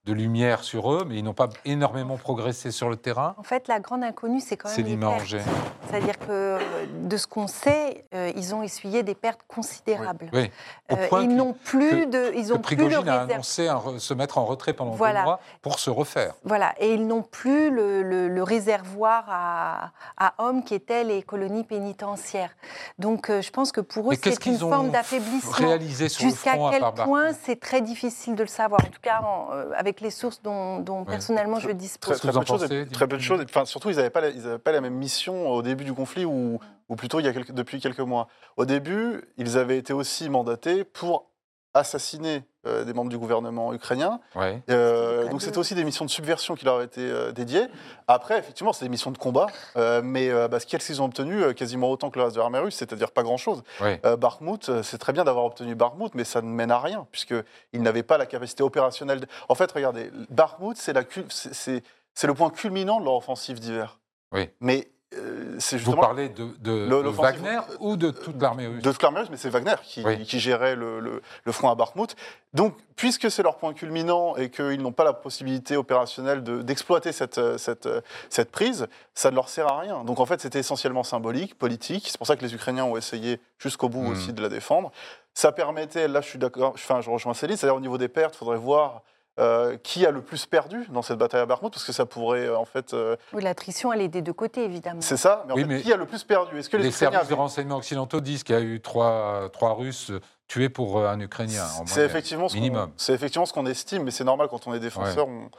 de 0.07 0.12
lumière 0.12 0.64
sur 0.64 0.93
eux, 0.93 1.05
mais 1.09 1.17
ils 1.17 1.25
n'ont 1.25 1.33
pas 1.33 1.49
énormément 1.64 2.19
progressé 2.19 2.71
sur 2.71 2.90
le 2.90 2.97
terrain. 2.97 3.35
En 3.38 3.43
fait, 3.43 3.69
la 3.69 3.81
grande 3.81 4.05
inconnue, 4.05 4.40
c'est 4.40 4.57
quand 4.59 4.69
même 4.69 4.77
Céline 4.77 5.01
pertes. 5.01 5.12
Manger. 5.21 5.40
C'est-à-dire 5.88 6.19
que 6.19 6.27
euh, 6.31 6.59
de 7.05 7.17
ce 7.17 7.27
qu'on 7.27 7.47
sait, 7.47 8.05
euh, 8.14 8.31
ils 8.37 8.55
ont 8.55 8.62
essuyé 8.62 9.03
des 9.03 9.14
pertes 9.14 9.40
considérables. 9.49 10.29
Oui, 10.35 10.51
Euh, 10.93 11.09
ils 11.23 11.35
n'ont 11.35 11.55
plus 11.55 11.88
que- 12.03 12.05
de, 12.05 12.33
ils 12.37 12.53
ont 12.53 12.59
plus 12.59 12.77
le 12.77 12.95
a 13.09 13.23
annoncé 13.23 13.69
un 13.69 13.99
se 13.99 14.12
mettre 14.12 14.37
en 14.37 14.45
retrait 14.45 14.75
pendant 14.75 14.90
Voilà. 14.90 15.21
deux 15.21 15.25
mois 15.25 15.40
pour 15.62 15.79
se 15.79 15.88
refaire. 15.88 16.35
Voilà, 16.45 16.75
et 16.79 16.93
ils 16.93 17.07
n'ont 17.07 17.23
plus 17.23 17.71
le, 17.71 18.03
le- 18.03 18.29
le 18.29 18.43
réservoir 18.43 19.25
à, 19.29 19.90
à 20.19 20.35
hommes 20.38 20.62
qui 20.64 20.75
étaient 20.75 21.05
les 21.05 21.23
colonies 21.23 21.64
pénitentiaires. 21.64 22.51
Donc, 22.99 23.31
euh, 23.31 23.40
je 23.40 23.51
pense 23.51 23.73
que 23.73 23.81
pour 23.81 24.12
eux, 24.12 24.17
c'est 24.23 24.45
une 24.45 24.59
forme 24.59 24.90
d'affaiblissement. 24.90 25.53
réalisé 25.53 26.11
sur 26.11 26.29
Jusqu'à 26.29 26.53
à 26.53 26.71
quel 26.71 26.81
part 26.81 26.93
point, 26.95 27.33
c'est 27.33 27.59
très 27.59 27.81
difficile 27.81 28.35
de 28.35 28.43
le 28.43 28.49
savoir. 28.49 28.83
En 28.85 28.88
tout 28.90 29.01
cas, 29.01 29.23
en, 29.23 29.49
euh, 29.53 29.71
avec 29.94 30.00
les 30.00 30.11
sources 30.11 30.42
dont, 30.42 30.80
dont 30.80 31.00
Ouais. 31.00 31.04
personnellement 31.07 31.61
je 31.61 31.70
dispose. 31.70 32.18
Très, 32.18 32.33
peu 32.33 32.40
de 32.40 32.46
choses, 32.46 32.68
très 32.92 33.07
peu 33.07 33.16
de 33.16 33.22
choses. 33.22 33.40
Enfin, 33.48 33.64
surtout, 33.64 33.90
ils 33.90 33.96
n'avaient 33.96 34.11
pas, 34.11 34.22
pas 34.62 34.72
la 34.72 34.80
même 34.80 34.94
mission 34.94 35.48
au 35.48 35.62
début 35.62 35.85
du 35.85 35.92
conflit 35.94 36.24
ou, 36.24 36.59
ou 36.88 36.96
plutôt 36.96 37.20
il 37.20 37.26
y 37.26 37.28
a 37.28 37.33
quelques- 37.33 37.52
depuis 37.52 37.80
quelques 37.80 38.00
mois. 38.00 38.26
Au 38.57 38.64
début, 38.64 39.22
ils 39.37 39.57
avaient 39.57 39.78
été 39.78 39.92
aussi 39.92 40.28
mandatés 40.28 40.83
pour 40.85 41.30
assassiner 41.74 42.44
euh, 42.66 42.84
des 42.84 42.94
membres 42.94 43.10
du 43.10 43.18
gouvernement 43.18 43.74
ukrainien. 43.74 44.20
Ouais. 44.34 44.62
Euh, 44.70 45.28
donc 45.28 45.42
c'était 45.42 45.58
aussi 45.58 45.74
des 45.74 45.84
missions 45.84 46.04
de 46.04 46.10
subversion 46.10 46.54
qui 46.54 46.64
leur 46.64 46.76
avaient 46.76 46.84
été 46.87 47.00
euh, 47.02 47.32
dédiées. 47.32 47.66
Après, 48.08 48.38
effectivement, 48.38 48.72
c'est 48.72 48.84
des 48.84 48.88
missions 48.88 49.10
de 49.10 49.18
combat, 49.18 49.46
euh, 49.76 50.00
mais 50.02 50.30
euh, 50.30 50.48
bah, 50.48 50.58
qu'est-ce 50.60 50.87
qu'ils 50.87 51.02
ont 51.02 51.06
obtenu 51.06 51.42
euh, 51.42 51.52
Quasiment 51.52 51.90
autant 51.90 52.10
que 52.10 52.18
le 52.18 52.24
reste 52.24 52.37
de 52.37 52.40
l'armée 52.40 52.58
russe, 52.60 52.76
c'est-à-dire 52.76 53.10
pas 53.10 53.22
grand-chose. 53.22 53.62
Ouais. 53.80 54.00
Bakhmut, 54.18 54.82
c'est 54.82 54.98
très 54.98 55.12
bien 55.12 55.24
d'avoir 55.24 55.44
obtenu 55.44 55.74
Bakhmut, 55.74 56.14
mais 56.14 56.24
ça 56.24 56.40
ne 56.40 56.46
mène 56.48 56.70
à 56.70 56.78
rien, 56.78 57.06
puisqu'ils 57.12 57.82
n'avaient 57.82 58.02
pas 58.02 58.16
la 58.18 58.26
capacité 58.26 58.62
opérationnelle. 58.62 59.20
de- 59.20 59.26
En 59.48 59.54
fait, 59.54 59.70
regardez, 59.72 60.10
Bakhmut, 60.30 60.76
c'est 60.76 60.92
la 60.92 61.04
cul- 61.04 61.26
c'est- 61.28 61.52
c'est 61.54 61.82
c'est 62.16 62.28
le 62.28 62.34
point 62.34 62.48
culminant 62.50 63.00
de 63.00 63.04
leur 63.04 63.14
offensive 63.14 63.58
d'hiver. 63.58 63.98
Oui. 64.32 64.48
Mais 64.60 64.88
Vous 65.16 65.61
justement 65.61 65.96
parlez 65.96 66.29
de, 66.29 66.44
de- 66.61 66.70
Le- 66.72 66.88
de 66.88 66.94
l'offensive- 67.03 67.42
Wagner 67.42 67.61
ou 67.81 67.96
de 67.96 68.11
toute 68.11 68.40
l'armée 68.40 68.66
russe 68.66 68.83
de 68.83 68.90
toute 68.92 69.03
l'armée 69.03 69.20
russe, 69.20 69.29
mais 69.31 69.37
c'est 69.37 69.48
Wagner 69.50 69.74
qui, 69.83 70.03
Oui. 70.05 70.22
qui 70.24 70.40
gérait 70.40 70.74
le, 70.77 71.00
le- 71.00 71.22
le 71.44 71.53
front 71.53 71.68
à 71.70 71.74
Bakhmut. 71.74 72.14
Donc, 72.53 72.74
puisque 72.96 73.31
c'est 73.31 73.42
leur 73.42 73.57
point 73.57 73.72
culminant 73.74 74.37
et 74.37 74.50
qu'ils 74.50 74.81
n'ont 74.83 74.92
pas 74.92 75.05
la 75.05 75.12
possibilité 75.12 75.77
opérationnelle 75.77 76.42
de- 76.42 76.62
d'exploiter 76.62 77.12
cette, 77.12 77.38
euh, 77.38 77.59
cette, 77.59 77.87
euh, 77.87 78.00
cette 78.31 78.50
prise, 78.50 78.87
ça 79.14 79.31
ne 79.31 79.37
leur 79.37 79.48
sert 79.48 79.66
à 79.68 79.81
rien. 79.81 80.05
Donc, 80.05 80.20
en 80.20 80.27
fait, 80.27 80.40
c'était 80.40 80.59
essentiellement 80.61 81.03
symbolique, 81.05 81.57
politique. 81.59 82.09
C'est 82.09 82.18
pour 82.18 82.27
ça 82.27 82.37
que 82.37 82.42
les 82.42 82.55
Ukrainiens 82.55 82.85
ont 82.85 82.96
essayé 82.96 83.40
jusqu'au 83.59 83.88
bout 83.88 84.03
Mhm. 84.03 84.12
aussi 84.12 84.33
de 84.33 84.42
la 84.42 84.48
défendre. 84.48 84.90
Ça 85.35 85.50
permettait, 85.53 86.07
là, 86.09 86.20
je 86.20 86.29
suis 86.29 86.38
d'accord, 86.38 86.72
enfin, 86.74 87.00
je 87.00 87.11
rejoins 87.11 87.35
Céline, 87.35 87.57
c'est-à-dire 87.57 87.77
au 87.77 87.81
niveau 87.81 87.98
des 87.98 88.09
pertes, 88.09 88.35
il 88.35 88.38
faudrait 88.38 88.57
voir. 88.59 89.03
Euh, 89.40 89.77
qui 89.79 90.07
a 90.07 90.11
le 90.11 90.23
plus 90.23 90.47
perdu 90.47 90.87
dans 90.90 91.03
cette 91.03 91.18
bataille 91.18 91.40
à 91.40 91.47
Bakhmut 91.47 91.73
Parce 91.73 91.85
que 91.85 91.92
ça 91.92 92.07
pourrait, 92.07 92.47
euh, 92.47 92.57
en 92.57 92.64
fait, 92.64 92.94
euh, 92.94 93.16
Oui, 93.33 93.42
l'attrition, 93.42 93.92
elle 93.92 94.01
est 94.01 94.09
des 94.09 94.23
deux 94.23 94.33
côtés, 94.33 94.64
évidemment. 94.64 95.01
c'est 95.01 95.16
ça. 95.16 95.42
Mais 95.47 95.53
en 95.53 95.57
Oui, 95.57 95.62
fait, 95.62 95.68
mais 95.68 95.83
qui 95.83 95.92
a 95.92 95.97
le 95.97 96.07
plus 96.07 96.23
perdu? 96.25 96.59
Est-ce 96.59 96.68
que 96.68 96.77
les, 96.77 96.90
services 96.92 97.29
de 97.29 97.35
renseignement 97.35 97.77
occidentaux 97.77 98.20
disent 98.20 98.44
qu'il 98.44 98.55
y 98.55 98.59
a 98.59 98.62
eu 98.62 98.81
trois, 98.81 99.49
trois 99.53 99.75
Russes 99.75 100.12
tués 100.47 100.68
pour 100.68 100.99
euh, 100.99 101.09
un 101.09 101.18
Ukrainien. 101.20 101.64
en 101.81 101.87
C'est 101.87 102.05
effectivement, 102.05 102.49
ce 102.49 102.55
minimum. 102.55 102.92
c'est 102.97 103.12
effectivement 103.14 103.47
ce 103.47 103.53
qu'on 103.53 103.66
estime, 103.66 104.05
mais 104.05 104.11
c'est 104.11 104.25
normal 104.25 104.47
quand 104.49 104.66
on 104.68 104.75
est 104.75 104.79
défenseur. 104.81 105.27
on- 105.27 105.51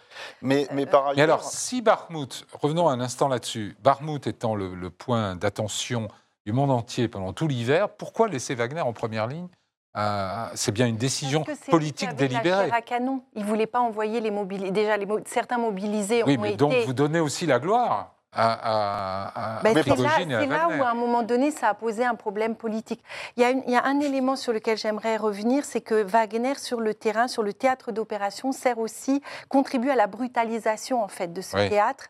Mais, 0.41 0.67
mais 0.71 0.85
par 0.85 1.03
ailleurs, 1.07 1.15
Mais 1.17 1.23
alors, 1.23 1.43
si 1.43 1.81
Bakhmut, 1.81 2.45
revenons 2.61 2.87
un 2.87 3.01
instant 3.01 3.27
là-dessus, 3.27 3.75
Bakhmut 3.83 4.25
étant 4.27 4.55
le, 4.55 4.73
le 4.75 4.89
point 4.89 5.35
d'attention 5.35 6.07
du 6.45 6.53
monde 6.53 6.69
entier 6.71 7.07
pendant 7.07 7.33
tout 7.33 7.47
l'hiver, 7.47 7.89
pourquoi 7.89 8.27
laisser 8.27 8.53
Wagner 8.55 8.79
en 8.81 8.93
première 8.93 9.25
ligne 9.27 9.47
Euh, 9.97 10.45
C'est 10.55 10.71
bien 10.71 10.87
une 10.87 10.97
décision 10.97 11.43
politique 11.69 12.09
la 12.09 12.13
délibérée. 12.15 12.65
chair 12.65 12.73
à 12.73 12.81
canon. 12.81 13.21
Il 13.35 13.43
ne 13.43 13.47
voulait 13.47 13.67
pas 13.67 13.79
envoyer 13.79 14.19
les 14.19 14.31
mobilisés. 14.31 14.71
Déjà, 14.71 14.97
les 14.97 15.05
mo- 15.05 15.19
certains 15.25 15.57
mobilisés 15.57 16.23
Oui, 16.25 16.37
ont 16.37 16.41
mais 16.41 16.49
été. 16.49 16.57
donc 16.57 16.73
vous 16.85 16.93
donnez 16.93 17.19
aussi 17.21 17.45
la 17.45 17.59
gloire 17.59 18.14
à, 18.35 18.51
à, 19.33 19.57
à 19.59 19.61
Ben, 19.63 19.73
c'est 19.73 19.95
là, 19.95 20.19
et 20.43 20.53
à 20.53 20.67
où, 20.67 20.83
à 20.83 20.89
un 20.89 20.93
moment 20.93 21.23
donné, 21.23 21.51
ça 21.51 21.69
a 21.69 21.73
posé 21.73 22.03
un 22.03 22.15
problème 22.15 22.55
politique. 22.55 23.01
Il 23.37 23.43
y 23.43 23.45
a, 23.45 23.49
une- 23.51 23.63
il 23.65 23.71
y 23.73 23.77
a 23.77 23.83
un 23.85 23.99
élément 23.99 24.35
sur 24.35 24.51
lequel 24.53 24.77
j'aimerais 24.77 25.17
revenir, 25.17 25.63
c'est 25.65 25.81
que 25.81 25.95
Wagner, 26.03 26.55
sur 26.55 26.81
le 26.81 26.93
terrain, 26.93 27.27
sur 27.27 27.43
le 27.43 27.53
théâtre 27.53 27.91
d'opération, 27.91 28.51
sert 28.51 28.77
aussi, 28.79 29.21
contribue 29.49 29.89
à 29.89 29.95
la 29.95 30.07
brutalisation, 30.07 31.01
en 31.03 31.07
fait, 31.07 31.31
de 31.31 31.41
ce 31.41 31.55
Oui. 31.55 31.69
théâtre. 31.69 32.05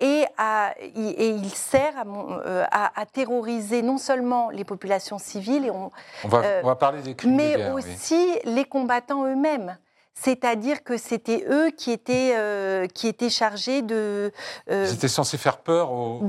Et, 0.00 0.24
à- 0.36 0.74
il- 0.96 1.14
et 1.16 1.28
il 1.30 1.50
sert 1.54 1.92
à, 1.96 2.02
euh, 2.46 2.64
à- 2.70 3.06
terroriser 3.06 3.82
non 3.82 3.98
seulement 3.98 4.50
les 4.50 4.64
populations 4.64 5.18
civiles, 5.18 5.66
et 5.66 5.70
on, 5.70 5.90
On 6.24 6.28
va, 6.28 6.38
euh, 6.44 6.60
on 6.62 6.66
va 6.66 6.76
parler 6.76 7.02
des 7.02 7.14
crimes 7.14 7.32
de 7.32 7.36
mais 7.36 7.56
guerre. 7.56 7.74
oui. 7.74 7.82
aussi 7.82 8.38
les 8.44 8.64
combattants 8.64 9.24
eux-mêmes. 9.24 9.76
C'est-à-dire 10.14 10.82
que 10.84 10.96
c'était 10.96 11.46
eux 11.48 11.70
qui 11.70 11.92
étaient, 11.92 12.34
euh, 12.36 12.86
qui 12.86 13.06
étaient 13.08 13.30
chargés 13.30 13.80
de, 13.82 14.32
euh, 14.70 14.86
Ils 14.88 14.94
étaient 14.94 15.08
censés 15.08 15.38
faire 15.38 15.58
peur 15.58 15.92
aux, 15.92 16.20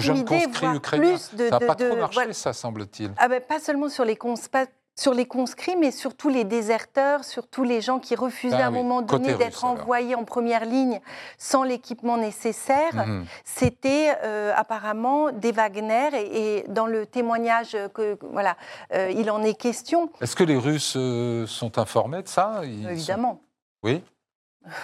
jeunes 0.00 0.24
conscrits 0.24 0.74
ukrainiens. 0.74 1.18
Ça 1.18 1.50
n'a 1.50 1.60
pas 1.60 1.74
trop 1.74 1.96
marché, 1.96 2.14
voilà. 2.14 2.32
ça, 2.32 2.52
semble-t-il. 2.52 3.12
Ah 3.18 3.28
ben, 3.28 3.40
pas 3.40 3.60
seulement 3.60 3.88
sur 3.88 4.04
les 4.04 4.16
cons, 4.16 4.34
pas, 4.50 4.66
sur 4.94 5.14
les 5.14 5.24
conscrits, 5.26 5.76
mais 5.76 5.90
sur 5.90 6.14
tous 6.14 6.28
les 6.28 6.44
déserteurs, 6.44 7.24
sur 7.24 7.46
tous 7.46 7.64
les 7.64 7.80
gens 7.80 7.98
qui 7.98 8.14
refusaient 8.14 8.56
Ah 8.58 8.64
à 8.66 8.68
un 8.68 8.72
oui, 8.72 8.78
moment 8.78 9.00
donné 9.02 9.34
d'être 9.34 9.64
envoyés 9.64 10.14
en 10.14 10.24
première 10.24 10.64
ligne 10.66 11.00
sans 11.38 11.62
l'équipement 11.62 12.18
nécessaire. 12.18 12.94
Mhm. 12.94 13.24
C'était 13.44 14.14
euh, 14.22 14.52
apparemment 14.54 15.32
des 15.32 15.52
Wagner 15.52 16.10
et, 16.14 16.58
et 16.58 16.64
dans 16.68 16.86
le 16.86 17.06
témoignage 17.06 17.76
que 17.94 18.18
voilà, 18.32 18.56
euh, 18.92 19.10
il 19.10 19.30
en 19.30 19.42
est 19.42 19.54
question, 19.54 20.10
Est-ce 20.20 20.36
que 20.36 20.44
les 20.44 20.58
Russes 20.58 20.94
euh, 20.96 21.46
sont 21.46 21.78
informés 21.78 22.22
de 22.22 22.28
ça? 22.28 22.60
Ils 22.64 22.82
sont- 22.84 22.88
évidemment. 22.90 23.40
Oui? 23.82 24.02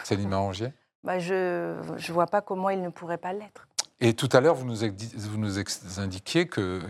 Céline 0.05 0.29
Marangier 0.31 0.73
Bah, 1.05 1.19
je 1.19 1.35
ne 1.35 2.13
vois 2.13 2.27
pas 2.27 2.41
comment 2.41 2.71
il 2.71 2.81
ne 2.81 2.89
pourrait 2.89 3.19
pas 3.19 3.33
l'être. 3.33 3.69
Et 4.01 4.15
tout 4.15 4.29
à 4.33 4.41
l'heure, 4.41 4.55
vous 4.55 4.65
nous, 4.65 4.77
vous 4.77 5.39
nous 5.39 5.59
indiquiez 5.99 6.47
que 6.47 6.81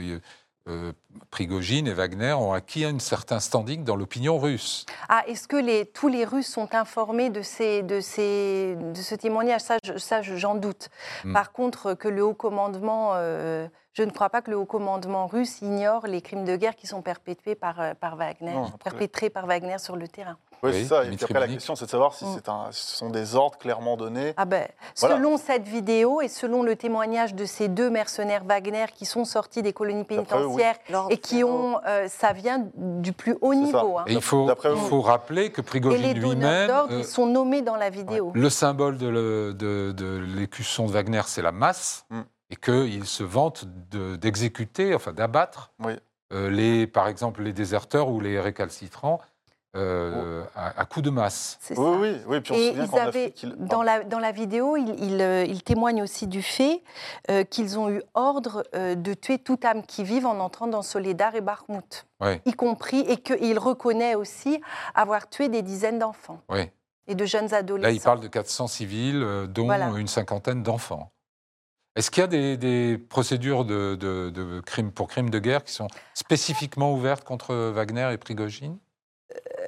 euh, 0.69 0.93
Prigogine 1.31 1.87
et 1.87 1.93
Wagner 1.93 2.33
ont 2.33 2.53
acquis 2.53 2.85
un 2.85 2.99
certain 2.99 3.41
standing 3.41 3.85
dans 3.85 3.97
l'opinion 3.97 4.39
russe. 4.39 4.87
Ah, 5.09 5.23
est-ce 5.27 5.49
que 5.49 5.57
les, 5.57 5.87
tous 5.87 6.09
les 6.09 6.25
Russes 6.25 6.47
sont 6.49 6.75
informés 6.75 7.31
de, 7.31 7.43
ces, 7.43 7.83
de, 7.83 8.01
ces, 8.01 8.77
de 8.77 8.95
ce 9.01 9.15
témoignage? 9.15 9.61
Ça, 9.63 9.77
je- 9.85 9.99
ça 9.99 10.23
je- 10.23 10.37
j'en 10.37 10.55
doute. 10.55 10.89
Hmm. 11.25 11.33
Par 11.33 11.53
contre, 11.53 11.95
que 11.95 12.09
le 12.09 12.23
haut 12.25 12.35
commandement, 12.35 13.13
euh, 13.15 13.67
je 13.95 14.03
ne 14.03 14.11
crois 14.11 14.31
pas 14.31 14.43
que 14.43 14.51
le 14.51 14.57
haut 14.57 14.67
commandement 14.67 15.27
russe 15.27 15.61
ignore 15.61 16.07
les 16.07 16.23
crimes 16.23 16.45
de 16.45 16.57
guerre 16.57 16.77
qui 16.77 16.87
sont 16.87 17.03
perpétués 17.03 17.55
par, 17.55 17.81
euh, 17.81 17.95
par 17.95 18.17
Wagner, 18.17 18.53
Non, 18.53 18.65
après- 18.67 18.79
perpétrés 18.91 19.31
par 19.31 19.47
Wagner 19.47 19.79
sur 19.79 19.97
le 19.97 20.07
terrain. 20.09 20.37
Oui, 20.63 20.71
Oui, 20.73 20.81
c'est 20.83 20.89
ça. 20.89 21.05
Et 21.05 21.11
puis 21.11 21.25
après, 21.25 21.39
la 21.41 21.47
question, 21.49 21.77
c'est 21.77 21.85
de 21.85 21.91
savoir 21.91 22.15
si 22.15 22.25
Mm. 22.25 22.41
ce 22.73 22.97
sont 22.97 23.11
des 23.11 23.35
ordres 23.37 23.59
clairement 23.59 23.97
donnés. 23.97 24.35
Ah 24.37 24.45
ben, 24.45 24.67
Voilà. 24.99 25.17
selon 25.17 25.37
cette 25.37 25.69
vidéo 25.69 26.21
et 26.21 26.29
selon 26.29 26.63
le 26.63 26.75
témoignage 26.77 27.35
de 27.35 27.45
ces 27.45 27.69
deux 27.69 27.91
mercenaires 27.91 28.43
Wagner 28.45 28.87
qui 28.95 29.07
sont 29.07 29.25
sortis 29.25 29.63
des 29.63 29.73
colonies 29.73 30.05
D'après 30.09 30.17
eux, 30.41 30.47
oui. 30.47 30.57
pénitentiaires 30.63 30.77
et 31.11 31.19
qui 31.19 31.45
ont, 31.45 31.79
euh, 31.87 32.09
ça 32.09 32.33
vient 32.33 32.67
du 32.75 33.13
plus 33.13 33.37
haut 33.41 33.55
niveau. 33.55 33.99
hein. 33.99 34.05
Et 34.07 34.15
il 34.15 34.21
faut, 34.23 34.49
il 34.51 35.01
rappeler 35.01 35.51
que 35.53 35.61
Prigogine 35.61 36.03
les 36.03 36.15
lui-même, 36.15 36.69
d'ordre 36.69 36.93
euh, 36.95 36.99
ils 36.99 37.05
sont 37.05 37.27
nommés 37.27 37.63
dans 37.63 37.77
la 37.77 37.91
vidéo. 37.91 38.33
le 38.35 38.51
symbole 38.51 38.99
de, 38.99 39.07
le- 39.09 39.55
de- 39.55 39.93
de 39.93 40.19
l'écusson 40.37 40.87
de 40.87 40.93
Wagner, 40.93 41.23
c'est 41.27 41.43
la 41.43 41.53
masse, 41.53 42.05
Mm. 42.11 42.21
et 42.51 42.57
qu'il 42.57 43.05
se 43.07 43.23
vante 43.23 43.65
de- 43.91 44.17
d'exécuter, 44.17 44.95
enfin 44.95 45.13
d'abattre, 45.13 45.71
Oui. 45.85 45.93
euh, 46.33 46.51
les, 46.51 46.87
par 46.87 47.09
exemple 47.09 47.43
les 47.43 47.53
déserteurs 47.53 48.09
ou 48.11 48.21
les 48.21 48.41
récalcitrants 48.41 49.21
euh, 49.79 50.43
à, 50.57 50.81
à 50.81 50.85
coups 50.85 51.05
de 51.05 51.11
masse. 51.11 51.59
Oui, 51.71 51.77
oui, 52.01 52.17
oui. 52.27 52.41
Puis 52.41 52.53
on 52.53 52.57
se 52.57 52.61
Et 52.61 52.69
ils 52.73 52.99
avaient, 52.99 53.35
il- 53.43 53.55
dans, 53.57 53.83
la, 53.83 54.05
dans 54.05 54.19
la 54.19 54.33
vidéo, 54.33 54.77
ils 54.77 54.95
il, 55.03 55.21
euh, 55.23 55.45
ils 55.45 55.63
témoignent 55.63 56.03
aussi 56.03 56.27
du 56.27 56.43
fait 56.43 56.83
euh, 57.31 57.45
qu'ils 57.45 57.79
ont 57.79 57.89
eu 57.91 58.03
ordre 58.15 58.65
euh, 58.75 58.95
de 58.95 59.15
tuer 59.15 59.39
toute 59.39 59.65
âme 59.65 59.83
qui 59.85 60.05
vive 60.05 60.27
en 60.27 60.39
entrant 60.41 60.67
dans 60.67 60.83
Soledar 60.83 61.35
et 61.35 61.41
Bakhmout, 61.41 62.07
Ouais. 62.21 62.43
y 62.45 62.53
compris, 62.53 63.01
et 63.01 63.17
qu'il 63.19 63.59
reconnaît 63.59 64.15
aussi 64.17 64.61
avoir 64.95 65.29
tué 65.31 65.49
des 65.49 65.63
dizaines 65.63 65.99
d'enfants 65.99 66.41
Oui. 66.51 66.71
et 67.07 67.15
de 67.15 67.25
jeunes 67.25 67.55
adolescents. 67.55 67.89
Là, 67.89 67.93
il 67.93 68.01
parle 68.01 68.21
de 68.21 68.29
400 68.29 68.67
civils, 68.67 69.23
euh, 69.23 69.47
dont 69.47 69.67
Voilà. 69.67 69.91
une 69.97 70.09
cinquantaine 70.09 70.63
d'enfants. 70.63 71.11
Est-ce 71.97 72.13
qu'il 72.13 72.21
y 72.21 72.25
a 72.25 72.29
des, 72.29 72.57
des 72.57 72.97
procédures 72.97 73.65
de, 73.65 73.97
de- 73.97 74.31
de 74.31 74.61
crimes 74.61 74.93
pour 74.93 75.09
crimes 75.09 75.31
de 75.31 75.39
guerre 75.41 75.65
qui 75.65 75.73
sont 75.73 75.89
spécifiquement 76.15 76.93
ouvertes 76.93 77.25
contre 77.25 77.55
Wagner 77.71 78.11
et 78.13 78.19
Prigogine? 78.19 78.79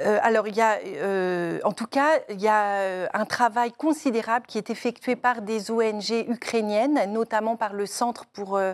Euh, 0.00 0.18
alors, 0.22 0.48
il 0.48 0.56
y 0.56 0.60
a, 0.62 0.78
euh, 0.84 1.58
en 1.64 1.72
tout 1.72 1.86
cas, 1.86 2.08
il 2.30 2.40
y 2.40 2.48
a 2.48 2.64
euh, 2.80 3.06
un 3.12 3.26
travail 3.26 3.70
considérable 3.72 4.46
qui 4.46 4.56
est 4.56 4.70
effectué 4.70 5.14
par 5.14 5.42
des 5.42 5.70
ONG 5.70 6.10
ukrainiennes, 6.28 7.12
notamment 7.12 7.56
par 7.56 7.74
le 7.74 7.84
Centre 7.86 8.24
pour 8.32 8.56
euh, 8.56 8.72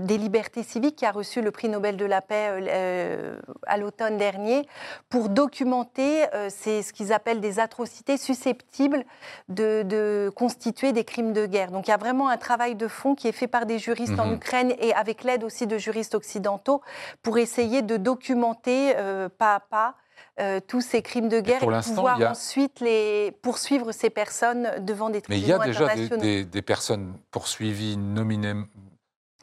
des 0.00 0.16
libertés 0.18 0.62
civiques, 0.62 0.96
qui 0.96 1.06
a 1.06 1.10
reçu 1.10 1.42
le 1.42 1.50
prix 1.50 1.68
Nobel 1.68 1.96
de 1.96 2.04
la 2.04 2.20
paix 2.22 3.36
à 3.66 3.76
l'automne 3.78 4.16
dernier, 4.16 4.66
pour 5.08 5.28
documenter 5.28 6.24
ces- 6.50 6.82
ce 6.82 6.92
qu'ils 6.92 7.12
appellent 7.12 7.40
des 7.40 7.58
atrocités 7.58 8.16
susceptibles 8.16 9.04
de, 9.48 9.82
de 9.82 10.30
constituer 10.36 10.92
des 10.92 11.04
crimes 11.04 11.32
de 11.32 11.46
guerre. 11.46 11.70
Donc, 11.70 11.88
il 11.88 11.90
y 11.90 11.94
a 11.94 11.98
vraiment 11.98 12.28
un 12.28 12.36
travail 12.36 12.74
de 12.76 12.86
fond 12.88 13.14
qui 13.14 13.26
est 13.28 13.32
fait 13.32 13.48
par 13.48 13.66
des 13.66 13.78
juristes 13.78 14.18
en 14.20 14.26
Mhm. 14.26 14.34
Ukraine 14.34 14.74
et 14.78 14.94
avec 14.94 15.24
l'aide 15.24 15.42
aussi 15.42 15.66
de 15.66 15.78
juristes 15.78 16.14
occidentaux 16.14 16.80
pour 17.22 17.38
essayer 17.38 17.82
de 17.82 17.96
documenter 17.96 18.94
pas 19.38 19.56
à 19.56 19.60
pas 19.60 19.94
euh, 20.40 20.60
tous 20.66 20.80
ces 20.80 21.02
crimes 21.02 21.28
de 21.28 21.40
guerre 21.40 21.58
pour 21.60 21.70
et 21.70 21.74
l'instant, 21.74 21.94
pouvoir 21.94 22.20
a- 22.22 22.30
ensuite 22.30 22.80
les 22.80 23.32
poursuivre 23.42 23.92
ces 23.92 24.10
personnes 24.10 24.70
devant 24.80 25.10
des 25.10 25.22
Mais 25.28 25.38
il 25.38 25.42
tribunaux 25.44 25.58
y 25.58 25.62
a 25.62 25.66
déjà 25.66 25.78
des, 25.80 25.84
internationaux. 26.04 26.22
des- 26.22 26.44
des 26.44 26.62
personnes 26.62 27.14
poursuivies 27.30 27.96
nominé- 27.96 28.64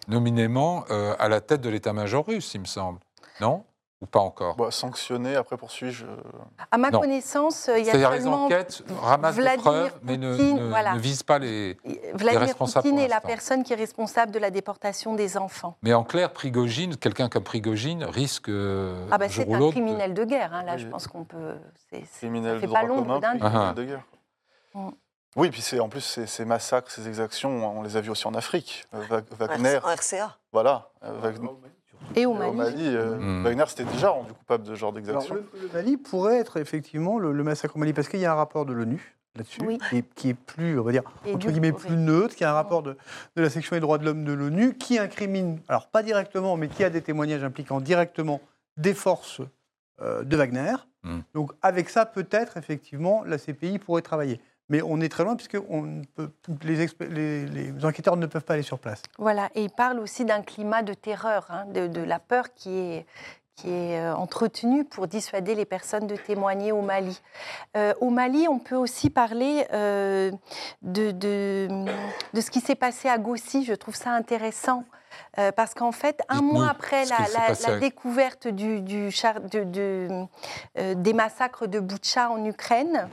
nominément 0.07 0.85
euh, 0.91 1.15
à 1.19 1.29
la 1.29 1.41
tête 1.41 1.61
de 1.61 1.69
l'état-major 1.69 2.25
russe, 2.25 2.53
il 2.53 2.61
me 2.61 2.65
semble. 2.65 2.99
Non? 3.41 3.63
Ou 4.01 4.07
pas 4.07 4.19
encore 4.19 4.57
Bah, 4.57 4.71
sanctionné, 4.71 5.37
après 5.37 5.55
poursuit, 5.55 5.91
je... 5.91 6.05
À 6.69 6.77
ma 6.77 6.91
Non. 6.91 6.99
connaissance, 6.99 7.69
il 7.73 7.85
y 7.85 7.89
a 7.89 7.93
C'est-à-dire 7.93 8.11
les 8.11 8.27
enquêtes 8.27 8.83
ramassent 9.01 9.35
des 9.35 9.41
Vladimir 9.41 9.63
preuves, 9.63 9.93
mais 10.03 10.17
ne, 10.17 10.35
ne- 10.35 10.67
voilà. 10.69 10.93
ne 10.95 10.99
visent 10.99 11.23
pas 11.23 11.39
les... 11.39 11.77
Vladimir 12.13 12.41
responsables 12.41 12.83
Poutine 12.83 12.99
est 12.99 13.07
la 13.07 13.21
personne 13.21 13.63
qui 13.63 13.71
est 13.71 13.77
responsable 13.77 14.33
de 14.33 14.39
la 14.39 14.51
déportation 14.51 15.15
des 15.15 15.37
enfants. 15.37 15.77
Mais 15.81 15.93
en 15.93 16.03
clair, 16.03 16.33
Prigogine, 16.33 16.97
quelqu'un 16.97 17.29
comme 17.29 17.43
Prigogine 17.45 18.03
risque 18.03 18.49
euh, 18.49 19.07
Ah 19.11 19.17
ben 19.17 19.29
jour 19.29 19.45
c'est 19.47 19.53
un 19.53 19.59
de- 19.59 19.69
criminel 19.71 20.13
de 20.13 20.25
guerre. 20.25 20.53
hein. 20.53 20.63
Là, 20.63 20.73
Oui. 20.75 20.81
je 20.81 20.87
pense 20.87 21.07
qu'on 21.07 21.23
peut. 21.23 21.55
c'est- 21.89 22.03
criminel 22.17 22.57
de 22.59 22.61
pas 22.67 22.67
droit 22.67 22.83
l'ombre 22.83 23.01
commun, 23.03 23.19
d'un 23.19 23.37
criminel 23.39 23.67
Ah. 23.69 23.73
de 23.73 23.83
guerre. 23.85 24.03
Mm. 24.73 24.89
Oui, 25.37 25.49
puis 25.49 25.61
c'est 25.61 25.79
en 25.79 25.87
plus 25.87 26.01
ces, 26.01 26.27
ces 26.27 26.43
massacres, 26.43 26.91
ces 26.91 27.07
exactions, 27.07 27.77
on 27.77 27.81
les 27.81 27.95
a 27.95 28.01
vus 28.01 28.09
aussi 28.09 28.27
en 28.27 28.33
Afrique. 28.35 28.85
Euh, 28.93 29.21
Wagner, 29.39 29.79
En 29.83 29.87
RCA. 29.95 30.35
voilà. 30.51 30.89
euh, 31.03 31.11
Wagner, 31.21 31.49
Et 32.15 32.25
au 32.25 32.31
au 32.31 32.33
Mali. 32.35 32.55
Mali, 32.55 32.87
euh, 32.87 33.15
Mm. 33.17 33.43
Wagner 33.43 33.63
s'était 33.67 33.83
déjà 33.85 34.09
rendu 34.09 34.31
coupable 34.33 34.63
de 34.63 34.69
ce 34.69 34.75
genre 34.75 34.93
d'exaction. 34.93 35.35
le, 35.35 35.45
le 35.61 35.67
Mali 35.73 35.97
pourrait 35.97 36.37
être 36.37 36.57
effectivement 36.57 37.19
le, 37.19 37.31
le 37.31 37.43
massacre 37.43 37.75
au 37.75 37.79
Mali, 37.79 37.93
parce 37.93 38.07
qu'il 38.07 38.19
y 38.19 38.25
a 38.25 38.31
un 38.31 38.35
rapport 38.35 38.65
de 38.65 38.73
l'ONU 38.73 39.15
là-dessus, 39.35 39.61
Oui. 39.65 39.79
qui, 39.89 39.97
est, 39.97 40.13
qui 40.15 40.29
est 40.29 40.33
plus, 40.33 40.79
on 40.79 40.83
va 40.83 40.91
dire, 40.93 41.03
Et 41.25 41.31
entre 41.33 41.39
du- 41.39 41.51
guillemets, 41.51 41.71
oui. 41.71 41.77
plus 41.87 41.95
neutre, 41.97 42.35
qui 42.35 42.43
a 42.45 42.51
un 42.51 42.53
rapport 42.53 42.83
de, 42.83 42.95
de 43.35 43.41
la 43.41 43.49
section 43.49 43.75
des 43.75 43.81
droits 43.81 43.97
de 43.97 44.05
l'homme 44.05 44.23
de 44.23 44.31
l'ONU, 44.31 44.75
qui 44.77 44.97
incrimine, 44.97 45.59
alors 45.67 45.87
pas 45.89 46.03
directement, 46.03 46.55
mais 46.55 46.69
qui 46.69 46.83
a 46.85 46.89
des 46.89 47.01
témoignages 47.01 47.43
impliquant 47.43 47.81
directement 47.81 48.39
des 48.77 48.93
forces 48.93 49.41
euh, 50.01 50.23
de 50.23 50.37
Wagner. 50.37 50.75
Mm. 51.03 51.19
Donc 51.33 51.51
avec 51.61 51.89
ça, 51.89 52.05
peut-être, 52.05 52.55
effectivement, 52.57 53.23
la 53.25 53.37
CPI 53.37 53.77
pourrait 53.79 54.01
travailler. 54.01 54.39
Mais 54.69 54.81
on 54.81 54.99
est 54.99 55.09
très 55.09 55.23
loin, 55.23 55.35
puisque 55.35 55.57
les, 57.09 57.45
les- 57.45 57.85
enquêteurs 57.85 58.17
ne 58.17 58.25
peuvent 58.25 58.43
pas 58.43 58.53
aller 58.55 58.63
sur 58.63 58.79
place. 58.79 59.01
Voilà, 59.19 59.49
et 59.55 59.63
il 59.63 59.69
parle 59.69 59.99
aussi 59.99 60.25
d'un 60.25 60.41
climat 60.41 60.81
de 60.81 60.93
terreur, 60.93 61.45
hein, 61.49 61.65
de 61.67 62.01
la 62.01 62.19
peur 62.19 62.53
qui 62.53 62.75
est, 62.77 63.05
qui 63.55 63.69
est 63.69 63.99
euh, 63.99 64.13
entretenue 64.15 64.83
pour 64.83 65.07
dissuader 65.07 65.55
les 65.55 65.65
personnes 65.65 66.07
de 66.07 66.15
témoigner 66.15 66.71
au 66.71 66.81
Mali. 66.81 67.21
Euh, 67.77 67.93
au 68.01 68.09
Mali, 68.09 68.47
on 68.49 68.59
peut 68.59 68.75
aussi 68.75 69.09
parler 69.09 69.65
euh, 69.71 70.31
de, 70.81 71.11
de, 71.11 71.67
de 72.33 72.41
ce 72.41 72.51
qui 72.51 72.59
s'est 72.59 72.75
passé 72.75 73.07
à 73.07 73.17
Gossi. 73.17 73.63
Je 73.63 73.73
trouve 73.73 73.95
ça 73.95 74.11
intéressant. 74.11 74.83
euh, 75.39 75.53
parce 75.53 75.73
qu'en 75.73 75.93
fait, 75.93 76.19
un 76.27 76.41
mois 76.41 76.69
après 76.69 77.05
la, 77.05 77.15
découverte 77.79 78.49
du, 78.49 78.81
du 78.81 79.09
char- 79.11 79.39
de- 79.39 79.63
de, 79.63 80.09
euh, 80.77 80.93
des 80.95 81.13
massacres 81.13 81.67
de 81.67 81.79
Boutcha 81.79 82.29
en 82.29 82.43
Ukraine, 82.43 83.07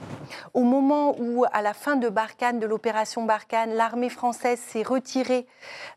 au 0.53 0.63
moment 0.63 1.15
où, 1.17 1.45
à 1.53 1.61
la 1.61 1.73
fin 1.73 1.95
de 1.95 2.09
Barkhane, 2.09 2.59
de 2.59 2.67
l'opération 2.67 3.23
Barkhane, 3.23 3.73
l'armée 3.75 4.09
française 4.09 4.59
s'est 4.59 4.83
retirée 4.83 5.47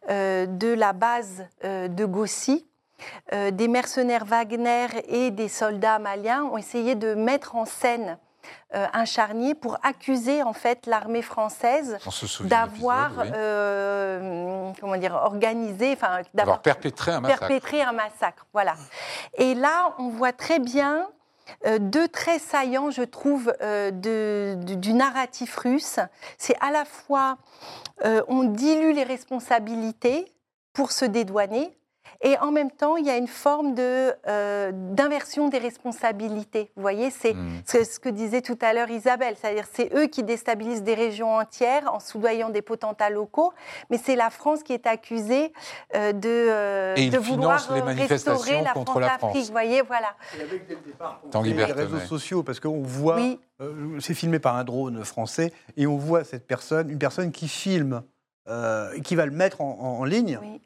euh, 0.09 0.47
de 0.47 0.69
la 0.73 0.93
base 0.93 1.45
de 1.65 2.05
Gossi, 2.05 2.65
euh, 3.33 3.51
des 3.51 3.69
mercenaires 3.69 4.25
Wagner 4.25 4.87
et 5.09 5.31
des 5.31 5.49
soldats 5.49 5.99
maliens 5.99 6.45
ont 6.45 6.57
essayé 6.59 6.95
de 6.95 7.15
mettre 7.15 7.55
en 7.57 7.65
scène 7.65 8.19
euh, 8.75 8.87
un 8.93 9.05
charnier 9.05 9.55
pour 9.55 9.77
accuser 9.83 10.43
en 10.43 10.53
fait 10.53 10.87
l'armée 10.87 11.23
française 11.23 11.99
d'avoir 12.43 13.11
oui. 13.19 13.31
euh, 13.35 14.71
comment 14.81 14.97
dire 14.97 15.15
organisé, 15.15 15.93
enfin 15.93 16.21
d'avoir 16.33 16.63
perpétré 16.63 17.13
un 17.13 17.21
massacre. 17.21 17.41
perpétré 17.49 17.83
un 17.83 17.93
massacre. 17.93 18.47
Voilà. 18.53 18.75
Et 19.37 19.55
là, 19.55 19.95
on 19.99 20.09
voit 20.11 20.33
très 20.33 20.59
bien 20.59 21.09
euh, 21.67 21.79
deux 21.79 22.09
traits 22.09 22.41
saillants, 22.41 22.91
je 22.91 23.03
trouve, 23.03 23.53
euh, 23.63 23.91
de- 23.93 24.57
du, 24.65 24.77
du 24.77 24.93
narratif 24.95 25.57
russe. 25.59 25.99
C'est 26.39 26.57
à 26.61 26.71
la 26.73 26.85
fois, 26.85 27.39
euh, 28.05 28.23
on 28.29 28.45
dilue 28.45 28.93
les 28.93 29.05
responsabilités 29.05 30.33
pour 30.73 30.91
se 30.93 31.05
dédouaner, 31.05 31.76
et 32.23 32.39
en 32.39 32.51
même 32.53 32.71
temps, 32.71 32.97
il 32.97 33.05
y 33.07 33.11
a 33.11 33.17
une 33.17 33.27
forme 33.29 33.75
de, 33.75 34.13
euh, 34.29 34.71
d'inversion 34.73 35.49
des 35.49 35.59
responsabilités. 35.59 36.71
Vous 36.77 36.83
voyez, 36.83 37.11
c'est 37.11 37.35
Mm. 37.35 37.61
c'est 37.65 37.85
ce 37.85 38.01
que 38.01 38.09
disait 38.09 38.43
tout 38.43 38.59
à 38.63 38.73
l'heure 38.73 38.91
Isabelle, 38.91 39.35
c'est-à-dire 39.41 39.65
c'est 39.73 39.93
eux 39.95 40.07
qui 40.07 40.23
déstabilisent 40.23 40.83
des 40.83 40.95
régions 40.95 41.35
entières 41.37 41.93
en 41.93 42.01
soudoyant 42.01 42.51
des 42.51 42.63
potentats 42.63 43.11
locaux, 43.11 43.53
mais 43.91 43.99
c'est 43.99 44.17
la 44.17 44.31
France 44.31 44.63
qui 44.63 44.73
est 44.73 44.87
accusée 44.87 45.53
euh, 45.95 46.13
de, 46.13 46.29
euh, 46.29 46.95
Et 46.97 47.11
de 47.11 47.19
vouloir 47.19 47.61
financent 47.61 47.71
les 47.77 47.83
manifestations 47.83 48.33
restaurer 48.33 48.63
la 48.63 48.73
contre 48.73 49.01
la 49.01 49.19
France-Afrique. 49.19 49.31
France. 49.33 49.47
Vous 49.47 49.53
voyez, 49.53 49.83
voilà. 49.83 50.15
Tanguy 51.31 51.53
les 51.55 51.65
réseaux 51.65 51.75
Berthenet. 51.93 52.07
sociaux, 52.07 52.43
parce 52.43 52.61
qu'on 52.61 52.83
voit, 52.83 53.17
Oui, 53.17 53.41
euh, 53.61 53.99
c'est 54.01 54.15
filmé 54.15 54.39
par 54.39 54.57
un 54.57 54.65
drone 54.65 55.05
français, 55.05 55.53
et 55.77 55.87
on 55.87 55.97
voit 55.97 56.25
cette 56.25 56.47
personne, 56.47 56.91
une 56.91 56.99
personne 56.99 57.33
qui 57.33 57.49
filme, 57.49 58.03
euh, 58.49 58.99
qui 59.01 59.15
va 59.17 59.27
le 59.27 59.33
mettre 59.33 59.61
en, 59.61 59.71
en- 59.81 60.01
en 60.01 60.05
ligne, 60.05 60.39
oui. 60.43 60.61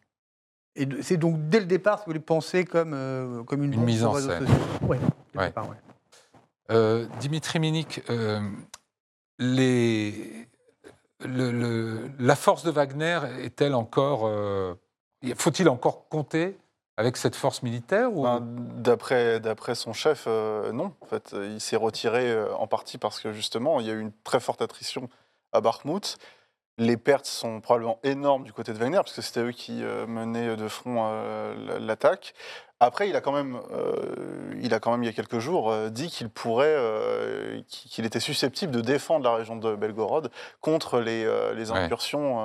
Et 0.77 0.89
c'est 1.03 1.17
donc 1.17 1.49
dès 1.49 1.61
le 1.61 1.67
départ, 1.67 1.99
si 1.99 2.05
vous 2.05 2.11
voulez, 2.11 2.21
penser 2.21 2.65
comme, 2.65 2.93
euh, 2.95 3.43
comme 3.45 3.63
une, 3.65 3.81
mise 3.83 4.05
en 4.05 4.15
scène. 4.15 4.47
sociaux. 4.47 4.57
Ouais, 4.83 4.99
dès 4.99 5.05
le 5.35 5.39
Ouais. 5.41 5.47
départ, 5.49 5.69
ouais. 5.69 5.77
Euh, 6.71 7.07
Dimitri 7.19 7.59
Minik, 7.59 8.03
euh, 8.11 8.41
les, 9.39 10.49
le- 11.25 11.51
le- 11.51 12.11
la 12.19 12.37
force 12.37 12.63
de 12.65 12.71
Wagner 12.71 13.19
est-elle 13.41 13.75
encore. 13.75 14.23
euh, 14.27 14.75
Faut-il 15.37 15.69
encore 15.69 16.09
compter 16.09 16.57
avec 16.97 17.17
cette 17.17 17.35
force 17.35 17.63
militaire 17.63 18.13
ou... 18.17 18.23
Ben, 18.23 18.41
D'après 18.41 19.41
d'après 19.41 19.75
son 19.75 19.93
chef, 19.93 20.25
euh, 20.27 20.71
non. 20.73 20.95
En 21.01 21.07
fait, 21.07 21.35
il 21.35 21.61
s'est 21.61 21.77
retiré 21.77 22.43
en 22.59 22.67
partie 22.67 22.99
parce 22.99 23.21
que 23.21 23.33
justement, 23.33 23.81
il 23.81 23.87
y 23.87 23.91
a 23.91 23.95
eu 23.95 24.01
une 24.01 24.13
très 24.25 24.41
forte 24.41 24.63
attrition 24.63 25.09
à 25.53 25.61
Bakhmut. 25.61 26.19
Les 26.81 26.97
pertes 26.97 27.27
sont 27.27 27.61
probablement 27.61 28.01
énormes 28.03 28.43
du 28.45 28.53
côté 28.53 28.73
de 28.73 28.79
Wagner, 28.79 28.97
parce 28.97 29.13
que 29.13 29.23
c'était 29.23 29.41
eux 29.41 29.53
qui 29.53 29.85
euh, 29.85 30.07
menaient 30.07 30.57
de 30.57 30.67
front 30.67 31.09
euh, 31.11 31.79
l'attaque. 31.79 32.35
Après, 32.83 33.11
il 33.11 33.15
a 33.15 33.21
quand 33.21 33.33
même, 33.33 33.61
euh, 33.73 34.55
il 34.63 34.73
a 34.73 34.81
quand 34.81 34.91
même 34.91 35.03
il 35.03 35.07
y 35.07 35.11
a 35.11 35.13
quelques 35.13 35.39
jours 35.39 35.71
euh, 35.71 35.91
dit 35.91 36.09
qu'il 36.09 36.31
pourrait, 36.31 36.75
euh, 36.75 37.61
qu'il 37.69 38.07
était 38.07 38.21
susceptible 38.21 38.73
de 38.73 38.81
défendre 38.81 39.27
la 39.27 39.35
région 39.35 39.57
de 39.57 39.77
Belgorod 39.77 40.31
contre 40.63 40.99
les, 40.99 41.71
incursions. 41.71 42.39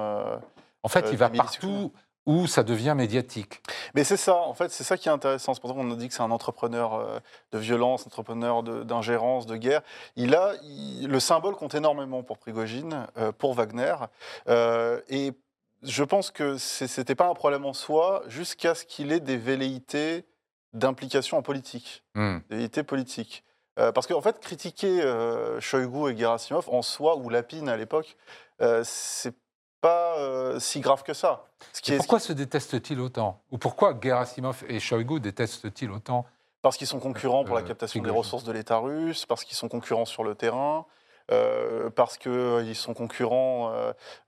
En 0.84 0.90
fait, 0.90 1.08
il 1.10 1.18
va 1.18 1.30
partout 1.30 1.94
où 2.26 2.48
ça 2.48 2.64
devient 2.64 2.94
médiatique. 2.96 3.62
mais 3.94 4.04
c'est 4.04 4.18
ça, 4.18 4.36
en 4.36 4.54
fait, 4.54 4.72
c'est 4.72 4.84
ça 4.84 4.98
qui 4.98 5.08
est 5.10 5.12
intéressant. 5.12 5.54
C'est 5.54 5.62
pour 5.62 5.70
ça 5.70 5.76
qu'on 5.76 5.92
a 5.92 5.96
dit 5.96 6.08
que 6.08 6.14
c'est 6.14 6.24
un 6.24 6.32
entrepreneur 6.32 6.96
euh, 6.96 7.20
de 7.52 7.58
violence, 7.60 8.06
entrepreneur 8.08 8.64
d'ingérence, 8.64 9.46
de, 9.46 9.56
guerre. 9.58 9.82
Il 10.16 10.34
a, 10.36 10.54
il- 10.64 11.08
le 11.08 11.20
symbole 11.20 11.56
compte 11.56 11.76
énormément 11.76 12.24
pour 12.24 12.38
Prigogine, 12.38 13.06
euh, 13.18 13.32
pour 13.32 13.54
Wagner. 13.54 13.96
Euh, 14.48 15.00
et 15.10 15.34
je 15.84 16.04
pense 16.04 16.32
que 16.32 16.58
c'était 16.58 17.16
pas 17.16 17.28
un 17.28 17.34
problème 17.36 17.66
en 17.66 17.74
soi, 17.74 18.24
jusqu'à 18.28 18.74
ce 18.74 18.86
qu'il 18.86 19.12
ait 19.12 19.20
des 19.20 19.38
velléités 19.38 20.26
d'implication 20.74 21.38
en 21.38 21.42
politique, 21.42 22.04
des 22.16 22.56
velléités 22.56 22.84
politiques. 22.84 23.44
Euh, 23.78 23.92
parce 23.92 24.08
qu'en 24.08 24.22
fait, 24.22 24.40
critiquer 24.40 25.02
euh, 25.04 25.60
Shoigu 25.60 26.10
et 26.12 26.18
Gerasimov 26.18 26.70
en 26.70 26.82
soi, 26.82 27.18
ou 27.18 27.30
Lapine 27.30 27.70
à 27.70 27.78
l'époque, 27.78 28.16
euh, 28.62 28.82
c'est 28.86 29.36
pas 29.86 30.18
euh, 30.18 30.60
si 30.60 30.80
grave 30.80 31.04
que 31.04 31.14
ça. 31.14 31.46
Ce 31.74 31.82
qui 31.82 31.92
Et 31.92 31.96
est- 31.96 31.98
pourquoi 31.98 32.20
se 32.20 32.34
détestent-ils 32.34 33.00
autant? 33.00 33.42
Ou 33.52 33.58
pourquoi 33.58 33.94
Gerasimov 34.02 34.64
et 34.68 34.80
Shoigu 34.80 35.20
détestent-ils 35.20 35.92
autant? 35.92 36.26
Parce 36.64 36.78
qu'ils 36.78 36.88
sont 36.88 37.00
concurrents 37.00 37.46
pour 37.46 37.56
la 37.56 37.62
Euh, 37.62 37.66
captation 37.66 38.02
des 38.02 38.10
ressources 38.10 38.44
de 38.44 38.52
l'État 38.52 38.78
russe, 38.78 39.26
parce 39.28 39.44
qu'ils 39.44 39.56
sont 39.58 39.70
concurrents 39.70 40.06
sur 40.06 40.24
le 40.24 40.34
terrain, 40.34 40.86
euh, 41.32 41.92
parce 41.92 42.18
qu'ils 42.18 42.76
sont 42.76 42.96
concurrents. 42.96 43.72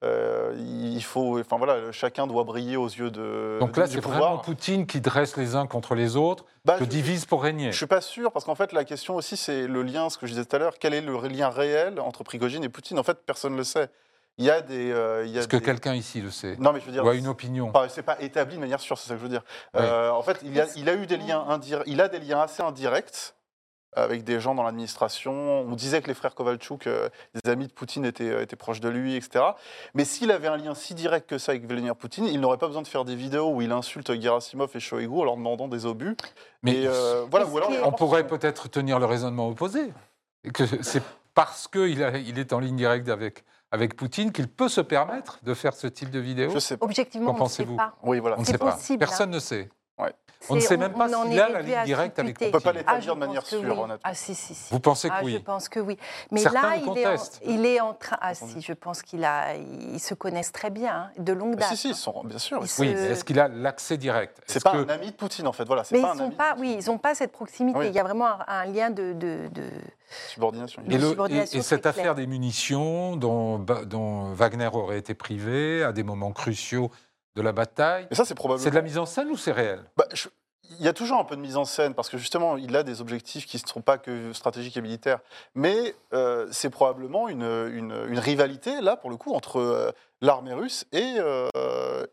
euh, 0.03 0.53
il 0.59 1.01
faut, 1.03 1.39
enfin 1.39 1.57
voilà, 1.57 1.91
chacun 1.91 2.27
doit 2.27 2.43
briller 2.43 2.77
aux 2.77 2.87
yeux 2.87 3.09
de. 3.09 3.57
Donc 3.59 3.75
là, 3.77 3.87
c'est 3.87 3.99
vraiment 3.99 4.37
Poutine 4.37 4.85
qui 4.85 5.01
dresse 5.01 5.35
les 5.37 5.55
uns 5.55 5.65
contre 5.65 5.95
les 5.95 6.15
autres, 6.15 6.45
Bah, 6.65 6.77
que 6.77 6.85
je- 6.85 6.89
divise 6.89 7.25
pour 7.25 7.41
régner. 7.41 7.71
Je 7.71 7.77
suis 7.77 7.87
pas 7.87 8.01
sûr, 8.01 8.31
parce 8.31 8.45
qu'en 8.45 8.55
fait, 8.55 8.71
la 8.73 8.83
question 8.83 9.15
aussi, 9.15 9.35
c'est 9.37 9.65
le 9.67 9.81
lien, 9.81 10.09
ce 10.11 10.17
que 10.19 10.27
je 10.27 10.33
disais 10.33 10.45
tout 10.45 10.55
à 10.55 10.59
l'heure. 10.59 10.75
Quel 10.79 10.93
est 10.93 11.01
le 11.01 11.17
lien 11.27 11.49
réel 11.49 11.99
entre 11.99 12.23
Prigogine 12.23 12.63
et 12.63 12.69
Poutine? 12.69 12.99
En 12.99 13.03
fait, 13.03 13.17
personne 13.25 13.53
ne 13.53 13.57
le 13.57 13.63
sait. 13.63 13.89
Il 14.39 14.45
y 14.45 14.51
a 14.51 14.61
des. 14.61 14.91
euh, 14.91 15.25
il 15.25 15.31
y 15.31 15.37
a 15.37 15.39
Est-ce 15.39 15.47
que 15.47 15.57
des- 15.57 15.63
quelqu'un 15.63 15.95
ici 15.95 16.21
le 16.21 16.29
sait 16.31 16.55
Non, 16.59 16.71
mais 16.73 16.79
je 16.79 16.85
veux 16.85 16.91
dire. 16.91 17.03
Ou 17.03 17.09
a 17.09 17.15
une 17.15 17.27
opinion 17.27 17.69
Enfin, 17.73 17.87
c'est 17.89 18.03
pas 18.03 18.17
établi 18.21 18.55
de 18.55 18.61
manière 18.61 18.79
sûre, 18.79 18.97
c'est 18.97 19.07
ça 19.07 19.13
que 19.15 19.19
je 19.19 19.23
veux 19.23 19.29
dire. 19.29 19.43
Euh, 19.75 20.09
en 20.11 20.21
fait, 20.21 20.39
il, 20.43 20.53
y 20.55 20.61
a, 20.61 20.67
il 20.75 20.87
a 20.89 20.93
eu 20.93 21.07
des 21.07 21.17
liens 21.17 21.43
indirects, 21.47 21.87
il 21.87 21.99
a 22.01 22.07
des 22.07 22.19
liens 22.19 22.41
assez 22.41 22.61
indirects 22.61 23.33
avec 23.95 24.23
des 24.23 24.39
gens 24.39 24.53
dans 24.53 24.61
l'administration. 24.61 25.31
On 25.61 25.71
disait 25.73 26.03
que 26.03 26.07
les 26.07 26.13
frères 26.13 26.35
Kovalchuk, 26.35 26.85
euh, 26.85 27.09
des 27.43 27.49
amis 27.49 27.65
de 27.65 27.71
Poutine, 27.73 28.05
étaient, 28.05 28.29
euh, 28.29 28.41
étaient 28.43 28.55
proches 28.55 28.79
de 28.79 28.89
lui, 28.89 29.15
etc. 29.15 29.43
Mais 29.95 30.05
s'il 30.05 30.29
avait 30.29 30.47
un 30.49 30.57
lien 30.57 30.75
si 30.75 30.93
direct 30.93 31.27
que 31.27 31.39
ça 31.39 31.53
avec 31.53 31.65
Vladimir 31.65 31.95
Poutine, 31.95 32.25
il 32.25 32.39
n'aurait 32.39 32.59
pas 32.59 32.67
besoin 32.67 32.83
de 32.83 32.87
faire 32.87 33.05
des 33.05 33.15
vidéos 33.15 33.49
où 33.51 33.61
il 33.63 33.71
insulte 33.71 34.13
Gerasimov 34.21 34.69
et 34.75 34.79
Shoigu 34.79 35.07
en 35.19 35.23
leur 35.23 35.35
demandant 35.35 35.67
des 35.67 35.87
obus. 35.87 36.15
Mais 36.61 36.81
Et, 36.83 36.87
euh, 36.87 37.25
voilà, 37.31 37.47
ou 37.47 37.57
alors, 37.57 37.71
on 37.85 37.91
pourrait 37.91 38.27
peut-être 38.27 38.69
tenir 38.69 38.99
le 38.99 39.05
raisonnement 39.07 39.47
opposé. 39.47 39.91
Que 40.53 40.67
c'est 40.83 41.01
parce 41.33 41.67
qu'il 41.67 41.99
il 42.27 42.37
est 42.37 42.53
en 42.53 42.59
ligne 42.59 42.75
directe 42.75 43.09
avec, 43.09 43.45
avec 43.71 43.95
Poutine 43.95 44.31
qu'il 44.31 44.47
peut 44.47 44.69
se 44.69 44.81
permettre 44.81 45.39
de 45.43 45.53
faire 45.53 45.73
ce 45.73 45.87
type 45.87 46.09
de 46.09 46.19
vidéo? 46.19 46.49
Je 46.53 46.59
sais 46.59 46.77
pas. 46.77 46.85
Objectivement, 46.85 47.33
Qu'en 47.33 47.41
on 47.41 47.43
ne 47.45 47.49
sait 47.49 47.63
pensez-vous? 47.63 47.75
pas. 47.77 47.95
Oui, 48.03 48.19
voilà. 48.19 48.37
On 48.37 48.41
ne 48.41 48.45
C'est 48.45 48.53
sait 48.53 48.57
pas. 48.57 48.71
possible, 48.71 49.03
hein. 49.03 49.07
Personne 49.07 49.29
ne 49.31 49.39
sait. 49.39 49.69
On 50.49 50.55
ne 50.55 50.59
sait 50.59 50.77
même 50.77 50.93
pas 50.93 51.07
s'il 51.09 51.39
a 51.41 51.49
la 51.49 51.61
ligne 51.61 51.83
directe 51.83 52.19
avec. 52.19 52.37
On 52.41 52.51
peut 52.51 52.59
pas 52.59 52.71
l'établir 52.71 53.11
Ah, 53.11 53.15
de 53.15 53.19
manière 53.19 53.45
sûre, 53.45 53.59
oui. 53.63 53.69
honnêtement. 53.71 53.97
Ah, 54.03 54.13
si, 54.13 54.35
si, 54.35 54.53
si. 54.53 54.71
Vous 54.71 54.79
pensez 54.79 55.09
que 55.09 55.13
Ah, 55.17 55.21
oui 55.23 55.33
Je 55.33 55.37
pense 55.39 55.67
que 55.67 55.79
oui. 55.79 55.97
Mais 56.31 56.41
Certains 56.41 56.61
là, 56.61 56.75
il 56.77 56.83
est, 56.83 56.85
en, 56.85 56.93
contestent. 56.93 57.41
il 57.43 57.65
est 57.65 57.81
en 57.81 57.93
train. 57.95 58.17
Ah, 58.21 58.35
si, 58.35 58.61
je 58.61 58.73
pense 58.73 59.01
qu'il 59.01 59.25
a. 59.25 59.55
Ils 59.55 59.99
se 59.99 60.13
connaissent 60.13 60.51
très 60.51 60.69
bien, 60.69 60.93
hein, 60.93 61.09
de 61.17 61.33
longue 61.33 61.55
Ah, 61.57 61.61
date. 61.61 61.69
si, 61.69 61.77
si, 61.77 61.87
hein. 61.87 61.91
ils 61.91 61.95
sont, 61.97 62.21
bien 62.23 62.37
sûr. 62.37 62.59
Ils 62.59 62.61
Oui, 62.61 62.69
se- 62.95 63.11
est-ce 63.11 63.23
qu'il 63.25 63.39
a 63.39 63.47
l'accès 63.47 63.97
direct? 63.97 64.37
C'est 64.45 64.63
pas 64.63 64.71
que- 64.73 64.77
un 64.77 64.89
ami 64.89 65.07
de 65.07 65.15
Poutine, 65.15 65.47
en 65.47 65.53
fait. 65.53 65.65
Voilà, 65.65 65.83
c'est 65.83 65.95
Mais 65.95 66.03
pas 66.03 66.13
ils 66.15 66.21
ami 66.21 66.35
pas. 66.35 66.55
Oui, 66.59 66.77
ils 66.79 66.85
n'ont 66.85 66.99
pas 66.99 67.15
cette 67.15 67.31
proximité. 67.31 67.79
Oui. 67.79 67.87
Il 67.87 67.93
y 67.95 67.99
a 67.99 68.03
vraiment 68.03 68.27
un, 68.27 68.45
un 68.47 68.65
lien 68.65 68.91
de. 68.91 69.13
de, 69.13 69.49
de- 69.51 69.71
subordination. 70.29 70.83
Et, 70.85 70.89
de 70.89 70.97
le- 70.97 71.03
et- 71.03 71.09
subordination 71.09 71.59
et 71.59 71.61
cette 71.63 71.85
affaire 71.87 72.13
des 72.15 72.27
munitions 72.27 73.15
dont 73.17 73.65
Wagner 74.35 74.69
aurait 74.71 74.99
été 74.99 75.15
privé 75.15 75.83
à 75.83 75.91
des 75.91 76.03
moments 76.03 76.31
cruciaux 76.31 76.91
de 77.37 77.41
la 77.43 77.51
bataille, 77.53 78.07
Mais 78.09 78.15
ça, 78.17 78.25
c'est 78.25 78.35
probablement. 78.35 78.63
c'est 78.63 78.71
de 78.71 78.75
la 78.75 78.81
mise 78.81 78.97
en 78.97 79.05
scène 79.05 79.29
ou 79.29 79.37
c'est 79.37 79.51
réel? 79.51 79.83
Bah, 79.95 80.05
je- 80.13 80.27
Il 80.69 80.83
y 80.83 80.89
a 80.89 80.93
toujours 80.93 81.17
un 81.17 81.23
peu 81.23 81.37
de 81.37 81.41
mise 81.41 81.55
en 81.55 81.63
scène 81.63 81.93
parce 81.93 82.09
que 82.09 82.17
justement, 82.17 82.57
il 82.57 82.75
a 82.75 82.83
des 82.83 82.99
objectifs 82.99 83.45
qui 83.45 83.55
ne 83.55 83.65
sont 83.67 83.79
pas 83.81 83.97
que 83.97 84.33
stratégiques 84.33 84.75
et 84.75 84.81
militaires. 84.81 85.19
Mais 85.55 85.95
euh, 86.13 86.45
c'est 86.51 86.69
probablement 86.69 87.29
une, 87.29 87.43
une- 87.43 87.95
une 88.09 88.19
rivalité, 88.19 88.81
là, 88.81 88.97
pour 88.97 89.09
le 89.09 89.15
coup, 89.15 89.33
entre 89.33 89.59
euh, 89.61 89.91
l'armée 90.19 90.53
russe 90.53 90.83
et, 90.91 91.15
euh, 91.19 91.47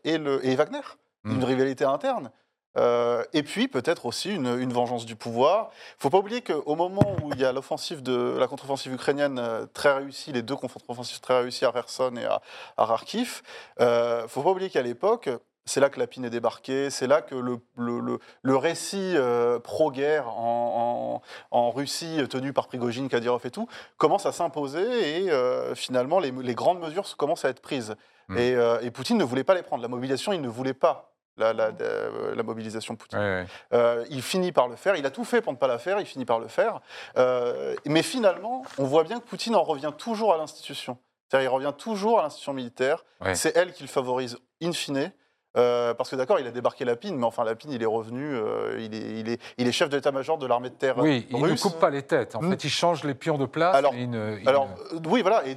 et, 0.05 0.17
le, 0.17 0.45
et 0.45 0.55
Wagner. 0.55 0.79
Mm. 1.25 1.31
Une 1.33 1.43
rivalité 1.43 1.83
interne. 1.83 2.31
Euh, 2.77 3.23
et 3.33 3.43
puis 3.43 3.67
peut-être 3.67 4.05
aussi 4.05 4.33
une, 4.33 4.47
une 4.59 4.73
vengeance 4.73 5.05
du 5.05 5.15
pouvoir. 5.15 5.69
Il 5.71 5.97
ne 5.97 6.01
faut 6.01 6.09
pas 6.09 6.17
oublier 6.19 6.41
qu'au 6.41 6.75
moment 6.75 7.15
où 7.23 7.31
il 7.33 7.39
y 7.39 7.45
a 7.45 7.51
l'offensive 7.53 8.03
de 8.03 8.35
la 8.37 8.47
contre-offensive 8.47 8.93
ukrainienne 8.93 9.39
euh, 9.39 9.65
très 9.73 9.93
réussie, 9.93 10.31
les 10.31 10.41
deux 10.41 10.55
contre-offensives 10.55 11.19
très 11.21 11.39
réussies 11.41 11.65
à 11.65 11.71
Kherson 11.71 12.13
et 12.17 12.25
à, 12.25 12.41
à 12.77 12.85
Kharkiv, 12.87 13.41
il 13.79 13.85
ne 13.85 14.27
faut 14.27 14.41
pas 14.41 14.49
oublier 14.51 14.69
qu'à 14.69 14.81
l'époque, 14.81 15.29
c'est 15.67 15.79
là 15.79 15.89
que 15.89 15.99
Lapine 15.99 16.25
est 16.25 16.29
débarqué, 16.29 16.91
c'est 16.91 17.07
là 17.07 17.21
que 17.23 17.33
le, 17.33 17.57
le, 17.75 17.99
le- 17.99 18.19
le 18.43 18.55
récit 18.55 19.13
euh, 19.15 19.57
pro-guerre 19.57 20.27
en, 20.29 21.21
en- 21.51 21.57
en 21.57 21.71
Russie, 21.71 22.19
euh, 22.19 22.27
tenu 22.27 22.53
par 22.53 22.67
Prigogine, 22.67 23.09
Kadyrov 23.09 23.43
et 23.45 23.51
tout, 23.51 23.67
commence 23.97 24.27
à 24.27 24.31
s'imposer 24.31 25.23
et 25.23 25.31
euh, 25.31 25.73
finalement 25.73 26.19
les, 26.19 26.29
les 26.31 26.53
grandes 26.53 26.79
mesures 26.81 27.17
commencent 27.17 27.45
à 27.45 27.49
être 27.49 27.61
prises. 27.61 27.95
Mm. 28.27 28.37
Et, 28.37 28.53
euh, 28.55 28.79
et 28.81 28.91
Poutine 28.91 29.17
ne 29.17 29.23
voulait 29.23 29.43
pas 29.43 29.55
les 29.55 29.63
prendre. 29.63 29.81
La 29.81 29.87
mobilisation, 29.87 30.33
il 30.33 30.41
ne 30.41 30.47
voulait 30.49 30.73
pas. 30.75 31.14
La, 31.37 31.51
la- 31.53 32.43
mobilisation 32.43 32.93
de 32.93 32.99
Poutine. 32.99 33.19
Ouais, 33.19 33.25
ouais. 33.41 33.45
Euh, 33.73 34.05
il 34.09 34.21
finit 34.21 34.51
par 34.51 34.67
le 34.67 34.75
faire. 34.75 34.95
Il 34.95 35.05
a 35.05 35.11
tout 35.11 35.25
fait 35.25 35.41
pour 35.41 35.51
ne 35.51 35.57
pas 35.57 35.67
la 35.67 35.77
faire. 35.77 35.99
Il 35.99 36.05
finit 36.05 36.25
par 36.25 36.39
le 36.39 36.47
faire. 36.47 36.79
Euh, 37.17 37.75
mais 37.85 38.03
finalement, 38.03 38.63
on 38.77 38.85
voit 38.85 39.03
bien 39.03 39.19
que 39.19 39.25
Poutine 39.25 39.55
en 39.55 39.63
revient 39.63 39.91
toujours 39.97 40.33
à 40.33 40.37
l'institution. 40.37 40.97
C'est-à-dire, 41.29 41.49
il 41.51 41.53
revient 41.53 41.73
toujours 41.77 42.19
à 42.19 42.23
l'institution 42.23 42.53
militaire. 42.53 43.03
Ouais. 43.19 43.35
C'est 43.35 43.55
elle 43.57 43.73
qu'il 43.73 43.87
favorise 43.87 44.37
in 44.61 44.71
fine. 44.71 45.11
Euh, 45.57 45.93
parce 45.93 46.09
que 46.09 46.15
d'accord, 46.15 46.39
il 46.39 46.47
a 46.47 46.51
débarqué 46.51 46.85
Lapine, 46.85 47.15
mais 47.17 47.25
enfin 47.25 47.43
Lapine, 47.43 47.71
il 47.71 47.81
est 47.81 47.85
revenu, 47.87 48.35
euh, 48.35 48.77
il, 48.79 48.93
est, 48.93 49.19
il, 49.19 49.29
est, 49.29 49.41
il 49.57 49.67
est 49.67 49.71
chef 49.71 49.89
d'état-major 49.89 50.37
de 50.37 50.45
l'armée 50.47 50.69
de 50.69 50.75
terre 50.75 50.97
Oui, 50.97 51.25
il 51.29 51.37
ne 51.37 51.43
russe. 51.43 51.61
coupe 51.61 51.79
pas 51.79 51.89
les 51.89 52.01
têtes. 52.03 52.35
En 52.35 52.41
Mm. 52.41 52.51
fait, 52.51 52.63
il 52.65 52.69
change 52.69 53.03
les 53.03 53.13
pions 53.13 53.37
de 53.37 53.45
place. 53.45 53.75
Alors- 53.75 53.93
il 53.95 54.09
ne- 54.09 54.37
il 54.41 54.47
Alors 54.49 54.67
ne- 54.67 54.97
euh, 54.97 54.99
oui, 55.09 55.21
voilà, 55.21 55.43
et, 55.47 55.55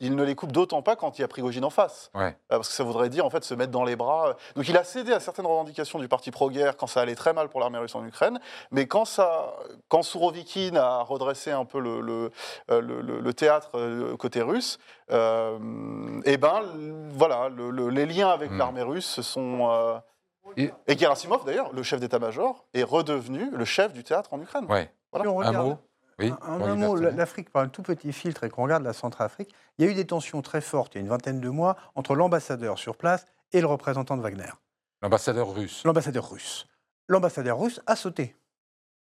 il 0.00 0.14
ne 0.14 0.22
les 0.24 0.34
coupe 0.34 0.52
d'autant 0.52 0.82
pas 0.82 0.96
quand 0.96 1.18
il 1.18 1.22
y 1.22 1.24
a 1.24 1.28
Prigogine 1.28 1.64
en 1.64 1.70
face. 1.70 2.10
Ouais. 2.14 2.26
Euh, 2.26 2.56
parce 2.56 2.68
que 2.68 2.74
ça 2.74 2.84
voudrait 2.84 3.08
dire 3.08 3.24
en 3.24 3.30
fait 3.30 3.44
se 3.44 3.54
mettre 3.54 3.72
dans 3.72 3.84
les 3.84 3.96
bras. 3.96 4.36
Donc 4.56 4.68
il 4.68 4.76
a 4.76 4.84
cédé 4.84 5.12
à 5.12 5.20
certaines 5.20 5.46
revendications 5.46 5.98
du 5.98 6.08
parti 6.08 6.30
pro-guerre 6.30 6.76
quand 6.76 6.86
ça 6.86 7.00
allait 7.00 7.14
très 7.14 7.32
mal 7.32 7.48
pour 7.48 7.60
l'armée 7.60 7.78
russe 7.78 7.94
en 7.94 8.04
Ukraine, 8.04 8.38
mais 8.70 8.86
quand 8.86 9.04
ça, 9.04 9.54
quand 9.88 10.02
Sourovikine 10.02 10.76
a 10.76 11.02
redressé 11.02 11.50
un 11.50 11.64
peu 11.64 11.80
le, 11.80 12.00
le, 12.00 12.30
le- 12.68 13.00
le- 13.00 13.20
le 13.20 13.34
théâtre 13.34 14.16
côté 14.18 14.42
russe, 14.42 14.78
et 15.10 16.36
ben 16.36 16.62
voilà, 17.16 17.48
le- 17.48 17.70
le- 17.70 17.88
les 17.88 18.06
liens 18.06 18.28
avec 18.28 18.50
Mm. 18.50 18.58
l'armée 18.58 18.82
russe 18.82 19.13
se 19.14 19.22
sont 19.22 19.68
euh, 19.70 19.98
Et- 20.56 20.70
et 20.86 20.98
Gerasimov 20.98 21.44
d'ailleurs, 21.44 21.72
le 21.72 21.82
chef 21.82 22.00
d'état-major, 22.00 22.66
est 22.74 22.82
redevenu 22.82 23.50
le 23.50 23.64
chef 23.64 23.92
du 23.92 24.04
théâtre 24.04 24.32
en 24.34 24.40
Ukraine. 24.40 24.66
Ouais. 24.66 24.92
Voilà. 25.10 25.24
Si 25.24 25.28
on 25.28 25.40
Un 25.40 25.46
regarde- 25.48 25.66
mot 25.68 25.78
Oui, 26.20 26.32
Un, 26.42 26.60
un 26.60 26.74
mot, 26.76 26.94
l'Afrique 26.94 27.50
par 27.50 27.62
un 27.62 27.68
tout 27.68 27.82
petit 27.82 28.12
filtre 28.12 28.44
et 28.44 28.50
qu'on 28.50 28.62
regarde 28.62 28.84
la 28.84 28.92
Centrafrique, 28.92 29.52
il 29.78 29.84
y 29.84 29.88
a 29.88 29.90
eu 29.90 29.94
des 29.94 30.06
tensions 30.06 30.42
très 30.42 30.60
fortes 30.60 30.94
il 30.94 30.98
y 30.98 31.00
a 31.00 31.02
une 31.02 31.08
vingtaine 31.08 31.40
de 31.40 31.48
mois 31.48 31.74
entre 31.96 32.14
l'ambassadeur 32.14 32.78
sur 32.78 32.96
place 32.96 33.26
et 33.52 33.60
le 33.60 33.66
représentant 33.66 34.16
de 34.16 34.22
Wagner, 34.22 34.50
L'ambassadeur 35.02 35.52
russe. 35.52 35.82
l'ambassadeur 35.84 36.30
russe. 36.30 36.68
L'ambassadeur 37.08 37.58
russe 37.58 37.80
a 37.86 37.96
sauté. 37.96 38.36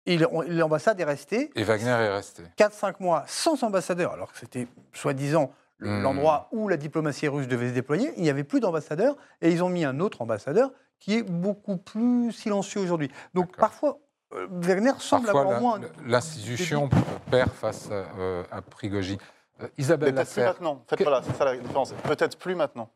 L'ambassade 0.05 0.99
est 0.99 1.03
restée 1.05 1.51
Et 1.55 1.63
Wagner 1.63 1.89
est 1.89 2.09
resté. 2.13 2.43
4-5 2.57 2.99
mois 3.01 3.23
sans 3.27 3.61
ambassadeur, 3.63 4.11
alors 4.13 4.31
que 4.31 4.37
c'était 4.39 4.67
soi-disant. 4.93 5.51
L'endroit 5.79 6.47
où 6.51 6.67
la 6.67 6.77
diplomatie 6.77 7.27
russe 7.27 7.47
devait 7.47 7.69
se 7.69 7.73
déployer. 7.73 8.11
Il 8.17 8.23
n'y 8.23 8.29
avait 8.29 8.43
plus 8.43 8.59
d'ambassadeur 8.59 9.15
et 9.41 9.51
ils 9.51 9.63
ont 9.63 9.69
mis 9.69 9.83
un 9.85 9.99
autre 9.99 10.21
ambassadeur 10.21 10.71
qui 10.99 11.17
est 11.17 11.23
beaucoup 11.23 11.77
plus 11.77 12.31
silencieux 12.31 12.79
aujourd'hui. 12.81 13.11
Donc 13.33 13.55
parfois, 13.57 13.99
euh, 14.33 14.47
Wagner 14.51 14.91
semble 14.99 15.25
Parfois, 15.25 15.41
avoir 15.41 15.53
la- 15.55 15.59
moins. 15.59 15.79
l'institution 16.05 16.89
perd 17.29 17.49
face 17.51 17.89
à, 17.91 18.05
euh, 18.17 18.43
à 18.51 18.61
Prigogine. 18.61 19.17
Euh, 19.61 19.67
Isabelle 19.77 20.13
peut-être 20.13 20.29
plus 20.31 20.39
Lasserre, 20.41 20.53
maintenant. 20.53 20.71
En 20.71 20.85
fait, 20.89 20.95
Que- 20.95 21.03
voilà, 21.03 21.21
c'est 21.23 21.35
ça 21.35 21.45
la 21.45 21.57
différence. 21.57 21.91
Peut-être 22.03 22.37
plus 22.37 22.55
maintenant. 22.55 22.89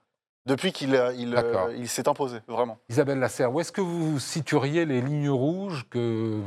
depuis 0.46 0.72
qu'il 0.72 0.92
il, 1.18 1.36
euh, 1.36 1.74
il 1.76 1.90
s'est 1.90 2.08
imposé, 2.08 2.40
vraiment. 2.48 2.78
Isabelle 2.88 3.20
Lasserre, 3.20 3.54
où 3.54 3.60
est-ce 3.60 3.74
que 3.74 3.82
vous 3.82 4.18
situeriez 4.18 4.86
les 4.86 5.02
lignes 5.02 5.30
rouges 5.30 5.86
que, 5.90 6.40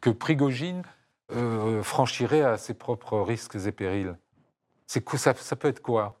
que 0.00 0.10
Prigogine 0.10 0.82
euh, 1.32 1.82
franchirait 1.82 2.42
à 2.42 2.56
ses 2.56 2.72
propres 2.74 3.18
risques 3.20 3.56
et 3.66 3.72
périls? 3.72 4.14
C'est 4.92 5.00
quoi- 5.00 5.18
ça, 5.18 5.32
ça 5.34 5.56
peut 5.56 5.68
être 5.68 5.80
quoi? 5.80 6.20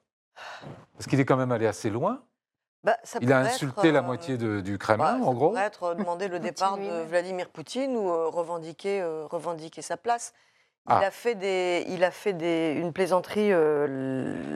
Parce 0.94 1.06
qu'il 1.06 1.20
est 1.20 1.26
quand 1.26 1.36
même 1.36 1.52
allé 1.52 1.66
assez 1.66 1.90
loin. 1.90 2.22
Bah, 2.82 2.96
ça 3.04 3.18
Il 3.20 3.30
a 3.30 3.40
insulté 3.40 3.88
être, 3.88 3.92
la 3.92 3.98
euh, 3.98 4.02
moitié 4.02 4.38
de- 4.38 4.62
du 4.62 4.72
bah, 4.72 4.78
Kremlin, 4.78 5.18
ça 5.20 5.26
en 5.28 5.34
gros. 5.34 5.50
pourrait 5.50 5.60
être 5.64 5.94
demander 5.94 6.28
le 6.28 6.38
départ 6.70 6.78
de. 6.78 7.02
Vladimir 7.04 7.50
Poutine 7.50 7.94
ou 7.94 8.08
euh, 8.10 8.28
revendiquer, 8.28 9.02
euh, 9.02 9.26
revendiquer 9.26 9.82
sa 9.82 9.98
place. 9.98 10.32
Il 10.88 10.92
Ah. 10.94 11.00
a 11.00 11.10
fait, 11.10 11.34
des, 11.34 11.84
il 11.88 12.02
a 12.02 12.10
fait 12.10 12.32
des, 12.32 12.72
une 12.72 12.94
plaisanterie 12.94 13.52
euh, 13.52 13.86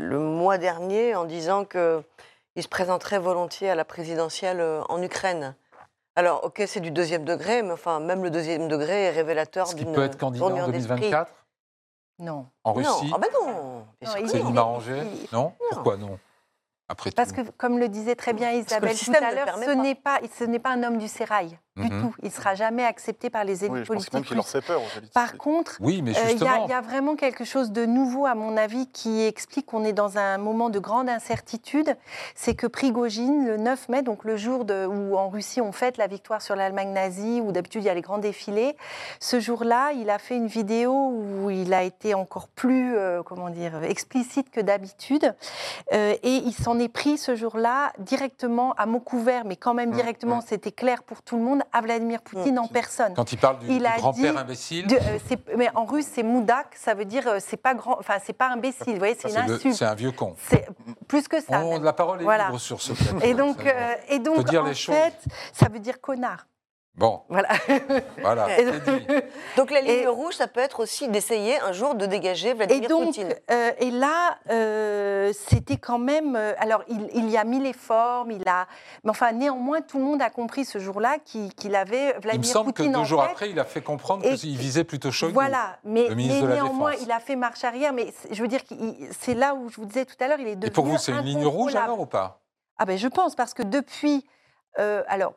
le 0.09 0.19
mois 0.19 0.57
dernier 0.57 1.15
en 1.15 1.27
disant 1.27 1.67
qu'il 1.67 2.03
se 2.63 2.69
présenterait 2.69 3.19
volontiers 3.19 3.69
à 3.69 3.75
la 3.75 3.85
présidentielle 3.85 4.61
euh, 4.61 4.81
en 4.89 5.03
Ukraine. 5.03 5.55
Alors, 6.15 6.43
ok, 6.45 6.63
c'est 6.67 6.81
du 6.81 6.91
deuxième 6.91 7.27
degré, 7.27 7.63
mais 7.63 7.73
enfin, 7.73 8.01
même 8.01 8.23
le 8.23 8.31
deuxième 8.31 8.67
degré 8.67 9.05
est 9.05 9.11
révélateur 9.11 9.75
d'une 9.75 9.93
peut 9.93 10.05
être 10.05 10.17
candidat 10.17 10.47
en 10.47 10.49
tournure 10.49 10.69
d'esprit. 10.69 10.95
2024 11.01 11.31
Non. 12.19 12.47
en 12.65 12.71
Non, 12.73 12.77
Russie 12.99 13.13
ah 13.15 13.19
ben 13.19 13.29
non, 13.35 13.76
il 14.01 14.29
C'est 14.29 14.43
non. 14.43 14.65
Rangé 14.65 14.99
il- 14.99 15.29
Non 15.33 15.55
Pourquoi 15.71 15.97
non 15.97 16.19
Après 16.89 17.11
Parce 17.11 17.33
tout. 17.33 17.45
que, 17.45 17.51
comme 17.53 17.79
le 17.79 17.89
disait 17.89 18.15
très 18.15 18.33
bien 18.33 18.51
Isabelle 18.53 18.97
tout 18.97 19.13
à 19.13 19.33
l'heure, 19.35 19.59
ce 19.59 19.71
n'est 19.71 19.95
pas, 19.95 20.21
ce 20.39 20.45
n'est 20.45 20.59
pas 20.59 20.71
un 20.71 20.83
homme 20.83 20.99
du 20.99 21.09
sérail 21.09 21.59
du 21.77 21.83
Mhm. 21.93 22.01
tout. 22.03 22.15
Il 22.23 22.27
ne 22.27 22.31
sera 22.33 22.55
jamais 22.55 22.85
accepté 22.85 23.29
par 23.31 23.45
les 23.45 23.65
élites 23.65 23.73
Oui, 23.73 23.79
je 23.81 23.85
pense 23.85 23.89
politiques 23.89 24.13
même 24.15 24.25
qu'il 24.25 24.37
leur 24.37 24.45
russes. 24.45 24.53
fait 24.53 24.61
peur 24.63 24.81
aux 24.81 24.99
élites. 24.99 25.13
Par 25.13 25.37
contre, 25.37 25.77
Oui, 25.81 26.01
mais 26.03 26.13
euh, 26.13 26.15
il 26.15 26.23
y, 26.23 26.27
a- 26.27 26.29
justement. 26.31 26.65
il 26.67 26.71
y 26.71 26.75
a 26.75 26.81
vraiment 26.81 27.17
quelque 27.17 27.45
chose 27.45 27.71
de 27.73 27.85
nouveau, 27.87 28.27
à 28.27 28.35
mon 28.35 28.57
avis, 28.57 28.87
qui 28.89 29.23
explique 29.25 29.67
qu'on 29.67 29.85
est 29.85 29.93
dans 29.93 30.17
un 30.19 30.39
moment 30.39 30.71
de 30.71 30.79
grande 30.79 31.09
incertitude. 31.09 31.97
C'est 32.35 32.55
que 32.55 32.67
Prigogine, 32.67 33.47
le 33.47 33.57
9 33.59 33.89
mai, 33.89 34.03
donc 34.03 34.25
le 34.25 34.37
jour 34.37 34.65
de- 34.65 34.87
où 34.87 35.17
en 35.17 35.29
Russie 35.29 35.61
on 35.61 35.73
fête 35.73 35.97
la 35.99 36.07
victoire 36.07 36.41
sur 36.43 36.57
l'Allemagne 36.57 36.93
nazie, 36.93 37.41
où 37.43 37.53
d'habitude 37.53 37.83
il 37.83 37.87
y 37.87 37.91
a 37.91 37.95
les 37.95 38.01
grands 38.01 38.19
défilés, 38.19 38.77
ce 39.21 39.39
jour-là, 39.41 39.93
il 39.93 40.09
a 40.11 40.19
fait 40.19 40.37
une 40.37 40.47
vidéo 40.47 40.93
où 40.95 41.51
il 41.51 41.75
a 41.75 41.83
été 41.83 42.15
encore 42.15 42.49
plus, 42.49 42.97
euh, 42.97 43.23
comment 43.23 43.51
dire, 43.51 43.83
explicite 43.85 44.51
que 44.51 44.61
d'habitude. 44.61 45.35
Euh, 45.93 46.15
et 46.23 46.37
il 46.37 46.53
s'en 46.53 46.79
est 46.79 46.89
pris 46.89 47.19
ce 47.19 47.35
jour-là 47.37 47.93
directement 47.99 48.73
à 48.75 48.87
mot 48.87 49.01
couvert, 49.01 49.45
mais 49.45 49.57
quand 49.57 49.75
même 49.75 49.91
Mmh, 49.91 49.95
directement, 49.97 50.37
mmh. 50.39 50.45
c'était 50.49 50.73
clair 50.73 51.03
pour 51.03 51.23
tout 51.23 51.37
le 51.37 51.43
monde, 51.43 51.63
à 51.73 51.81
Vladimir 51.81 52.21
Poutine 52.23 52.59
en 52.59 52.69
personne. 52.69 53.15
Quand 53.15 53.33
il 53.33 53.39
parle 53.39 53.59
du, 53.61 53.67
Il 53.69 53.79
du 53.81 53.87
a 53.87 53.97
grand-père 53.97 54.33
dit 54.35 54.39
imbécile, 54.39 54.87
De- 54.87 54.97
euh, 54.97 55.37
mais 55.57 55.69
en 55.75 55.85
russe, 55.85 56.07
c'est 56.13 56.23
moudak, 56.23 56.69
ça 56.75 56.95
veut 56.95 57.05
dire 57.05 57.27
euh, 57.27 57.39
c'est 57.41 57.57
pas 57.57 57.75
grand, 57.75 57.97
enfin 57.99 58.15
c'est 58.25 58.33
pas 58.33 58.49
imbécile, 58.49 58.93
vous 58.95 58.99
voyez, 58.99 59.17
c'est 59.21 59.29
ça, 59.29 59.41
une 59.41 59.45
c'est 59.47 59.51
le- 59.51 59.57
insulte. 59.57 59.77
c'est 59.77 59.85
un 59.85 59.95
vieux 59.95 60.13
con. 60.13 60.35
C'est 60.49 60.67
plus 61.09 61.29
que 61.29 61.41
ça. 61.41 61.61
On- 61.65 61.81
la 61.81 61.93
parole 61.93 62.21
est 62.21 62.25
Voilà. 62.25 62.47
libre 62.47 62.59
sur 62.61 62.81
ce 62.81 62.93
thème. 62.93 63.21
Et 63.23 63.35
donc, 63.35 63.65
euh, 63.67 63.95
et 64.09 64.19
donc 64.19 64.45
dire 64.49 64.63
en 64.63 64.67
les 64.67 64.75
choses. 64.75 64.95
fait, 64.95 65.15
ça 65.53 65.69
veut 65.69 65.79
dire 65.81 66.01
connard. 66.01 66.47
Bon, 66.97 67.21
Voilà. 67.29 67.49
voilà, 68.23 68.59
Et 68.59 68.65
c'est 68.65 68.99
dit. 68.99 69.07
Donc 69.59 69.71
la 69.71 69.83
ligne 69.83 69.91
Et- 69.91 70.07
rouge, 70.07 70.33
ça 70.35 70.47
peut 70.49 70.61
être 70.61 70.81
aussi 70.81 71.09
d'essayer 71.09 71.61
un 71.61 71.73
jour 71.73 71.95
de 71.95 72.07
dégager 72.07 72.49
Et 72.51 72.55
Vladimir 72.55 72.89
donc, 72.89 73.05
Poutine. 73.09 73.35
euh, 73.51 73.71
et 73.79 73.91
là, 73.91 74.39
euh, 74.49 75.31
c'était 75.35 75.77
quand 75.77 75.99
même. 75.99 76.37
euh, 76.37 76.55
alors, 76.59 76.83
il, 76.89 77.07
il 77.13 77.29
y 77.29 77.37
a 77.37 77.45
mis 77.45 77.61
les 77.61 77.75
formes, 77.75 78.31
il 78.31 78.49
a. 78.49 78.67
Mais 79.05 79.11
enfin, 79.11 79.33
néanmoins, 79.33 79.83
tout 79.83 79.99
le 79.99 80.05
monde 80.05 80.23
a 80.23 80.31
compris 80.31 80.65
ce 80.65 80.79
jour-là 80.79 81.19
qu'il 81.23 81.77
avait 81.77 82.13
Vladimir 82.15 82.33
Il 82.35 82.39
me 82.39 82.45
semble 82.45 82.73
que 82.73 82.83
Poutine 82.83 82.93
deux 82.93 83.05
jours 83.05 83.21
tête. 83.21 83.31
après, 83.33 83.51
il 83.51 83.61
a 83.61 83.65
fait 83.67 83.83
comprendre 83.83 84.23
qu'il 84.35 84.57
visait 84.57 84.85
plutôt 84.85 85.11
Shoigu. 85.11 85.35
Voilà, 85.35 85.77
mais, 85.85 86.09
le 86.09 86.15
ministre 86.15 86.41
mais 86.47 86.47
de 86.47 86.55
la 86.55 86.63
néanmoins, 86.63 86.93
il 87.03 87.13
a 87.13 87.21
fait 87.21 87.37
marche 87.37 87.63
arrière. 87.65 87.93
Mais 87.93 88.15
je 88.31 88.41
veux 88.41 88.49
dire, 88.49 88.61
c'est 89.21 89.35
là 89.35 89.55
où 89.55 89.69
je 89.69 89.77
vous 89.77 89.85
disais 89.85 90.07
tout 90.07 90.17
à 90.19 90.29
l'heure, 90.29 90.41
il 90.41 90.47
est 90.49 90.57
devenu 90.57 90.69
Et 90.69 90.71
pour 90.73 90.87
vous, 90.87 90.97
c'est 90.97 91.13
une 91.13 91.21
ligne 91.21 91.45
rouge 91.47 91.77
alors 91.77 92.01
ou 92.01 92.07
pas? 92.07 92.41
Ah 92.79 92.87
ben 92.87 92.97
je 92.97 93.09
pense 93.09 93.35
parce 93.35 93.53
que 93.53 93.63
depuis, 93.63 94.25
euh, 94.79 95.03
alors 95.09 95.35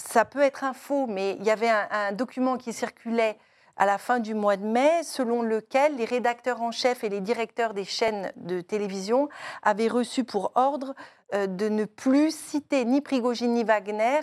ça 0.00 0.24
peut 0.24 0.42
être 0.42 0.64
un 0.64 0.72
faux, 0.72 1.06
mais 1.06 1.36
il 1.38 1.44
y 1.44 1.50
avait 1.50 1.68
un, 1.68 1.86
un 1.90 2.12
document 2.12 2.56
qui 2.56 2.72
circulait 2.72 3.38
à 3.76 3.86
la 3.86 3.96
fin 3.98 4.18
du 4.18 4.34
mois 4.34 4.56
de 4.56 4.66
mai, 4.66 5.02
selon 5.04 5.42
lequel 5.42 5.96
les 5.96 6.04
rédacteurs 6.04 6.60
en 6.60 6.70
chef 6.70 7.02
et 7.04 7.08
les 7.08 7.20
directeurs 7.20 7.72
des 7.72 7.84
chaînes 7.84 8.30
de 8.36 8.60
télévision 8.60 9.28
avaient 9.62 9.88
reçu 9.88 10.22
pour 10.24 10.52
ordre 10.54 10.94
euh, 11.34 11.46
de 11.46 11.68
ne 11.68 11.84
plus 11.86 12.34
citer 12.34 12.84
ni 12.84 13.00
Prigogine 13.00 13.54
ni 13.54 13.64
Wagner 13.64 14.20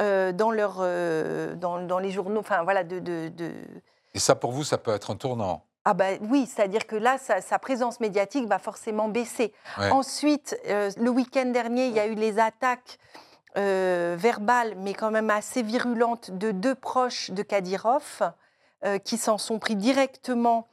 euh, 0.00 0.32
dans, 0.32 0.50
leur, 0.50 0.76
euh, 0.80 1.54
dans, 1.54 1.80
dans 1.82 1.98
les 1.98 2.10
journaux, 2.10 2.40
enfin 2.40 2.62
voilà, 2.62 2.82
de- 2.84 2.98
de- 3.00 3.28
de, 3.28 3.52
Et 4.14 4.18
ça, 4.18 4.34
pour 4.34 4.52
vous, 4.52 4.64
ça 4.64 4.78
peut 4.78 4.92
être 4.94 5.10
un 5.10 5.16
tournant. 5.16 5.64
ah 5.84 5.92
ben 5.92 6.18
oui, 6.30 6.46
c'est-à-dire 6.46 6.86
que 6.86 6.96
là, 6.96 7.18
sa, 7.18 7.40
sa 7.42 7.58
présence 7.58 7.98
médiatique 8.00 8.46
va 8.46 8.58
forcément 8.58 9.08
baisser. 9.08 9.52
Ouais. 9.78 9.90
Ensuite, 9.90 10.56
le 10.66 11.08
week-end 11.10 11.46
dernier, 11.46 11.88
il 11.88 11.92
y 11.94 12.00
a 12.00 12.06
eu 12.06 12.14
les 12.14 12.38
attaques 12.38 12.98
euh, 13.56 14.16
verbales, 14.18 14.74
mais 14.76 14.94
quand 14.94 15.10
même 15.10 15.30
assez 15.30 15.62
virulentes, 15.62 16.30
de 16.30 16.50
deux 16.50 16.74
proches 16.74 17.30
de 17.30 17.42
Kadyrov, 17.42 18.22
euh, 18.84 18.98
qui 18.98 19.16
s'en 19.16 19.38
sont 19.38 19.58
pris 19.58 19.74
directement 19.74 20.68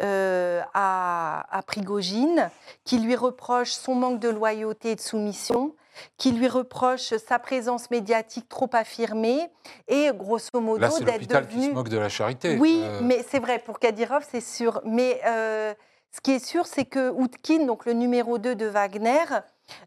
euh, 0.00 0.62
à, 0.74 1.46
à 1.50 1.62
Prigogine, 1.62 2.50
qui 2.84 2.98
lui 2.98 3.14
reprochent 3.14 3.72
son 3.72 3.94
manque 3.94 4.18
de 4.18 4.28
loyauté 4.28 4.92
et 4.92 4.94
de 4.94 5.00
soumission, 5.00 5.74
qui 6.16 6.32
lui 6.32 6.48
reprochent 6.48 7.14
sa 7.16 7.38
présence 7.38 7.90
médiatique 7.90 8.48
trop 8.48 8.70
affirmée, 8.72 9.50
et 9.88 10.10
grosso 10.14 10.48
modo 10.54 10.78
d'être 10.78 11.00
l'hôpital 11.00 11.46
qui 11.46 11.54
se 11.54 11.58
devenu... 11.60 11.74
moque 11.74 11.88
de 11.88 11.98
la 11.98 12.08
charité. 12.08 12.56
Oui, 12.58 12.80
Euh, 12.82 13.00
mais 13.02 13.24
c'est 13.28 13.40
vrai, 13.40 13.58
pour 13.58 13.78
Kadyrov, 13.78 14.24
c'est 14.28 14.40
sûr. 14.40 14.80
Mais 14.84 15.20
euh, 15.26 15.74
ce 16.12 16.20
qui 16.20 16.32
est 16.32 16.44
sûr, 16.44 16.66
c'est 16.66 16.86
que 16.86 17.10
Outkin, 17.10 17.66
donc 17.66 17.84
le 17.84 17.92
numéro 17.92 18.38
2 18.38 18.54
de 18.54 18.66
Wagner, 18.66 19.24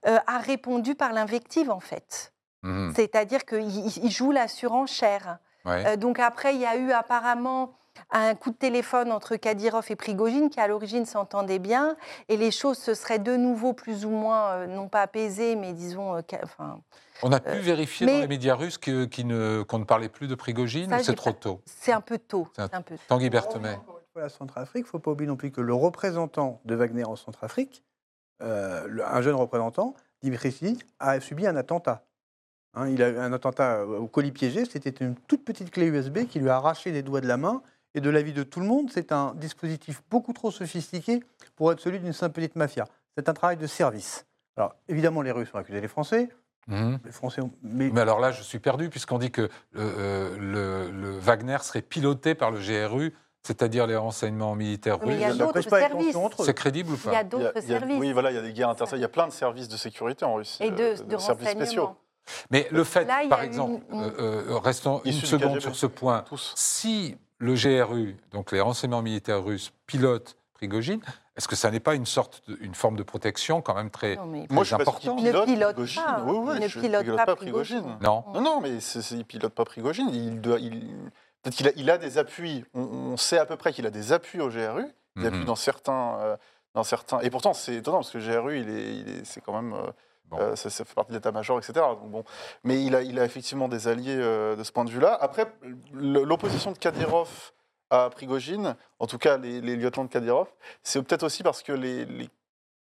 a 0.05 0.37
répondu 0.37 0.95
par 0.95 1.11
l'invective, 1.11 1.69
en 1.69 1.81
fait. 1.81 2.32
Mhm, 2.63 2.93
C'est-à-dire 2.95 3.45
qu'il 3.45 3.61
il 3.69 4.11
joue 4.11 4.31
la 4.31 4.47
surenchère. 4.47 5.37
ouais. 5.65 5.85
Euh, 5.87 5.95
donc 5.97 6.19
après, 6.19 6.55
il 6.55 6.61
y 6.61 6.65
a 6.65 6.75
eu 6.77 6.91
apparemment 6.91 7.73
un 8.09 8.33
coup 8.33 8.49
de 8.49 8.55
téléphone 8.55 9.11
entre 9.11 9.35
Kadyrov 9.35 9.85
et 9.89 9.95
Prigogine, 9.95 10.49
qui 10.49 10.59
à 10.59 10.67
l'origine 10.67 11.05
s'entendaient 11.05 11.59
bien, 11.59 11.95
et 12.27 12.37
les 12.37 12.49
choses 12.49 12.79
se 12.79 12.95
seraient 12.95 13.19
de 13.19 13.35
nouveau 13.35 13.73
plus 13.73 14.03
ou 14.05 14.09
moins, 14.09 14.47
euh, 14.53 14.67
non 14.67 14.87
pas 14.89 15.03
apaisées, 15.03 15.55
mais 15.55 15.73
disons... 15.73 16.15
euh, 16.15 16.21
enfin, 16.43 16.81
On 17.21 17.31
a 17.31 17.39
pu 17.39 17.59
vérifier 17.59 18.07
mais- 18.07 18.13
dans 18.15 18.21
les 18.21 18.27
médias 18.27 18.55
russes 18.55 18.79
que- 18.79 19.05
qui 19.05 19.25
ne- 19.25 19.61
qu'on 19.61 19.77
ne 19.77 19.83
parlait 19.83 20.09
plus 20.09 20.27
de 20.27 20.33
Prigogine 20.35 20.91
c'est 21.03 21.15
trop 21.15 21.33
pas- 21.33 21.39
tôt? 21.39 21.61
c'est 21.67 21.91
un 21.91 22.01
peu 22.01 22.17
tôt. 22.17 22.47
Un- 22.57 22.67
un 22.73 22.81
peu 22.81 22.95
tôt. 22.95 23.03
Tanguy 23.09 23.29
Berthemet. 23.29 23.77
La 24.15 24.29
Centrafrique, 24.29 24.81
il 24.85 24.87
ne 24.87 24.89
faut 24.89 24.99
pas 24.99 25.11
oublier 25.11 25.27
non 25.27 25.35
plus 25.35 25.51
que 25.51 25.61
le 25.61 25.73
représentant 25.73 26.61
de 26.65 26.75
Wagner 26.75 27.03
en 27.05 27.15
Centrafrique, 27.15 27.83
euh, 28.41 28.85
le- 28.87 29.05
un 29.05 29.21
jeune 29.21 29.35
représentant, 29.35 29.93
Dimitri 30.21 30.51
Sidi, 30.51 30.79
a 30.99 31.19
subi 31.19 31.45
un 31.47 31.55
attentat. 31.55 32.03
Hein, 32.75 32.89
il 32.89 33.01
a 33.03 33.09
eu 33.09 33.17
un 33.17 33.31
attentat 33.33 33.75
euh, 33.81 33.99
au 33.99 34.07
colis 34.07 34.31
piégé, 34.31 34.65
c'était 34.65 34.89
une 35.05 35.15
toute 35.27 35.45
petite 35.45 35.69
clé 35.71 35.85
USB 35.87 36.25
qui 36.27 36.39
lui 36.39 36.49
a 36.49 36.55
arraché 36.55 36.91
les 36.91 37.03
doigts 37.03 37.21
de 37.21 37.27
la 37.27 37.37
main. 37.37 37.61
Et 37.95 38.01
de 38.01 38.09
l'avis 38.09 38.33
de 38.33 38.41
tout 38.41 38.59
le 38.59 38.65
monde, 38.65 38.89
c'est 38.91 39.11
un 39.11 39.33
dispositif 39.35 40.01
beaucoup 40.09 40.33
trop 40.33 40.49
sophistiqué 40.49 41.23
pour 41.55 41.71
être 41.71 41.79
celui 41.79 41.99
d'une 41.99 42.13
simple 42.13 42.33
petite 42.33 42.55
mafia. 42.55 42.85
C'est 43.15 43.29
un 43.29 43.33
travail 43.33 43.57
de 43.57 43.67
service. 43.67 44.25
Alors, 44.57 44.73
évidemment, 44.89 45.21
les 45.21 45.31
Russes 45.31 45.49
ont 45.53 45.59
accusé 45.59 45.79
les 45.79 45.87
Français. 45.87 46.29
Mhm. 46.67 46.97
Les 47.05 47.11
Français 47.11 47.41
ont... 47.41 47.51
Mais 47.61 47.91
Mais 47.93 48.01
alors 48.01 48.19
là, 48.19 48.31
je 48.31 48.41
suis 48.41 48.57
perdu, 48.57 48.89
puisqu'on 48.89 49.19
dit 49.19 49.29
que 49.29 49.47
euh, 49.75 50.35
le, 50.39 50.89
le 50.89 51.11
Wagner 51.19 51.57
serait 51.61 51.83
piloté 51.83 52.33
par 52.33 52.49
le 52.49 52.57
GRU, 52.59 53.13
c'est-à-dire 53.43 53.85
les 53.85 53.95
renseignements 53.97 54.55
militaires 54.55 54.97
Mais 55.05 55.13
il 55.13 55.19
y 55.19 55.23
a 55.25 55.27
russes. 55.27 55.37
d'autres 55.37 55.61
services. 55.61 56.17
C'est 56.39 56.53
crédible 56.55 56.93
ou 56.93 56.97
pas? 56.97 57.11
Il 57.11 57.13
y 57.13 57.17
a- 57.17 57.23
d'autres 57.23 57.61
services. 57.61 57.99
Oui, 57.99 58.11
voilà, 58.13 58.31
il 58.31 58.35
y 58.35 58.39
a 58.39 58.41
des 58.41 58.53
guerres 58.53 58.69
internes. 58.69 58.89
Il 58.93 59.01
y 59.01 59.05
a 59.05 59.09
plein 59.09 59.27
de 59.27 59.33
services 59.33 59.67
de 59.67 59.77
sécurité 59.77 60.25
en 60.25 60.33
Russie. 60.35 60.63
Et 60.63 60.71
de, 60.71 60.81
euh, 60.81 60.95
de 61.03 61.17
services 61.17 61.49
spéciaux. 61.49 61.89
Mais 62.51 62.67
le 62.71 62.83
fait, 62.83 63.05
Là, 63.05 63.21
par 63.29 63.39
a 63.39 63.45
exemple, 63.45 63.83
une- 63.91 64.01
euh, 64.01 64.43
euh, 64.49 64.57
restons 64.57 65.01
une 65.05 65.11
seconde 65.13 65.49
KGB. 65.57 65.61
sur 65.61 65.75
ce 65.75 65.85
point, 65.85 66.21
Tous. 66.27 66.53
si 66.55 67.17
le 67.39 67.55
GRU, 67.55 68.15
donc 68.31 68.51
les 68.51 68.61
renseignements 68.61 69.01
militaires 69.01 69.43
russes, 69.43 69.73
pilote 69.87 70.37
Prigogine, 70.53 71.01
est-ce 71.35 71.47
que 71.47 71.55
ça 71.57 71.69
n'est 71.71 71.79
pas 71.81 71.95
une 71.95 72.05
sorte, 72.05 72.41
de- 72.47 72.57
une 72.61 72.75
forme 72.75 72.95
de 72.95 73.03
protection 73.03 73.61
quand 73.61 73.73
même 73.75 73.89
très, 73.89 74.15
Non, 74.15 74.25
mais 74.27 74.45
Moi, 74.49 74.63
je 74.63 74.75
important 74.75 75.15
Ne 75.15 75.21
pilote, 75.21 75.75
pas. 75.95 76.23
Oui, 76.25 76.37
oui, 76.37 76.59
Ne 76.59 76.67
je 76.67 76.79
pilote 76.79 77.01
pilote 77.03 77.17
pas 77.17 77.25
pas 77.25 77.35
Prigogine. 77.35 77.79
Prigogine. 77.81 77.97
Non. 78.01 78.23
Non, 78.33 78.41
non, 78.41 78.61
mais 78.61 78.79
c'est- 78.79 79.11
il 79.11 79.25
pilote 79.25 79.53
pas 79.53 79.65
Prigogine. 79.65 80.09
Il 80.13 80.39
doit, 80.39 80.59
il, 80.59 80.79
peut-être 81.41 81.55
qu'il 81.55 81.67
a, 81.67 81.71
il 81.75 81.89
a 81.89 81.97
des 81.97 82.17
appuis. 82.17 82.63
On, 82.73 82.81
on 82.81 83.17
sait 83.17 83.37
à 83.39 83.45
peu 83.45 83.57
près 83.57 83.73
qu'il 83.73 83.85
a 83.85 83.89
des 83.91 84.13
appuis 84.13 84.39
au 84.39 84.49
GRU, 84.49 84.85
des 85.17 85.21
Mhm. 85.23 85.25
appuis 85.25 85.45
dans 85.45 85.55
certains, 85.55 86.15
euh, 86.19 86.37
dans 86.75 86.83
certains. 86.83 87.19
Et 87.19 87.29
pourtant, 87.29 87.53
c'est 87.53 87.75
étonnant 87.75 87.97
parce 87.97 88.11
que 88.11 88.19
le 88.19 88.23
GRU, 88.23 88.59
il 88.59 88.69
est, 88.69 88.95
il 88.95 89.09
est- 89.09 89.25
c'est 89.25 89.41
quand 89.41 89.53
même, 89.61 89.73
euh, 89.73 89.91
Bon. 90.29 90.37
euh, 90.39 90.55
ça, 90.55 90.69
ça 90.69 90.85
fait 90.85 90.93
partie 90.93 91.11
de 91.11 91.17
l'état-major, 91.17 91.57
etc. 91.59 91.73
Donc 91.75 92.09
bon, 92.09 92.23
mais 92.63 92.83
il 92.83 92.95
a, 92.95 93.01
il 93.01 93.19
a 93.19 93.25
effectivement 93.25 93.67
des 93.67 93.87
alliés 93.87 94.15
euh, 94.17 94.55
de 94.55 94.63
ce 94.63 94.71
point 94.71 94.85
de 94.85 94.89
vue-là. 94.89 95.17
Après, 95.21 95.45
l'opposition 95.93 96.71
de 96.71 96.77
Kadyrov 96.77 97.51
à 97.89 98.09
Prigogine, 98.09 98.75
en 98.99 99.05
tout 99.07 99.17
cas 99.17 99.37
les, 99.37 99.61
les 99.61 99.75
lieutenants 99.75 100.05
de 100.05 100.09
Kadyrov, 100.09 100.47
c'est 100.81 101.01
peut-être 101.03 101.23
aussi 101.23 101.43
parce 101.43 101.61
que 101.61 101.71
les, 101.73 102.05
les 102.05 102.29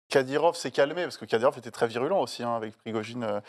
Kadyrov 0.09 0.57
s'est 0.57 0.71
calmé, 0.71 1.03
parce 1.03 1.17
que 1.19 1.25
Kadyrov 1.25 1.59
était 1.59 1.71
très 1.71 1.87
virulent 1.87 2.21
aussi 2.21 2.43
hein, 2.43 2.55
avec 2.55 2.77
Prigogine. 2.79 3.25
euh. 3.25 3.41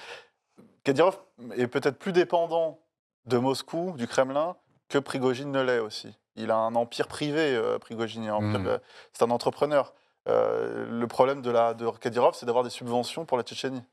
Kadyrov 0.83 1.17
est 1.55 1.67
peut-être 1.67 1.97
plus 1.97 2.11
dépendant 2.11 2.79
de 3.25 3.37
Moscou, 3.37 3.93
du 3.97 4.07
Kremlin, 4.07 4.55
que 4.89 4.97
Prigogine 4.97 5.51
ne 5.51 5.61
l'est 5.61 5.79
aussi. 5.79 6.13
Il 6.35 6.51
a 6.51 6.57
un 6.57 6.75
empire 6.75 7.07
privé, 7.07 7.55
euh, 7.55 7.79
Prigogine. 7.79 8.27
euh, 8.67 8.77
C'est 9.13 9.23
un 9.23 9.31
entrepreneur. 9.31 9.93
Euh, 10.29 10.85
le 10.89 11.07
problème 11.07 11.41
de, 11.41 11.51
la, 11.51 11.73
de 11.73 11.89
Kadyrov, 11.89 12.33
c'est 12.35 12.45
d'avoir 12.45 12.63
des 12.63 12.69
subventions 12.69 13.25
pour 13.25 13.37
la 13.37 13.43
Tchétchénie. 13.43 13.83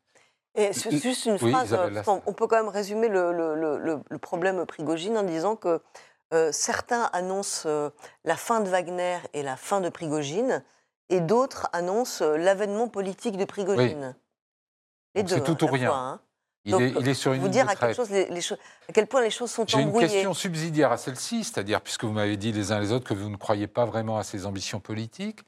Et 0.54 0.72
c'est 0.72 0.90
juste 0.96 1.26
une 1.26 1.38
Oui, 1.42 1.52
phrase, 1.52 1.68
Isabelle 1.68 2.02
euh, 2.06 2.20
on 2.26 2.32
peut 2.32 2.46
quand 2.46 2.56
même 2.56 2.68
résumer 2.68 3.08
le, 3.08 3.32
le- 3.32 3.54
le- 3.54 3.78
le- 3.78 4.00
le 4.08 4.18
problème 4.18 4.64
Prigogine 4.66 5.16
en 5.16 5.22
disant 5.22 5.54
que 5.56 5.80
euh, 6.32 6.50
certains 6.52 7.04
annoncent 7.12 7.68
euh, 7.68 7.90
la 8.24 8.36
fin 8.36 8.60
de 8.60 8.68
Wagner 8.68 9.18
et 9.32 9.42
la 9.42 9.56
fin 9.56 9.80
de 9.80 9.88
Prigogine, 9.88 10.64
et 11.08 11.20
d'autres 11.20 11.68
annoncent 11.72 12.24
euh, 12.24 12.36
l'avènement 12.36 12.88
politique 12.88 13.36
de 13.36 13.44
Prigogine. 13.44 14.14
Les 15.14 15.22
Donc 15.22 15.30
deux. 15.30 15.34
c'est 15.36 15.42
tout 15.56 15.64
hein, 15.64 15.68
ou 15.68 15.72
rien. 15.72 15.88
fois, 15.88 15.98
hein. 15.98 16.20
Il, 16.66 16.72
Donc, 16.72 16.80
est, 16.82 16.90
il 17.00 17.08
est 17.08 17.14
sur 17.14 17.32
une 17.32 17.40
Vous 17.40 17.48
dire 17.48 17.66
à, 17.68 17.92
chose, 17.94 18.10
les, 18.10 18.26
les 18.28 18.40
choses- 18.42 18.58
à 18.88 18.92
quel 18.92 19.06
point 19.06 19.22
les 19.22 19.30
choses 19.30 19.50
sont 19.50 19.64
J'ai 19.66 19.80
une 19.80 19.88
embrouillées. 19.88 20.08
question 20.08 20.34
subsidiaire 20.34 20.92
à 20.92 20.98
celle-ci, 20.98 21.42
c'est-à-dire, 21.42 21.80
puisque 21.80 22.04
vous 22.04 22.12
m'avez 22.12 22.36
dit 22.36 22.52
les 22.52 22.70
uns 22.70 22.78
les 22.80 22.92
autres 22.92 23.08
que 23.08 23.14
vous 23.14 23.30
ne 23.30 23.36
croyez 23.36 23.66
pas 23.66 23.86
vraiment 23.86 24.18
à 24.18 24.24
ses 24.24 24.44
ambitions 24.46 24.78
politiques, 24.78 25.40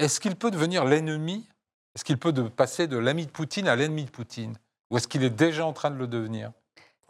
est-ce 0.00 0.20
qu'il 0.20 0.36
peut 0.36 0.50
devenir 0.50 0.84
l'ennemi? 0.84 1.48
Est-ce 1.94 2.04
qu'il 2.04 2.18
peut 2.18 2.32
de- 2.32 2.42
passer 2.48 2.86
de 2.86 2.96
l'ami 2.98 3.26
de 3.26 3.30
Poutine 3.30 3.68
à 3.68 3.76
l'ennemi 3.76 4.04
de 4.04 4.10
Poutine? 4.10 4.56
Ou 4.90 4.96
est-ce 4.96 5.08
qu'il 5.08 5.22
est 5.24 5.30
déjà 5.30 5.64
en 5.66 5.72
train 5.72 5.90
de 5.90 5.96
le 5.96 6.06
devenir? 6.06 6.52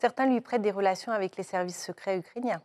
Certains 0.01 0.27
lui 0.27 0.41
prêtent 0.41 0.63
des 0.63 0.71
relations 0.71 1.13
avec 1.13 1.37
les 1.37 1.43
services 1.43 1.83
secrets 1.83 2.19
ukrainiens. 2.19 2.63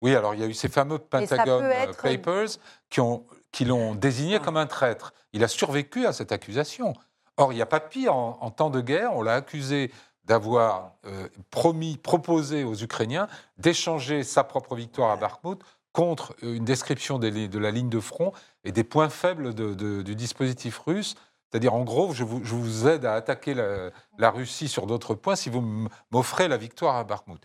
Oui, 0.00 0.14
alors 0.16 0.34
il 0.34 0.40
y 0.40 0.44
a 0.44 0.46
eu 0.46 0.54
ces 0.54 0.68
fameux 0.68 0.98
Pentagon 0.98 1.60
euh, 1.62 1.70
être- 1.70 2.02
Papers 2.02 2.48
qui, 2.90 3.00
ont, 3.00 3.24
qui 3.52 3.64
l'ont 3.64 3.94
désigné 3.94 4.40
comme 4.40 4.56
un 4.56 4.66
traître. 4.66 5.12
Il 5.32 5.44
a 5.44 5.48
survécu 5.48 6.06
à 6.06 6.12
cette 6.12 6.32
accusation. 6.32 6.92
Or, 7.36 7.52
il 7.52 7.56
n'y 7.56 7.62
a 7.62 7.66
pas 7.66 7.80
pire. 7.80 8.14
En, 8.14 8.38
en 8.40 8.50
temps 8.50 8.70
de 8.70 8.80
guerre, 8.80 9.14
on 9.14 9.22
l'a 9.22 9.34
accusé 9.34 9.92
d'avoir 10.24 10.92
euh, 11.06 11.28
promis, 11.50 11.96
proposé 11.96 12.62
aux 12.64 12.74
Ukrainiens 12.76 13.26
d'échanger 13.58 14.22
sa 14.22 14.44
propre 14.44 14.76
victoire 14.76 15.10
à 15.10 15.16
Bakhmut 15.16 15.60
contre 15.92 16.34
une 16.42 16.64
description 16.64 17.18
des 17.18 17.48
de 17.48 17.58
la 17.58 17.70
ligne 17.70 17.88
de 17.90 18.00
front 18.00 18.32
et 18.64 18.72
des 18.72 18.84
points 18.84 19.08
faibles 19.10 19.54
de- 19.54 19.74
de- 19.74 20.02
du 20.02 20.14
dispositif 20.16 20.78
russe. 20.78 21.14
C'est-à-dire, 21.50 21.74
en 21.74 21.84
gros, 21.84 22.12
je 22.14 22.24
vous, 22.24 22.42
je 22.44 22.54
vous 22.54 22.88
aide 22.88 23.04
à 23.04 23.12
attaquer 23.14 23.52
la, 23.52 23.90
la 24.16 24.30
Russie 24.30 24.68
sur 24.68 24.86
d'autres 24.86 25.14
points 25.14 25.36
si 25.36 25.50
vous 25.50 25.86
m'offrez 26.10 26.48
la 26.48 26.56
victoire 26.56 26.96
à 26.96 27.04
Bakhmut. 27.04 27.42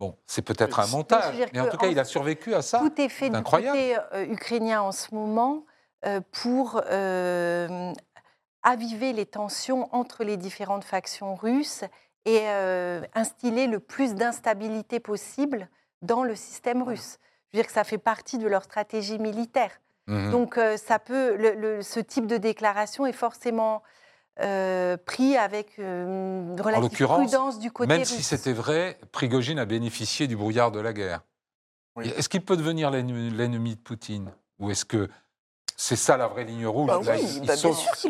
Bon, 0.00 0.16
c'est 0.26 0.42
peut-être 0.42 0.80
un 0.80 0.88
montage, 0.88 1.36
mais 1.52 1.60
en 1.60 1.68
tout 1.68 1.76
cas, 1.76 1.86
en- 1.86 1.90
il 1.90 1.98
a 2.00 2.04
survécu 2.04 2.52
à 2.52 2.62
ça. 2.62 2.80
Tout 2.80 3.00
est 3.00 3.08
fait 3.08 3.30
du 3.30 3.42
côté 3.44 3.96
euh, 4.12 4.24
ukrainien 4.26 4.82
en 4.82 4.90
ce 4.90 5.14
moment 5.14 5.64
euh, 6.04 6.20
pour 6.32 6.80
euh, 6.90 7.92
aviver 8.64 9.12
les 9.12 9.24
tensions 9.26 9.88
entre 9.94 10.24
les 10.24 10.36
différentes 10.36 10.82
factions 10.84 11.36
russes 11.36 11.84
et 12.24 12.40
euh, 12.48 13.02
instiller 13.14 13.68
le 13.68 13.78
plus 13.78 14.14
d'instabilité 14.14 14.98
possible 14.98 15.68
dans 16.02 16.24
le 16.24 16.34
système 16.34 16.82
russe. 16.82 17.18
Je 17.54 17.58
veux 17.58 17.62
dire 17.62 17.68
que 17.68 17.72
ça 17.74 17.84
fait 17.84 17.98
partie 17.98 18.38
de 18.38 18.48
leur 18.48 18.64
stratégie 18.64 19.20
militaire. 19.20 19.70
Mhm. 20.08 20.32
Donc, 20.32 20.58
euh, 20.58 20.76
ça 20.76 20.98
peut, 20.98 21.36
le- 21.36 21.54
le- 21.54 21.82
ce 21.82 22.00
type 22.00 22.26
de 22.26 22.36
déclaration 22.36 23.06
est 23.06 23.12
forcément 23.12 23.84
euh, 24.40 24.96
pris 24.96 25.36
avec 25.36 25.78
euh, 25.78 26.50
une 26.52 26.60
relative 26.60 27.06
prudence 27.06 27.60
du 27.60 27.70
côté 27.70 27.86
Même 27.86 28.00
russe. 28.00 28.08
si 28.08 28.24
c'était 28.24 28.52
vrai, 28.52 28.98
Prigogine 29.12 29.60
a 29.60 29.64
bénéficié 29.66 30.26
du 30.26 30.34
brouillard 30.36 30.72
de 30.72 30.80
la 30.80 30.92
guerre. 30.92 31.20
Oui. 31.94 32.12
Est-ce 32.16 32.28
qu'il 32.28 32.44
peut 32.44 32.56
devenir 32.56 32.90
l'ennemi 32.90 33.76
de 33.76 33.80
Poutine? 33.80 34.32
Ou 34.58 34.72
est-ce 34.72 34.84
que 34.84 35.08
c'est 35.76 35.94
ça 35.94 36.16
la 36.16 36.26
vraie 36.26 36.42
ligne 36.42 36.66
rouge? 36.66 36.88
Bah 36.88 36.98
oui, 36.98 37.40
bah 37.46 37.54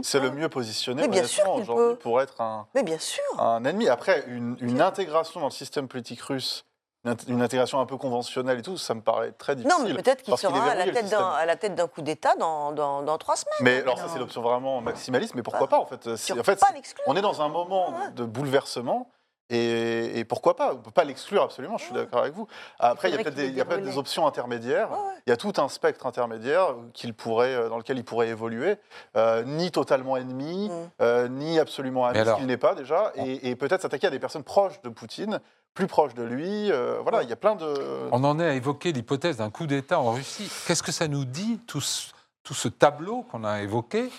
C'est 0.02 0.20
le 0.20 0.30
mieux 0.30 0.48
positionné 0.48 1.02
Mais 1.02 1.08
bien 1.08 1.24
sûr 1.24 1.50
aujourd'hui 1.52 1.92
peut. 1.92 1.98
pour 1.98 2.22
être 2.22 2.40
un, 2.40 2.66
Mais 2.74 2.82
bien 2.82 2.98
sûr. 2.98 3.22
un 3.38 3.62
ennemi. 3.66 3.90
Après, 3.90 4.24
une, 4.28 4.56
une 4.62 4.80
intégration 4.80 5.40
dans 5.40 5.46
le 5.48 5.52
système 5.52 5.86
politique 5.86 6.22
russe, 6.22 6.64
une 7.04 7.12
int- 7.12 7.28
une 7.28 7.42
intégration 7.42 7.80
un 7.80 7.86
peu 7.86 7.96
conventionnelle 7.96 8.58
et 8.58 8.62
tout, 8.62 8.76
ça 8.76 8.94
me 8.94 9.00
paraît 9.00 9.32
très 9.32 9.56
difficile. 9.56 9.78
Non, 9.78 9.88
mais 9.88 9.94
peut-être 9.94 10.22
qu'il 10.22 10.36
sera 10.36 10.62
à 10.70 10.74
la, 10.74 10.84
tête 10.84 10.94
d'un, 10.94 11.00
système. 11.02 11.22
à 11.22 11.46
la 11.46 11.56
tête 11.56 11.74
d'un 11.74 11.86
coup 11.88 12.02
d'État 12.02 12.34
dans, 12.36 12.72
dans, 12.72 13.02
dans 13.02 13.18
trois 13.18 13.36
semaines. 13.36 13.54
Mais 13.60 13.80
alors 13.82 13.98
ça, 13.98 14.06
c'est 14.08 14.18
l'option 14.18 14.42
vraiment 14.42 14.80
maximaliste, 14.80 15.34
mais 15.34 15.42
pourquoi 15.42 15.66
Bah, 15.66 15.76
pas 15.76 15.78
en 15.78 15.86
fait 15.86 16.00
peux 16.02 16.40
En 16.40 16.44
fait, 16.44 16.58
pas 16.60 16.68
on 17.06 17.16
est 17.16 17.20
dans 17.22 17.42
un 17.42 17.48
moment 17.48 17.90
Ouais. 17.90 18.10
de 18.14 18.24
bouleversement. 18.24 19.10
Et, 19.50 20.18
et 20.18 20.24
pourquoi 20.24 20.56
pas 20.56 20.70
On 20.72 20.76
ne 20.76 20.78
peut 20.82 20.90
pas 20.90 21.04
l'exclure 21.04 21.42
absolument, 21.42 21.76
je 21.76 21.84
suis 21.84 21.92
d'accord 21.94 22.20
avec 22.20 22.32
vous. 22.32 22.46
Après, 22.78 23.10
il 23.10 23.14
y 23.14 23.14
a 23.14 23.22
peut-être 23.22 23.34
des, 23.34 23.98
options 23.98 24.26
intermédiaires. 24.26 24.90
Ouais, 24.90 24.96
ouais. 24.96 25.14
Il 25.26 25.30
y 25.30 25.32
a 25.34 25.36
tout 25.36 25.52
un 25.58 25.68
spectre 25.68 26.06
intermédiaire 26.06 26.74
pourrait, 27.12 27.54
euh, 27.54 27.68
dans 27.68 27.76
lequel 27.76 27.98
il 27.98 28.04
pourrait 28.04 28.28
évoluer, 28.28 28.76
euh, 29.18 29.42
ni 29.44 29.70
totalement 29.70 30.16
ennemi, 30.16 30.70
Mm. 30.70 30.72
euh, 31.02 31.28
ni 31.28 31.58
absolument 31.58 32.06
ami, 32.06 32.18
ce 32.24 32.34
qu'il 32.36 32.46
n'est 32.46 32.56
pas 32.56 32.74
déjà, 32.74 33.12
et, 33.16 33.50
et 33.50 33.54
peut-être 33.54 33.82
s'attaquer 33.82 34.06
à 34.06 34.10
des 34.10 34.18
personnes 34.18 34.44
proches 34.44 34.80
de 34.80 34.88
Poutine, 34.88 35.38
plus 35.74 35.86
proches 35.86 36.14
de 36.14 36.22
lui. 36.22 36.70
euh, 36.72 36.98
voilà, 37.02 37.22
il 37.22 37.28
y 37.28 37.32
a 37.32 37.36
plein 37.36 37.56
de... 37.56 38.08
On 38.12 38.22
en 38.24 38.38
est 38.38 38.46
à 38.48 38.54
évoquer 38.54 38.92
l'hypothèse 38.92 39.36
d'un 39.38 39.50
coup 39.50 39.66
d'État 39.66 39.98
en 39.98 40.12
Russie. 40.12 40.50
Qu'est-ce 40.66 40.82
que 40.82 40.92
ça 40.92 41.08
nous 41.08 41.24
dit, 41.24 41.58
tout 41.66 41.80
ce, 41.80 42.12
tout 42.44 42.54
ce 42.54 42.68
tableau 42.68 43.22
qu'on 43.24 43.42
a 43.44 43.60
évoqué 43.62 44.10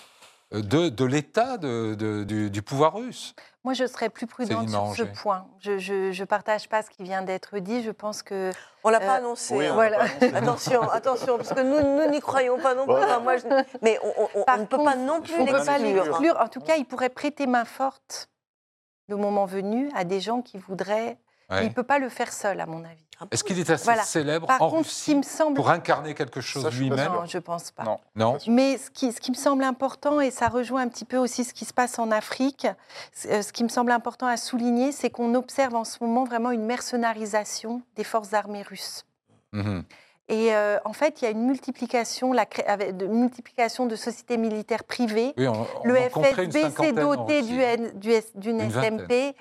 euh, 0.52 0.60
de, 0.62 0.88
de 0.90 1.04
l'état 1.04 1.56
de- 1.56 1.94
de- 1.94 2.24
du, 2.24 2.50
du 2.50 2.62
pouvoir 2.62 2.94
russe? 2.94 3.34
Moi, 3.64 3.72
je 3.74 3.84
serais 3.86 4.10
plus 4.10 4.26
prudente 4.28 4.68
sur 4.68 4.94
ce 4.94 5.02
point. 5.02 5.46
Je 5.58 5.72
ne 6.20 6.24
partage 6.24 6.68
pas 6.68 6.82
ce 6.82 6.90
qui 6.90 7.02
vient 7.02 7.22
d'être 7.22 7.58
dit. 7.58 7.82
Je 7.82 7.90
pense 7.90 8.22
que 8.22 8.52
On 8.84 8.90
l'a 8.90 9.00
pas 9.00 9.14
Euh, 9.14 9.18
annoncé. 9.18 9.56
Oui, 9.56 9.66
hein. 9.66 9.72
Voilà. 9.74 9.98
l'a 9.98 10.04
pas 10.30 10.36
annoncé. 10.36 10.72
Attention, 10.74 10.82
attention, 10.90 11.36
parce 11.36 11.52
que 11.52 11.60
nous, 11.62 11.80
nous 12.04 12.10
n'y 12.10 12.20
croyons 12.20 12.58
pas 12.60 12.74
non 12.76 12.84
plus. 12.84 12.94
Enfin, 12.94 13.18
moi, 13.18 13.38
je- 13.38 13.46
Mais 13.82 13.98
on, 14.04 14.12
on- 14.22 14.28
on 14.42 14.44
Par 14.44 14.58
ne 14.58 14.66
peut 14.66 14.76
pas 14.76 14.94
non 14.94 15.20
plus 15.20 15.42
ne 15.42 15.50
l'exclure. 15.50 16.38
En 16.38 16.46
tout 16.48 16.60
cas, 16.60 16.76
il 16.76 16.84
pourrait 16.84 17.08
prêter 17.08 17.48
main 17.48 17.64
forte 17.64 18.28
le 19.08 19.16
moment 19.16 19.46
venu 19.46 19.90
à 19.96 20.04
des 20.04 20.20
gens 20.20 20.42
qui 20.42 20.58
voudraient. 20.58 21.18
Ouais. 21.50 21.62
Il 21.64 21.68
ne 21.68 21.72
peut 21.74 21.84
pas 21.84 21.98
le 22.00 22.08
faire 22.08 22.32
seul, 22.32 22.60
à 22.60 22.66
mon 22.66 22.84
avis. 22.84 23.04
Est-ce 23.30 23.44
qu'il 23.44 23.58
est 23.58 23.70
assez 23.70 23.84
Voilà. 23.84 24.02
célèbre 24.02 24.46
Par 24.46 24.60
en 24.60 24.68
contre, 24.68 24.82
qui 24.82 24.88
Russie 24.88 25.14
me 25.14 25.22
semble. 25.22 25.54
pour 25.54 25.70
incarner 25.70 26.14
quelque 26.14 26.40
chose 26.40 26.68
lui-même? 26.76 27.12
Non, 27.12 27.24
je 27.24 27.38
ne 27.38 27.42
pense 27.42 27.70
pas. 27.70 27.84
Non. 27.84 27.98
Non? 28.16 28.38
Mais 28.48 28.76
ce 28.78 28.90
qui, 28.90 29.12
ce 29.12 29.20
qui 29.20 29.30
me 29.30 29.36
semble 29.36 29.62
important, 29.64 30.20
et 30.20 30.30
ça 30.30 30.48
rejoint 30.48 30.82
un 30.82 30.88
petit 30.88 31.04
peu 31.04 31.16
aussi 31.16 31.44
ce 31.44 31.54
qui 31.54 31.64
se 31.64 31.72
passe 31.72 31.98
en 31.98 32.10
Afrique, 32.10 32.66
euh, 33.26 33.42
ce 33.42 33.52
qui 33.52 33.62
me 33.64 33.68
semble 33.68 33.92
important 33.92 34.26
à 34.26 34.36
souligner, 34.36 34.90
c'est 34.92 35.08
qu'on 35.08 35.34
observe 35.34 35.74
en 35.76 35.84
ce 35.84 35.98
moment 36.02 36.24
vraiment 36.24 36.50
une 36.50 36.66
mercenarisation 36.66 37.80
des 37.94 38.04
forces 38.04 38.34
armées 38.34 38.62
russes. 38.62 39.04
Mhm. 39.52 39.84
Et 40.28 40.52
euh, 40.52 40.78
en 40.84 40.92
fait, 40.92 41.22
il 41.22 41.24
y 41.24 41.28
a 41.28 41.30
une 41.30 41.46
multiplication, 41.46 42.32
la 42.32 42.46
de, 42.92 43.06
multiplication 43.06 43.86
de 43.86 43.94
sociétés 43.94 44.38
militaires 44.38 44.82
privées. 44.82 45.32
Oui, 45.36 45.46
on, 45.46 45.52
on 45.52 45.66
Le 45.84 45.94
FSB 45.94 46.70
s'est 46.76 46.92
doté 46.92 47.42
du 47.42 47.60
du 47.94 48.12
d'une 48.34 48.60
Une 48.60 48.68
vingtaine. 48.68 48.98
SMP. 48.98 49.36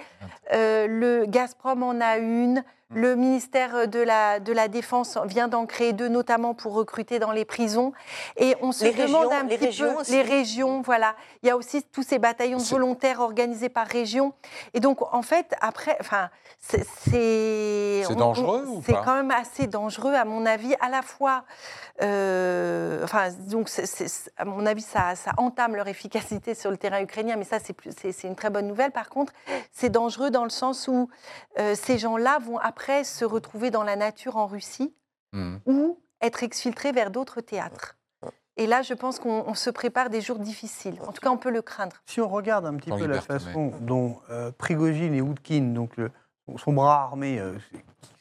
Euh, 0.54 0.86
le 0.88 1.26
Gazprom 1.26 1.82
en 1.82 2.00
a 2.02 2.18
une. 2.18 2.64
Mm. 2.92 3.00
Le 3.02 3.16
ministère 3.16 3.88
de 3.88 4.00
la, 4.00 4.40
de 4.40 4.54
la 4.54 4.68
Défense 4.68 5.18
vient 5.26 5.48
d'en 5.48 5.66
créer 5.66 5.92
deux, 5.94 6.08
notamment 6.08 6.54
pour 6.54 6.74
recruter 6.74 7.18
dans 7.18 7.32
les 7.32 7.44
prisons. 7.46 7.94
Et 8.38 8.56
on 8.62 8.72
se 8.72 8.86
Les 8.86 8.92
demande 8.94 9.26
régions- 9.28 9.32
un 9.32 9.44
les 9.44 9.56
petit 9.58 9.66
régions 9.66 9.94
peu 9.96 10.02
aussi. 10.02 10.12
les 10.12 10.22
régions. 10.22 10.82
Voilà, 10.84 11.16
il 11.42 11.48
y 11.48 11.50
a 11.50 11.58
aussi 11.58 11.84
tous 11.84 12.04
ces 12.04 12.20
bataillons 12.20 12.58
de 12.60 12.64
volontaires 12.64 13.22
organisés 13.22 13.70
par 13.70 13.88
région. 13.88 14.34
Et 14.76 14.80
donc, 14.80 15.02
en 15.14 15.22
fait, 15.24 15.56
après, 15.62 15.98
enfin, 16.00 16.30
c'est 16.60 16.84
c'est 16.84 18.16
dangereux 18.16 18.66
C'est 18.86 18.94
quand 19.04 19.16
même 19.16 19.32
assez 19.32 19.66
dangereux, 19.68 20.14
à 20.14 20.26
mon 20.26 20.46
avis, 20.46 20.76
à 20.80 20.90
la 20.90 21.02
fois. 21.02 21.44
euh, 22.02 23.04
enfin, 23.04 23.30
donc, 23.48 23.70
à 24.38 24.46
mon 24.46 24.66
avis, 24.66 24.82
ça, 24.82 25.16
ça 25.16 25.32
entame 25.38 25.76
leur 25.76 25.88
efficacité 25.88 26.54
sur 26.54 26.70
le 26.72 26.78
terrain 26.78 27.02
ukrainien, 27.02 27.36
mais 27.38 27.46
ça, 27.46 27.58
c'est 27.60 28.28
une 28.28 28.36
très 28.36 28.50
bonne 28.50 28.68
nouvelle. 28.68 28.92
Par 28.92 29.10
contre, 29.10 29.34
c'est 29.72 29.90
dangereux 29.90 30.30
dans 30.30 30.44
le 30.44 30.50
sens 30.50 30.88
où 30.88 31.10
euh, 31.60 31.74
ces 31.76 31.98
gens-là 31.98 32.38
vont 32.42 32.58
après 32.76 33.06
se 33.06 33.24
retrouver 33.24 33.72
dans 33.72 33.84
la 33.84 33.96
nature 33.96 34.36
en 34.36 34.48
Russie 34.48 34.94
Mhm. 35.34 35.60
ou 35.66 35.98
être 36.22 36.44
exfiltrés 36.44 36.92
vers 36.92 37.10
d'autres 37.10 37.40
théâtres. 37.40 37.96
Et 38.58 38.68
là, 38.68 38.82
je 38.82 38.94
pense 38.94 39.18
qu'on 39.20 39.44
on 39.48 39.54
se 39.54 39.70
prépare 39.70 40.10
des 40.10 40.20
jours 40.22 40.40
difficiles. 40.40 40.98
En 41.08 41.12
tout 41.14 41.22
cas, 41.22 41.30
on 41.30 41.38
peut 41.38 41.52
le 41.52 41.62
craindre. 41.62 41.96
Si 42.06 42.20
on 42.22 42.28
regarde 42.28 42.66
un 42.66 42.76
petit 42.76 42.90
peu 42.90 43.06
la 43.06 43.22
façon 43.22 43.72
dont 43.82 44.20
euh, 44.30 44.52
Prigogine 44.58 45.14
et 45.14 45.22
Oudkin, 45.22 45.74
donc 45.74 45.96
le- 45.98 46.12
son 46.58 46.74
bras 46.74 47.02
armé, 47.04 47.40
euh, 47.40 47.54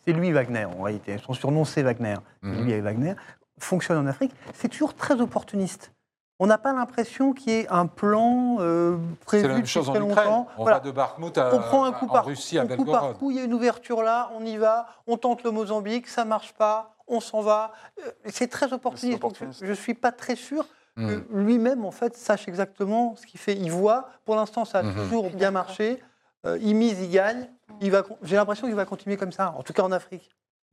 c'est- 0.05 0.13
lui 0.13 0.31
Wagner 0.33 0.65
en 0.67 0.83
réalité, 0.83 1.19
son 1.19 1.33
surnom 1.35 1.65
c'est 1.65 1.83
Wagner, 1.83 2.17
c'est 2.43 2.49
Mhm. 2.49 2.65
lui 2.65 2.73
avec 2.73 2.85
Wagner, 2.85 3.15
fonctionne 3.59 3.99
en 3.99 4.07
Afrique, 4.07 4.33
c'est 4.55 4.69
toujours 4.69 4.95
très 4.95 5.21
opportuniste. 5.21 5.93
On 6.41 6.47
n'a 6.47 6.59
pas 6.59 6.73
l'impression 6.73 7.33
qu'il 7.33 7.53
y 7.53 7.57
ait 7.61 7.69
un 7.69 7.87
plan 7.87 8.57
euh, 8.59 8.97
prévu 9.25 9.45
la 9.45 9.49
même 9.51 9.59
depuis 9.59 9.71
chose 9.71 9.89
en 9.89 9.93
très 9.93 10.03
Ukraine. 10.05 10.25
longtemps. 10.27 10.49
On 10.59 10.63
Voilà. 10.63 10.79
va 10.79 10.85
de 10.85 10.91
Bakhmut 10.91 11.39
à, 11.39 11.55
On 11.55 11.59
prend 11.61 11.85
un 11.85 11.93
coup 11.93 12.07
par 12.09 12.27
Russie, 12.27 12.59
à 12.59 12.67
coup 12.67 12.85
par 12.85 13.13
coup, 13.15 13.31
il 13.31 13.37
y 13.37 13.41
a 13.41 13.45
une 13.45 13.55
ouverture 13.55 14.03
là, 14.03 14.31
on 14.35 14.45
y 14.45 14.57
va, 14.57 14.87
on 15.07 15.17
tente 15.17 15.45
le 15.45 15.51
Mozambique, 15.53 16.09
ça 16.09 16.25
marche 16.25 16.53
pas, 16.55 16.97
on 17.07 17.21
s'en 17.21 17.41
va. 17.41 17.73
Euh, 18.05 18.11
C'est 18.27 18.49
très 18.49 18.73
opportuniste. 18.73 19.21
Je 19.61 19.67
ne 19.67 19.75
suis 19.75 19.95
pas 19.95 20.11
très 20.13 20.35
sûr 20.37 20.67
que 20.97 21.25
lui-même, 21.33 21.85
en 21.85 21.91
fait, 21.91 22.17
sache 22.17 22.47
exactement 22.49 23.17
ce 23.17 23.27
qu'il 23.27 23.41
fait. 23.41 23.55
Il 23.57 23.71
voit, 23.73 24.09
pour 24.25 24.37
l'instant, 24.37 24.65
ça 24.65 24.79
a 24.79 24.83
Mhm. 24.85 24.95
toujours 24.95 25.31
bien 25.31 25.51
marché. 25.51 26.01
Euh, 26.47 26.59
il 26.61 26.75
mise, 26.77 27.01
il 27.01 27.11
gagne. 27.11 27.49
Il 27.81 27.91
va, 27.91 28.03
con- 28.03 28.17
J'ai 28.23 28.37
l'impression 28.37 28.67
qu'il 28.69 28.77
va 28.77 28.85
continuer 28.85 29.17
comme 29.17 29.33
ça, 29.33 29.55
en 29.59 29.63
tout 29.65 29.73
cas 29.73 29.83
en 29.83 29.91
Afrique. 29.93 30.31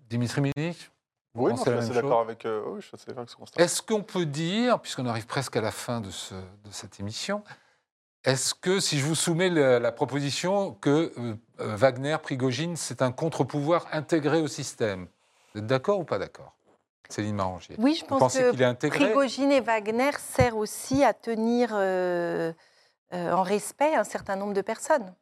Dimitri 0.09 0.41
vous 0.41 0.51
Oui, 1.33 1.51
non, 1.51 1.57
pensez 1.57 1.71
je 1.71 1.75
suis 1.77 1.91
assez 1.91 2.01
d'accord 2.01 2.19
avec, 2.21 2.45
euh, 2.45 2.61
oui, 2.67 2.81
avec 3.17 3.29
ce 3.29 3.35
constat. 3.35 3.61
Est-ce 3.63 3.81
qu'on 3.81 4.03
peut 4.03 4.25
dire, 4.25 4.79
puisqu'on 4.79 5.05
arrive 5.05 5.25
presque 5.27 5.55
à 5.55 5.61
la 5.61 5.71
fin 5.71 6.01
de, 6.01 6.09
ce- 6.11 6.33
de 6.33 6.71
cette 6.71 6.99
émission, 6.99 7.43
est-ce 8.23 8.53
que 8.53 8.79
si 8.79 8.99
je 8.99 9.05
vous 9.05 9.15
soumets 9.15 9.49
la, 9.49 9.79
la 9.79 9.91
proposition 9.91 10.73
que 10.75 11.11
euh, 11.17 11.35
euh, 11.61 11.75
Wagner, 11.75 12.17
Prigogine, 12.21 12.75
c'est 12.75 13.01
un 13.01 13.11
contre-pouvoir 13.11 13.87
intégré 13.93 14.41
au 14.41 14.47
système, 14.47 15.07
vous 15.53 15.61
êtes 15.61 15.67
d'accord 15.67 15.99
ou 15.99 16.03
pas 16.03 16.19
d'accord 16.19 16.53
Céline 17.09 17.35
Marangier 17.35 17.75
Oui, 17.77 17.95
je 17.95 18.05
Vous 18.05 18.17
pense 18.17 18.37
que 18.37 18.51
qu'il 18.51 18.61
est 18.61 18.65
intégré? 18.65 18.99
Prigogine 19.05 19.51
et 19.51 19.59
Wagner 19.61 20.11
servent 20.19 20.57
aussi 20.57 21.03
à 21.03 21.13
tenir 21.13 21.69
euh, 21.73 22.53
euh, 23.13 23.31
en 23.33 23.41
respect 23.43 23.95
un 23.95 24.03
certain 24.05 24.35
nombre 24.35 24.53
de 24.53 24.61
personnes. 24.61 25.13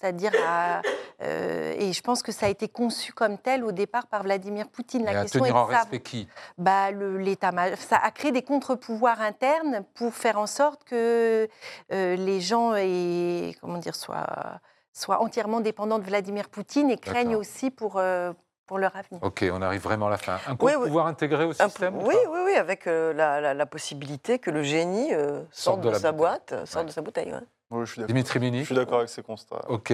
C'est-à-dire, 0.00 0.32
à- 0.46 0.82
euh, 1.22 1.74
et 1.78 1.92
je 1.92 2.00
pense 2.02 2.22
que 2.22 2.32
ça 2.32 2.46
a 2.46 2.48
été 2.48 2.68
conçu 2.68 3.12
comme 3.12 3.38
tel 3.38 3.64
au 3.64 3.72
départ 3.72 4.06
par 4.06 4.22
Vladimir 4.22 4.68
Poutine. 4.68 5.04
La 5.04 5.12
Et 5.12 5.16
à 5.16 5.22
question 5.22 5.40
tenir 5.40 5.54
est 5.54 5.58
en 5.58 5.62
de 5.66 5.66
savoir- 5.70 5.80
respect 5.82 6.00
qui? 6.00 6.28
Bah, 6.58 6.90
l'État, 6.90 7.50
ça 7.76 7.96
a 7.96 8.10
créé 8.10 8.32
des 8.32 8.42
contre-pouvoirs 8.42 9.20
internes 9.20 9.84
pour 9.94 10.14
faire 10.14 10.38
en 10.38 10.46
sorte 10.46 10.84
que 10.84 11.48
euh, 11.92 12.16
les 12.16 12.40
gens 12.40 12.74
aient- 12.76 13.54
comment 13.60 13.78
dire, 13.78 13.94
soient, 13.94 14.60
soient 14.92 15.22
entièrement 15.22 15.60
dépendants 15.60 15.98
de 15.98 16.04
Vladimir 16.04 16.48
Poutine 16.48 16.90
et 16.90 16.96
craignent 16.98 17.36
aussi 17.36 17.70
pour, 17.70 17.96
euh, 17.96 18.32
pour 18.66 18.78
leur 18.78 18.94
avenir. 18.96 19.22
Ok, 19.22 19.44
on 19.52 19.62
arrive 19.62 19.82
vraiment 19.82 20.08
à 20.08 20.10
la 20.10 20.18
fin. 20.18 20.34
Un 20.46 20.52
Oui, 20.52 20.56
contre 20.72 20.78
oui. 20.80 20.86
pouvoir 20.88 21.06
intégré 21.06 21.44
au 21.44 21.50
Un- 21.50 21.68
système 21.68 21.96
ou 21.96 22.06
oui, 22.06 22.14
oui, 22.30 22.38
oui, 22.46 22.54
avec 22.56 22.86
euh, 22.86 23.12
la, 23.12 23.40
la- 23.40 23.54
la 23.54 23.66
possibilité 23.66 24.38
que 24.38 24.50
le 24.50 24.62
génie 24.62 25.14
euh, 25.14 25.42
sorte 25.52 25.80
de 25.82 25.90
de, 25.90 25.94
sa 25.94 26.12
bouteille. 26.12 26.18
boîte, 26.18 26.66
sorte 26.66 26.74
Ouais. 26.76 26.84
de 26.84 26.90
sa 26.90 27.00
bouteille. 27.02 27.32
ouais. 27.32 27.40
Oui, 27.70 27.84
je 27.84 27.92
suis. 27.92 28.04
Dimitri 28.04 28.38
Je 28.38 28.44
Mini 28.44 28.64
suis 28.64 28.74
d'accord 28.74 28.98
avec 28.98 29.08
ces 29.08 29.22
constats. 29.22 29.68
Ok, 29.68 29.92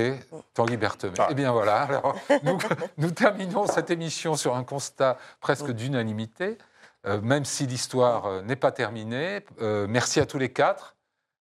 Tanguy 0.54 0.76
Berthemé. 0.76 1.14
Ah. 1.18 1.28
Eh 1.30 1.34
bien 1.34 1.52
voilà, 1.52 1.82
alors, 1.82 2.16
nous, 2.42 2.58
nous 2.98 3.10
terminons 3.10 3.66
cette 3.66 3.90
émission 3.90 4.36
sur 4.36 4.54
un 4.56 4.64
constat 4.64 5.16
presque 5.40 5.70
d'unanimité, 5.70 6.58
euh, 7.06 7.20
même 7.20 7.44
si 7.44 7.66
l'histoire 7.66 8.26
euh, 8.26 8.42
n'est 8.42 8.56
pas 8.56 8.72
terminée. 8.72 9.44
Euh, 9.60 9.86
merci 9.88 10.20
à 10.20 10.26
tous 10.26 10.38
les 10.38 10.52
quatre 10.52 10.96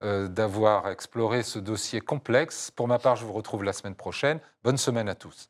euh, 0.03 0.29
d'avoir 0.29 0.89
exploré 0.91 1.43
ce 1.43 1.59
dossier 1.59 2.01
complexe. 2.01 2.71
Pour 2.71 2.87
ma 2.87 2.99
part, 2.99 3.17
je 3.17 3.25
vous 3.25 3.33
retrouve 3.33 3.65
la 3.65 3.73
semaine 3.73 3.95
prochaine. 3.95 4.41
Bonne 4.63 4.77
semaine 4.77 5.09
à 5.09 5.15
tous. 5.15 5.49